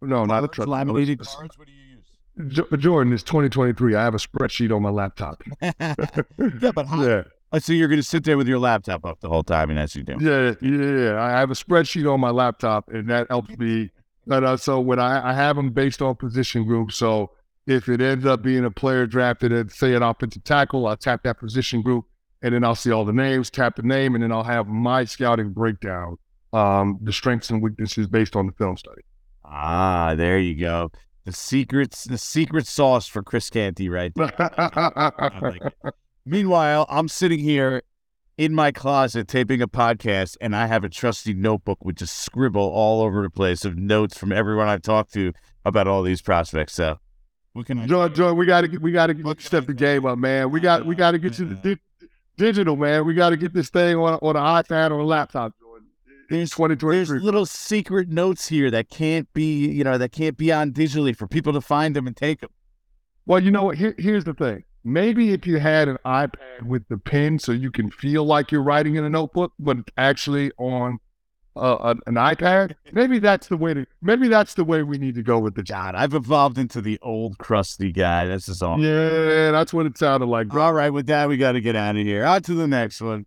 No, 0.00 0.24
not 0.24 0.44
a 0.44 0.48
truck. 0.48 0.68
Laminated 0.68 1.20
cards. 1.20 1.58
What 1.58 1.66
do 1.66 1.72
you 1.72 2.48
use? 2.48 2.80
Jordan, 2.80 3.12
it's 3.12 3.22
2023. 3.22 3.94
I 3.94 4.02
have 4.02 4.14
a 4.14 4.18
spreadsheet 4.18 4.74
on 4.74 4.82
my 4.82 4.90
laptop. 4.90 5.42
yeah, 5.62 6.72
but 6.74 6.86
how, 6.86 7.02
yeah. 7.06 7.22
I 7.52 7.58
see 7.58 7.76
you're 7.76 7.88
going 7.88 8.00
to 8.00 8.06
sit 8.06 8.24
there 8.24 8.36
with 8.36 8.48
your 8.48 8.58
laptop 8.58 9.04
up 9.04 9.20
the 9.20 9.28
whole 9.28 9.44
time, 9.44 9.70
and 9.70 9.78
as 9.78 9.94
you 9.94 10.02
do. 10.02 10.16
Yeah, 10.20 10.54
yeah, 10.60 11.12
yeah. 11.12 11.22
I 11.22 11.30
have 11.30 11.50
a 11.50 11.54
spreadsheet 11.54 12.12
on 12.12 12.20
my 12.20 12.30
laptop, 12.30 12.88
and 12.88 13.08
that 13.08 13.28
helps 13.30 13.56
me 13.56 13.90
but 14.26 14.44
uh, 14.44 14.56
so 14.56 14.80
when 14.80 14.98
I, 14.98 15.30
I 15.30 15.34
have 15.34 15.56
them 15.56 15.70
based 15.70 16.00
on 16.00 16.14
position 16.16 16.64
group, 16.64 16.92
so 16.92 17.30
if 17.66 17.88
it 17.88 18.00
ends 18.00 18.24
up 18.26 18.42
being 18.42 18.64
a 18.64 18.70
player 18.70 19.06
drafted 19.06 19.52
at 19.52 19.70
say 19.70 19.94
an 19.94 20.02
offensive 20.02 20.44
tackle, 20.44 20.86
I'll 20.86 20.96
tap 20.96 21.22
that 21.24 21.38
position 21.38 21.82
group, 21.82 22.06
and 22.42 22.54
then 22.54 22.64
I'll 22.64 22.74
see 22.74 22.90
all 22.90 23.04
the 23.04 23.12
names, 23.12 23.50
tap 23.50 23.76
the 23.76 23.82
name, 23.82 24.14
and 24.14 24.22
then 24.22 24.32
I'll 24.32 24.44
have 24.44 24.66
my 24.66 25.04
scouting 25.04 25.50
breakdown, 25.50 26.16
um, 26.54 26.98
the 27.02 27.12
strengths 27.12 27.50
and 27.50 27.62
weaknesses 27.62 28.06
based 28.06 28.36
on 28.36 28.46
the 28.46 28.52
film 28.52 28.76
study. 28.76 29.02
Ah, 29.44 30.14
there 30.16 30.38
you 30.38 30.54
go. 30.54 30.90
The 31.24 31.32
secrets, 31.32 32.04
the 32.04 32.18
secret 32.18 32.66
sauce 32.66 33.06
for 33.06 33.22
Chris 33.22 33.50
Canty, 33.50 33.88
right? 33.88 34.12
like 34.16 35.62
Meanwhile, 36.26 36.86
I'm 36.88 37.08
sitting 37.08 37.40
here 37.40 37.82
in 38.36 38.54
my 38.54 38.72
closet 38.72 39.28
taping 39.28 39.62
a 39.62 39.68
podcast, 39.68 40.36
and 40.40 40.54
I 40.54 40.66
have 40.66 40.84
a 40.84 40.88
trusty 40.88 41.34
notebook 41.34 41.84
with 41.84 41.96
just 41.96 42.16
scribble 42.16 42.62
all 42.62 43.02
over 43.02 43.22
the 43.22 43.30
place 43.30 43.64
of 43.64 43.76
notes 43.76 44.16
from 44.16 44.32
everyone 44.32 44.68
I've 44.68 44.82
talked 44.82 45.12
to 45.14 45.32
about 45.64 45.86
all 45.88 46.02
these 46.02 46.22
prospects. 46.22 46.74
So, 46.74 46.98
what 47.52 47.66
can 47.66 47.78
I? 47.78 47.86
Joy, 47.86 48.08
Joy, 48.08 48.32
we 48.32 48.46
got 48.46 48.62
to 48.62 48.78
we 48.78 48.92
got 48.92 49.06
to 49.08 49.36
step 49.38 49.66
the 49.66 49.74
game 49.74 50.06
up, 50.06 50.18
man. 50.18 50.50
We 50.50 50.60
got 50.60 50.84
we 50.86 50.94
got 50.94 51.12
to 51.12 51.18
get 51.18 51.38
you 51.38 51.46
the 51.46 51.54
di- 51.54 52.08
digital, 52.36 52.76
man. 52.76 53.06
We 53.06 53.14
got 53.14 53.30
to 53.30 53.36
get 53.36 53.52
this 53.52 53.70
thing 53.70 53.96
on 53.96 54.14
on 54.14 54.36
an 54.36 54.42
iPad 54.42 54.90
or 54.90 54.98
a 54.98 55.06
laptop. 55.06 55.52
There's, 56.30 56.52
there's 56.54 57.10
little 57.10 57.46
secret 57.46 58.08
notes 58.08 58.48
here 58.48 58.70
that 58.70 58.88
can't 58.88 59.32
be, 59.32 59.68
you 59.68 59.84
know, 59.84 59.98
that 59.98 60.12
can't 60.12 60.36
be 60.36 60.52
on 60.52 60.72
digitally 60.72 61.16
for 61.16 61.26
people 61.26 61.52
to 61.52 61.60
find 61.60 61.94
them 61.94 62.06
and 62.06 62.16
take 62.16 62.40
them. 62.40 62.50
Well, 63.26 63.42
you 63.42 63.50
know 63.50 63.64
what? 63.64 63.78
Here, 63.78 63.94
here's 63.98 64.24
the 64.24 64.34
thing. 64.34 64.64
Maybe 64.84 65.32
if 65.32 65.46
you 65.46 65.58
had 65.58 65.88
an 65.88 65.96
iPad 66.04 66.64
with 66.66 66.86
the 66.88 66.98
pen, 66.98 67.38
so 67.38 67.52
you 67.52 67.70
can 67.70 67.90
feel 67.90 68.24
like 68.24 68.52
you're 68.52 68.62
writing 68.62 68.96
in 68.96 69.04
a 69.04 69.08
notebook, 69.08 69.52
but 69.58 69.78
actually 69.96 70.52
on 70.58 70.98
uh, 71.56 71.94
an 72.06 72.14
iPad. 72.14 72.74
Maybe 72.92 73.18
that's 73.18 73.48
the 73.48 73.56
way 73.56 73.74
to. 73.74 73.86
Maybe 74.02 74.28
that's 74.28 74.54
the 74.54 74.64
way 74.64 74.82
we 74.82 74.98
need 74.98 75.14
to 75.14 75.22
go 75.22 75.38
with 75.38 75.54
the 75.54 75.62
John. 75.62 75.94
I've 75.94 76.14
evolved 76.14 76.58
into 76.58 76.80
the 76.80 76.98
old 77.00 77.38
crusty 77.38 77.92
guy. 77.92 78.26
This 78.26 78.48
is 78.48 78.60
all. 78.60 78.78
Yeah, 78.78 79.50
that's 79.52 79.72
what 79.72 79.86
it 79.86 79.96
sounded 79.96 80.26
like. 80.26 80.52
All 80.54 80.72
right, 80.72 80.90
with 80.90 81.06
that, 81.06 81.28
we 81.28 81.36
got 81.36 81.52
to 81.52 81.60
get 81.60 81.76
out 81.76 81.96
of 81.96 82.02
here. 82.02 82.24
On 82.24 82.42
to 82.42 82.54
the 82.54 82.66
next 82.66 83.00
one. 83.00 83.26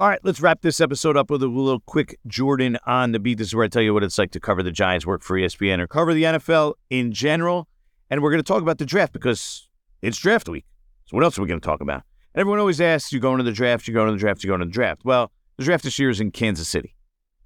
All 0.00 0.08
right, 0.08 0.20
let's 0.22 0.40
wrap 0.40 0.62
this 0.62 0.80
episode 0.80 1.16
up 1.16 1.28
with 1.28 1.42
a 1.42 1.48
little 1.48 1.80
quick 1.80 2.20
Jordan 2.24 2.78
on 2.86 3.10
the 3.10 3.18
beat. 3.18 3.38
This 3.38 3.48
is 3.48 3.54
where 3.56 3.64
I 3.64 3.68
tell 3.68 3.82
you 3.82 3.92
what 3.92 4.04
it's 4.04 4.16
like 4.16 4.30
to 4.30 4.38
cover 4.38 4.62
the 4.62 4.70
Giants, 4.70 5.04
work 5.04 5.24
for 5.24 5.36
ESPN, 5.36 5.80
or 5.80 5.88
cover 5.88 6.14
the 6.14 6.22
NFL 6.22 6.74
in 6.88 7.10
general. 7.10 7.66
And 8.08 8.22
we're 8.22 8.30
going 8.30 8.38
to 8.38 8.46
talk 8.46 8.62
about 8.62 8.78
the 8.78 8.86
draft 8.86 9.12
because 9.12 9.68
it's 10.00 10.16
draft 10.16 10.48
week. 10.48 10.66
So, 11.06 11.16
what 11.16 11.24
else 11.24 11.36
are 11.36 11.42
we 11.42 11.48
going 11.48 11.60
to 11.60 11.66
talk 11.66 11.80
about? 11.80 12.04
And 12.32 12.40
Everyone 12.42 12.60
always 12.60 12.80
asks, 12.80 13.12
you 13.12 13.18
going 13.18 13.38
to 13.38 13.42
the 13.42 13.50
draft, 13.50 13.88
you 13.88 13.94
going 13.94 14.06
to 14.06 14.12
the 14.12 14.20
draft, 14.20 14.44
you 14.44 14.46
going 14.46 14.60
to 14.60 14.66
the 14.66 14.70
draft. 14.70 15.04
Well, 15.04 15.32
the 15.56 15.64
draft 15.64 15.82
this 15.82 15.98
year 15.98 16.10
is 16.10 16.20
in 16.20 16.30
Kansas 16.30 16.68
City, 16.68 16.94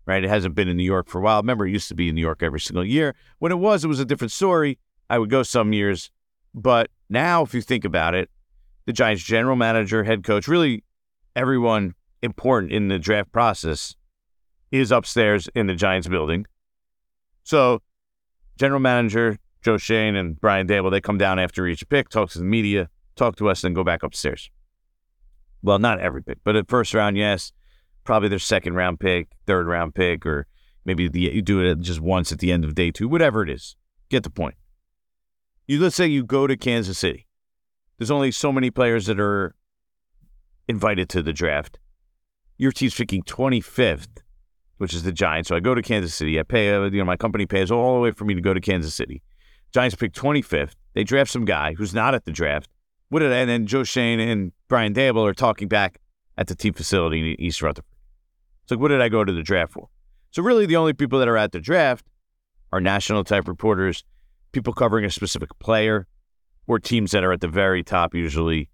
right? 0.04 0.22
It 0.22 0.28
hasn't 0.28 0.54
been 0.54 0.68
in 0.68 0.76
New 0.76 0.84
York 0.84 1.08
for 1.08 1.20
a 1.20 1.22
while. 1.22 1.40
Remember, 1.40 1.66
it 1.66 1.70
used 1.70 1.88
to 1.88 1.94
be 1.94 2.10
in 2.10 2.14
New 2.14 2.20
York 2.20 2.42
every 2.42 2.60
single 2.60 2.84
year. 2.84 3.14
When 3.38 3.50
it 3.50 3.60
was, 3.60 3.82
it 3.82 3.88
was 3.88 3.98
a 3.98 4.04
different 4.04 4.30
story. 4.30 4.78
I 5.08 5.18
would 5.18 5.30
go 5.30 5.42
some 5.42 5.72
years. 5.72 6.10
But 6.54 6.90
now, 7.08 7.44
if 7.44 7.54
you 7.54 7.62
think 7.62 7.86
about 7.86 8.14
it, 8.14 8.28
the 8.84 8.92
Giants 8.92 9.22
general 9.22 9.56
manager, 9.56 10.04
head 10.04 10.22
coach, 10.22 10.46
really 10.48 10.84
everyone 11.34 11.94
important 12.22 12.72
in 12.72 12.88
the 12.88 12.98
draft 12.98 13.32
process 13.32 13.96
is 14.70 14.90
upstairs 14.90 15.48
in 15.54 15.66
the 15.66 15.74
Giants 15.74 16.08
building. 16.08 16.46
So, 17.44 17.82
general 18.56 18.80
manager 18.80 19.38
Joe 19.62 19.78
Schoen 19.78 20.16
and 20.16 20.40
Brian 20.40 20.66
Daboll, 20.66 20.90
they 20.90 21.00
come 21.00 21.18
down 21.18 21.38
after 21.38 21.66
each 21.66 21.88
pick, 21.88 22.08
talk 22.08 22.30
to 22.30 22.38
the 22.38 22.44
media, 22.44 22.88
talk 23.14 23.36
to 23.36 23.48
us, 23.48 23.62
and 23.64 23.74
go 23.74 23.84
back 23.84 24.02
upstairs. 24.02 24.50
Well, 25.62 25.78
not 25.78 26.00
every 26.00 26.22
pick, 26.22 26.38
but 26.42 26.56
at 26.56 26.68
first 26.68 26.92
round, 26.92 27.16
yes, 27.16 27.52
probably 28.04 28.28
their 28.28 28.40
second 28.40 28.74
round 28.74 28.98
pick, 28.98 29.28
third 29.46 29.68
round 29.68 29.94
pick, 29.94 30.26
or 30.26 30.46
maybe 30.84 31.08
the, 31.08 31.20
you 31.20 31.42
do 31.42 31.60
it 31.60 31.78
just 31.78 32.00
once 32.00 32.32
at 32.32 32.40
the 32.40 32.50
end 32.50 32.64
of 32.64 32.74
day 32.74 32.90
two, 32.90 33.08
whatever 33.08 33.42
it 33.42 33.50
is. 33.50 33.76
Get 34.08 34.24
the 34.24 34.30
point. 34.30 34.56
You 35.68 35.80
let's 35.80 35.94
say 35.94 36.08
you 36.08 36.24
go 36.24 36.48
to 36.48 36.56
Kansas 36.56 36.98
City. 36.98 37.28
There's 37.96 38.10
only 38.10 38.32
so 38.32 38.50
many 38.50 38.70
players 38.70 39.06
that 39.06 39.20
are 39.20 39.54
invited 40.66 41.08
to 41.10 41.22
the 41.22 41.32
draft 41.32 41.78
your 42.62 42.70
team's 42.70 42.94
picking 42.94 43.24
25th, 43.24 44.22
which 44.78 44.94
is 44.94 45.02
the 45.02 45.10
Giants. 45.10 45.48
So 45.48 45.56
I 45.56 45.60
go 45.60 45.74
to 45.74 45.82
Kansas 45.82 46.14
City. 46.14 46.38
I 46.38 46.44
pay, 46.44 46.66
you 46.66 46.90
know, 46.90 47.04
my 47.04 47.16
company 47.16 47.44
pays 47.44 47.72
all 47.72 47.96
the 47.96 48.00
way 48.00 48.12
for 48.12 48.24
me 48.24 48.34
to 48.34 48.40
go 48.40 48.54
to 48.54 48.60
Kansas 48.60 48.94
City. 48.94 49.20
Giants 49.74 49.96
pick 49.96 50.12
25th. 50.12 50.74
They 50.94 51.02
draft 51.02 51.32
some 51.32 51.44
guy 51.44 51.74
who's 51.74 51.92
not 51.92 52.14
at 52.14 52.24
the 52.24 52.30
draft. 52.30 52.68
What 53.08 53.18
did 53.18 53.32
I, 53.32 53.38
and 53.38 53.50
then 53.50 53.66
Joe 53.66 53.82
Schoen 53.82 54.20
and 54.20 54.52
Brian 54.68 54.94
Daboll 54.94 55.28
are 55.28 55.34
talking 55.34 55.66
back 55.66 55.98
at 56.38 56.46
the 56.46 56.54
team 56.54 56.72
facility 56.72 57.32
in 57.32 57.40
East 57.40 57.62
Rutherford. 57.62 57.90
It's 58.62 58.70
like, 58.70 58.78
what 58.78 58.88
did 58.88 59.00
I 59.00 59.08
go 59.08 59.24
to 59.24 59.32
the 59.32 59.42
draft 59.42 59.72
for? 59.72 59.88
So 60.30 60.40
really, 60.40 60.64
the 60.64 60.76
only 60.76 60.92
people 60.92 61.18
that 61.18 61.26
are 61.26 61.36
at 61.36 61.50
the 61.50 61.60
draft 61.60 62.06
are 62.72 62.80
national 62.80 63.24
type 63.24 63.48
reporters, 63.48 64.04
people 64.52 64.72
covering 64.72 65.04
a 65.04 65.10
specific 65.10 65.50
player, 65.58 66.06
or 66.68 66.78
teams 66.78 67.10
that 67.10 67.24
are 67.24 67.32
at 67.32 67.40
the 67.40 67.48
very 67.48 67.82
top 67.82 68.14
usually. 68.14 68.70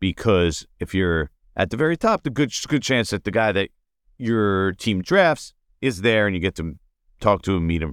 Because 0.00 0.66
if 0.80 0.94
you're 0.94 1.30
at 1.58 1.70
the 1.70 1.76
very 1.76 1.96
top, 1.96 2.22
the 2.22 2.30
good 2.30 2.52
good 2.68 2.82
chance 2.82 3.10
that 3.10 3.24
the 3.24 3.30
guy 3.30 3.52
that 3.52 3.70
your 4.16 4.72
team 4.72 5.02
drafts 5.02 5.52
is 5.82 6.00
there, 6.00 6.26
and 6.26 6.34
you 6.34 6.40
get 6.40 6.54
to 6.54 6.76
talk 7.20 7.42
to 7.42 7.56
him, 7.56 7.66
meet 7.66 7.82
him 7.82 7.92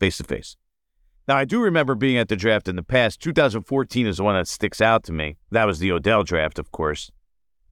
face 0.00 0.16
to 0.16 0.24
face. 0.24 0.56
Now, 1.26 1.36
I 1.36 1.44
do 1.44 1.60
remember 1.60 1.94
being 1.94 2.16
at 2.16 2.28
the 2.28 2.36
draft 2.36 2.68
in 2.68 2.76
the 2.76 2.82
past. 2.82 3.20
2014 3.20 4.06
is 4.06 4.16
the 4.16 4.24
one 4.24 4.34
that 4.34 4.48
sticks 4.48 4.80
out 4.80 5.04
to 5.04 5.12
me. 5.12 5.36
That 5.50 5.66
was 5.66 5.78
the 5.78 5.92
Odell 5.92 6.22
draft, 6.22 6.58
of 6.58 6.72
course. 6.72 7.10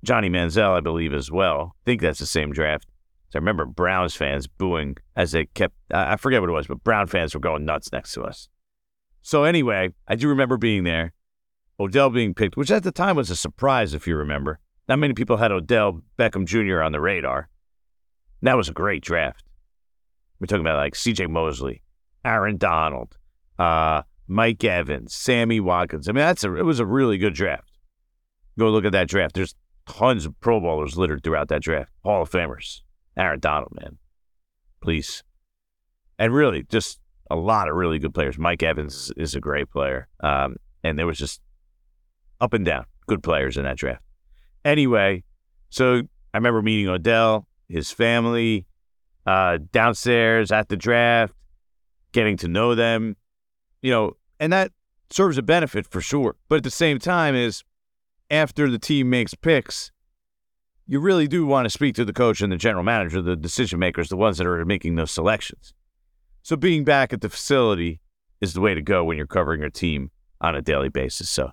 Johnny 0.05 0.29
Manziel, 0.29 0.77
I 0.77 0.81
believe, 0.81 1.15
as 1.15 1.31
well. 1.31 1.75
I 1.75 1.85
think 1.87 2.03
that's 2.03 2.19
the 2.19 2.27
same 2.27 2.53
draft. 2.53 2.87
So 3.31 3.39
I 3.39 3.41
remember 3.41 3.65
Browns 3.65 4.15
fans 4.15 4.47
booing 4.47 4.97
as 5.17 5.33
they 5.33 5.47
kept, 5.47 5.75
I 5.91 6.17
forget 6.17 6.43
what 6.43 6.51
it 6.51 6.53
was, 6.53 6.67
but 6.67 6.85
Brown 6.85 7.07
fans 7.07 7.33
were 7.33 7.41
going 7.41 7.65
nuts 7.65 7.91
next 7.93 8.13
to 8.13 8.23
us. 8.23 8.49
So 9.23 9.45
anyway, 9.45 9.95
I 10.07 10.17
do 10.17 10.29
remember 10.29 10.59
being 10.59 10.85
there. 10.85 11.13
Odell 11.81 12.11
being 12.11 12.35
picked, 12.35 12.57
which 12.57 12.71
at 12.71 12.83
the 12.83 12.93
time 12.93 13.17
was 13.17 13.31
a 13.31 13.37
surprise, 13.37 13.95
if 13.95 14.07
you 14.07 14.17
remember. 14.17 14.61
Not 14.89 14.99
many 14.99 15.15
people 15.15 15.37
had 15.37 15.53
Odell 15.53 16.01
Beckham 16.19 16.47
Jr. 16.47 16.81
on 16.81 16.93
the 16.93 17.01
radar. 17.01 17.49
That 18.43 18.57
was 18.57 18.69
a 18.69 18.73
great 18.73 19.03
draft. 19.03 19.45
We're 20.39 20.47
talking 20.47 20.61
about 20.61 20.77
like 20.77 20.95
C.J. 20.95 21.27
Mosley, 21.27 21.83
Aaron 22.25 22.57
Donald, 22.57 23.17
uh, 23.59 24.03
Mike 24.29 24.63
Evans, 24.63 25.15
Sammy 25.15 25.61
Watkins. 25.61 26.09
I 26.09 26.13
mean, 26.13 26.23
that's 26.23 26.45
a 26.45 26.55
it 26.55 26.65
was 26.65 26.79
a 26.79 26.87
really 26.87 27.19
good 27.19 27.35
draft. 27.35 27.71
Go 28.59 28.71
look 28.71 28.85
at 28.85 28.93
that 28.93 29.09
draft. 29.09 29.35
There's 29.35 29.55
tons 29.87 30.27
of 30.27 30.39
Pro 30.41 30.61
Bowlers 30.61 30.97
littered 30.97 31.23
throughout 31.23 31.49
that 31.49 31.63
draft. 31.63 31.91
Hall 32.05 32.23
of 32.23 32.31
Famers. 32.31 32.83
Aaron 33.17 33.41
Donald, 33.41 33.73
man, 33.81 33.99
please. 34.83 35.23
And 36.19 36.35
really, 36.35 36.65
just 36.69 37.01
a 37.31 37.37
lot 37.37 37.69
of 37.69 37.75
really 37.75 37.99
good 37.99 38.15
players. 38.15 38.39
Mike 38.39 38.63
Evans 38.63 39.11
is 39.17 39.35
a 39.35 39.41
great 39.41 39.71
player, 39.71 40.09
um, 40.21 40.57
and 40.85 40.99
there 40.99 41.07
was 41.07 41.19
just 41.19 41.41
up 42.41 42.53
and 42.53 42.65
down 42.65 42.85
good 43.07 43.23
players 43.23 43.57
in 43.57 43.65
that 43.65 43.79
draft. 43.79 44.03
Anyway, 44.67 45.23
so 45.71 46.03
I 46.35 46.37
remember 46.37 46.61
meeting 46.61 46.89
Odell, 46.89 47.47
his 47.69 47.93
family, 47.93 48.67
uh, 49.25 49.59
downstairs 49.71 50.51
at 50.51 50.69
the 50.69 50.77
draft, 50.77 51.33
getting 52.11 52.37
to 52.39 52.49
know 52.49 52.75
them, 52.75 53.17
you 53.81 53.93
know, 53.93 54.17
and 54.41 54.53
that 54.53 54.73
serves 55.09 55.39
a 55.39 55.43
benefit 55.43 55.87
for 55.87 56.01
sure. 56.01 56.35
But 56.49 56.57
at 56.57 56.65
the 56.65 56.73
same 56.73 56.99
time, 56.99 57.37
is 57.37 57.63
after 58.29 58.69
the 58.69 58.81
team 58.81 59.09
makes 59.09 59.35
picks, 59.35 59.93
you 60.89 60.99
really 60.99 61.29
do 61.29 61.47
want 61.47 61.67
to 61.67 61.71
speak 61.71 61.95
to 61.95 62.05
the 62.05 62.13
coach 62.13 62.41
and 62.41 62.51
the 62.51 62.57
general 62.57 62.83
manager, 62.83 63.23
the 63.23 63.37
decision 63.37 63.79
makers, 63.79 64.09
the 64.09 64.17
ones 64.17 64.37
that 64.39 64.49
are 64.49 64.65
making 64.65 64.97
those 64.97 65.13
selections. 65.13 65.75
So 66.43 66.57
being 66.57 66.83
back 66.83 67.13
at 67.13 67.21
the 67.21 67.29
facility 67.29 68.01
is 68.41 68.53
the 68.53 68.61
way 68.61 68.75
to 68.75 68.83
go 68.83 69.05
when 69.05 69.17
you're 69.17 69.29
covering 69.29 69.61
your 69.61 69.71
team 69.71 70.11
on 70.41 70.57
a 70.57 70.61
daily 70.61 70.89
basis. 70.89 71.31
So 71.31 71.53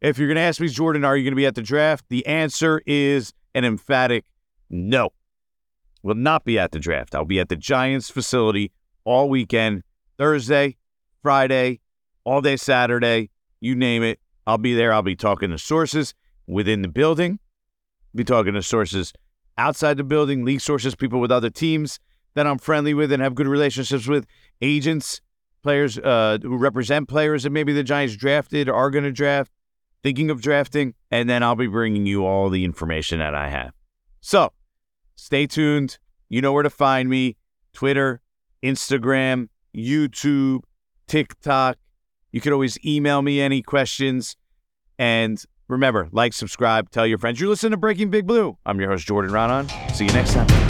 If 0.00 0.18
you're 0.18 0.28
going 0.28 0.36
to 0.36 0.42
ask 0.42 0.60
me, 0.60 0.68
Jordan, 0.68 1.04
are 1.04 1.16
you 1.16 1.24
going 1.24 1.32
to 1.32 1.36
be 1.36 1.46
at 1.46 1.54
the 1.54 1.62
draft? 1.62 2.06
The 2.08 2.26
answer 2.26 2.80
is 2.86 3.32
an 3.54 3.64
emphatic 3.64 4.24
no. 4.70 5.10
Will 6.02 6.14
not 6.14 6.44
be 6.44 6.58
at 6.58 6.72
the 6.72 6.78
draft. 6.78 7.14
I'll 7.14 7.26
be 7.26 7.40
at 7.40 7.50
the 7.50 7.56
Giants 7.56 8.08
facility 8.08 8.72
all 9.04 9.28
weekend, 9.28 9.82
Thursday, 10.16 10.76
Friday, 11.22 11.80
all 12.24 12.40
day 12.40 12.56
Saturday, 12.56 13.30
you 13.60 13.74
name 13.74 14.02
it. 14.02 14.18
I'll 14.46 14.58
be 14.58 14.74
there. 14.74 14.92
I'll 14.92 15.02
be 15.02 15.16
talking 15.16 15.50
to 15.50 15.58
sources 15.58 16.14
within 16.46 16.82
the 16.82 16.88
building, 16.88 17.38
I'll 18.12 18.18
be 18.18 18.24
talking 18.24 18.54
to 18.54 18.62
sources 18.62 19.12
outside 19.56 19.96
the 19.96 20.04
building, 20.04 20.44
league 20.44 20.60
sources, 20.60 20.94
people 20.94 21.20
with 21.20 21.30
other 21.30 21.50
teams 21.50 22.00
that 22.34 22.46
I'm 22.46 22.58
friendly 22.58 22.94
with 22.94 23.12
and 23.12 23.22
have 23.22 23.34
good 23.34 23.46
relationships 23.46 24.06
with, 24.06 24.26
agents, 24.60 25.20
players 25.62 25.98
uh, 25.98 26.38
who 26.42 26.56
represent 26.56 27.08
players 27.08 27.42
that 27.42 27.50
maybe 27.50 27.72
the 27.72 27.82
Giants 27.82 28.16
drafted 28.16 28.68
or 28.68 28.74
are 28.74 28.90
going 28.90 29.04
to 29.04 29.12
draft, 29.12 29.52
thinking 30.02 30.30
of 30.30 30.40
drafting, 30.40 30.94
and 31.10 31.28
then 31.28 31.42
I'll 31.42 31.56
be 31.56 31.66
bringing 31.66 32.06
you 32.06 32.24
all 32.26 32.50
the 32.50 32.64
information 32.64 33.18
that 33.18 33.34
I 33.34 33.48
have. 33.48 33.72
So 34.20 34.52
stay 35.16 35.46
tuned. 35.46 35.98
You 36.28 36.40
know 36.40 36.52
where 36.52 36.62
to 36.62 36.70
find 36.70 37.08
me 37.08 37.36
Twitter, 37.72 38.20
Instagram, 38.62 39.48
YouTube, 39.76 40.60
TikTok. 41.06 41.76
You 42.32 42.40
could 42.40 42.52
always 42.52 42.78
email 42.84 43.22
me 43.22 43.40
any 43.40 43.62
questions. 43.62 44.36
And 44.98 45.42
remember, 45.68 46.08
like, 46.12 46.32
subscribe, 46.32 46.90
tell 46.90 47.06
your 47.06 47.18
friends. 47.18 47.40
You're 47.40 47.48
listening 47.48 47.72
to 47.72 47.76
Breaking 47.78 48.10
Big 48.10 48.26
Blue. 48.26 48.56
I'm 48.64 48.78
your 48.78 48.90
host, 48.90 49.06
Jordan 49.06 49.32
Raanan. 49.32 49.68
See 49.94 50.06
you 50.06 50.12
next 50.12 50.34
time. 50.34 50.69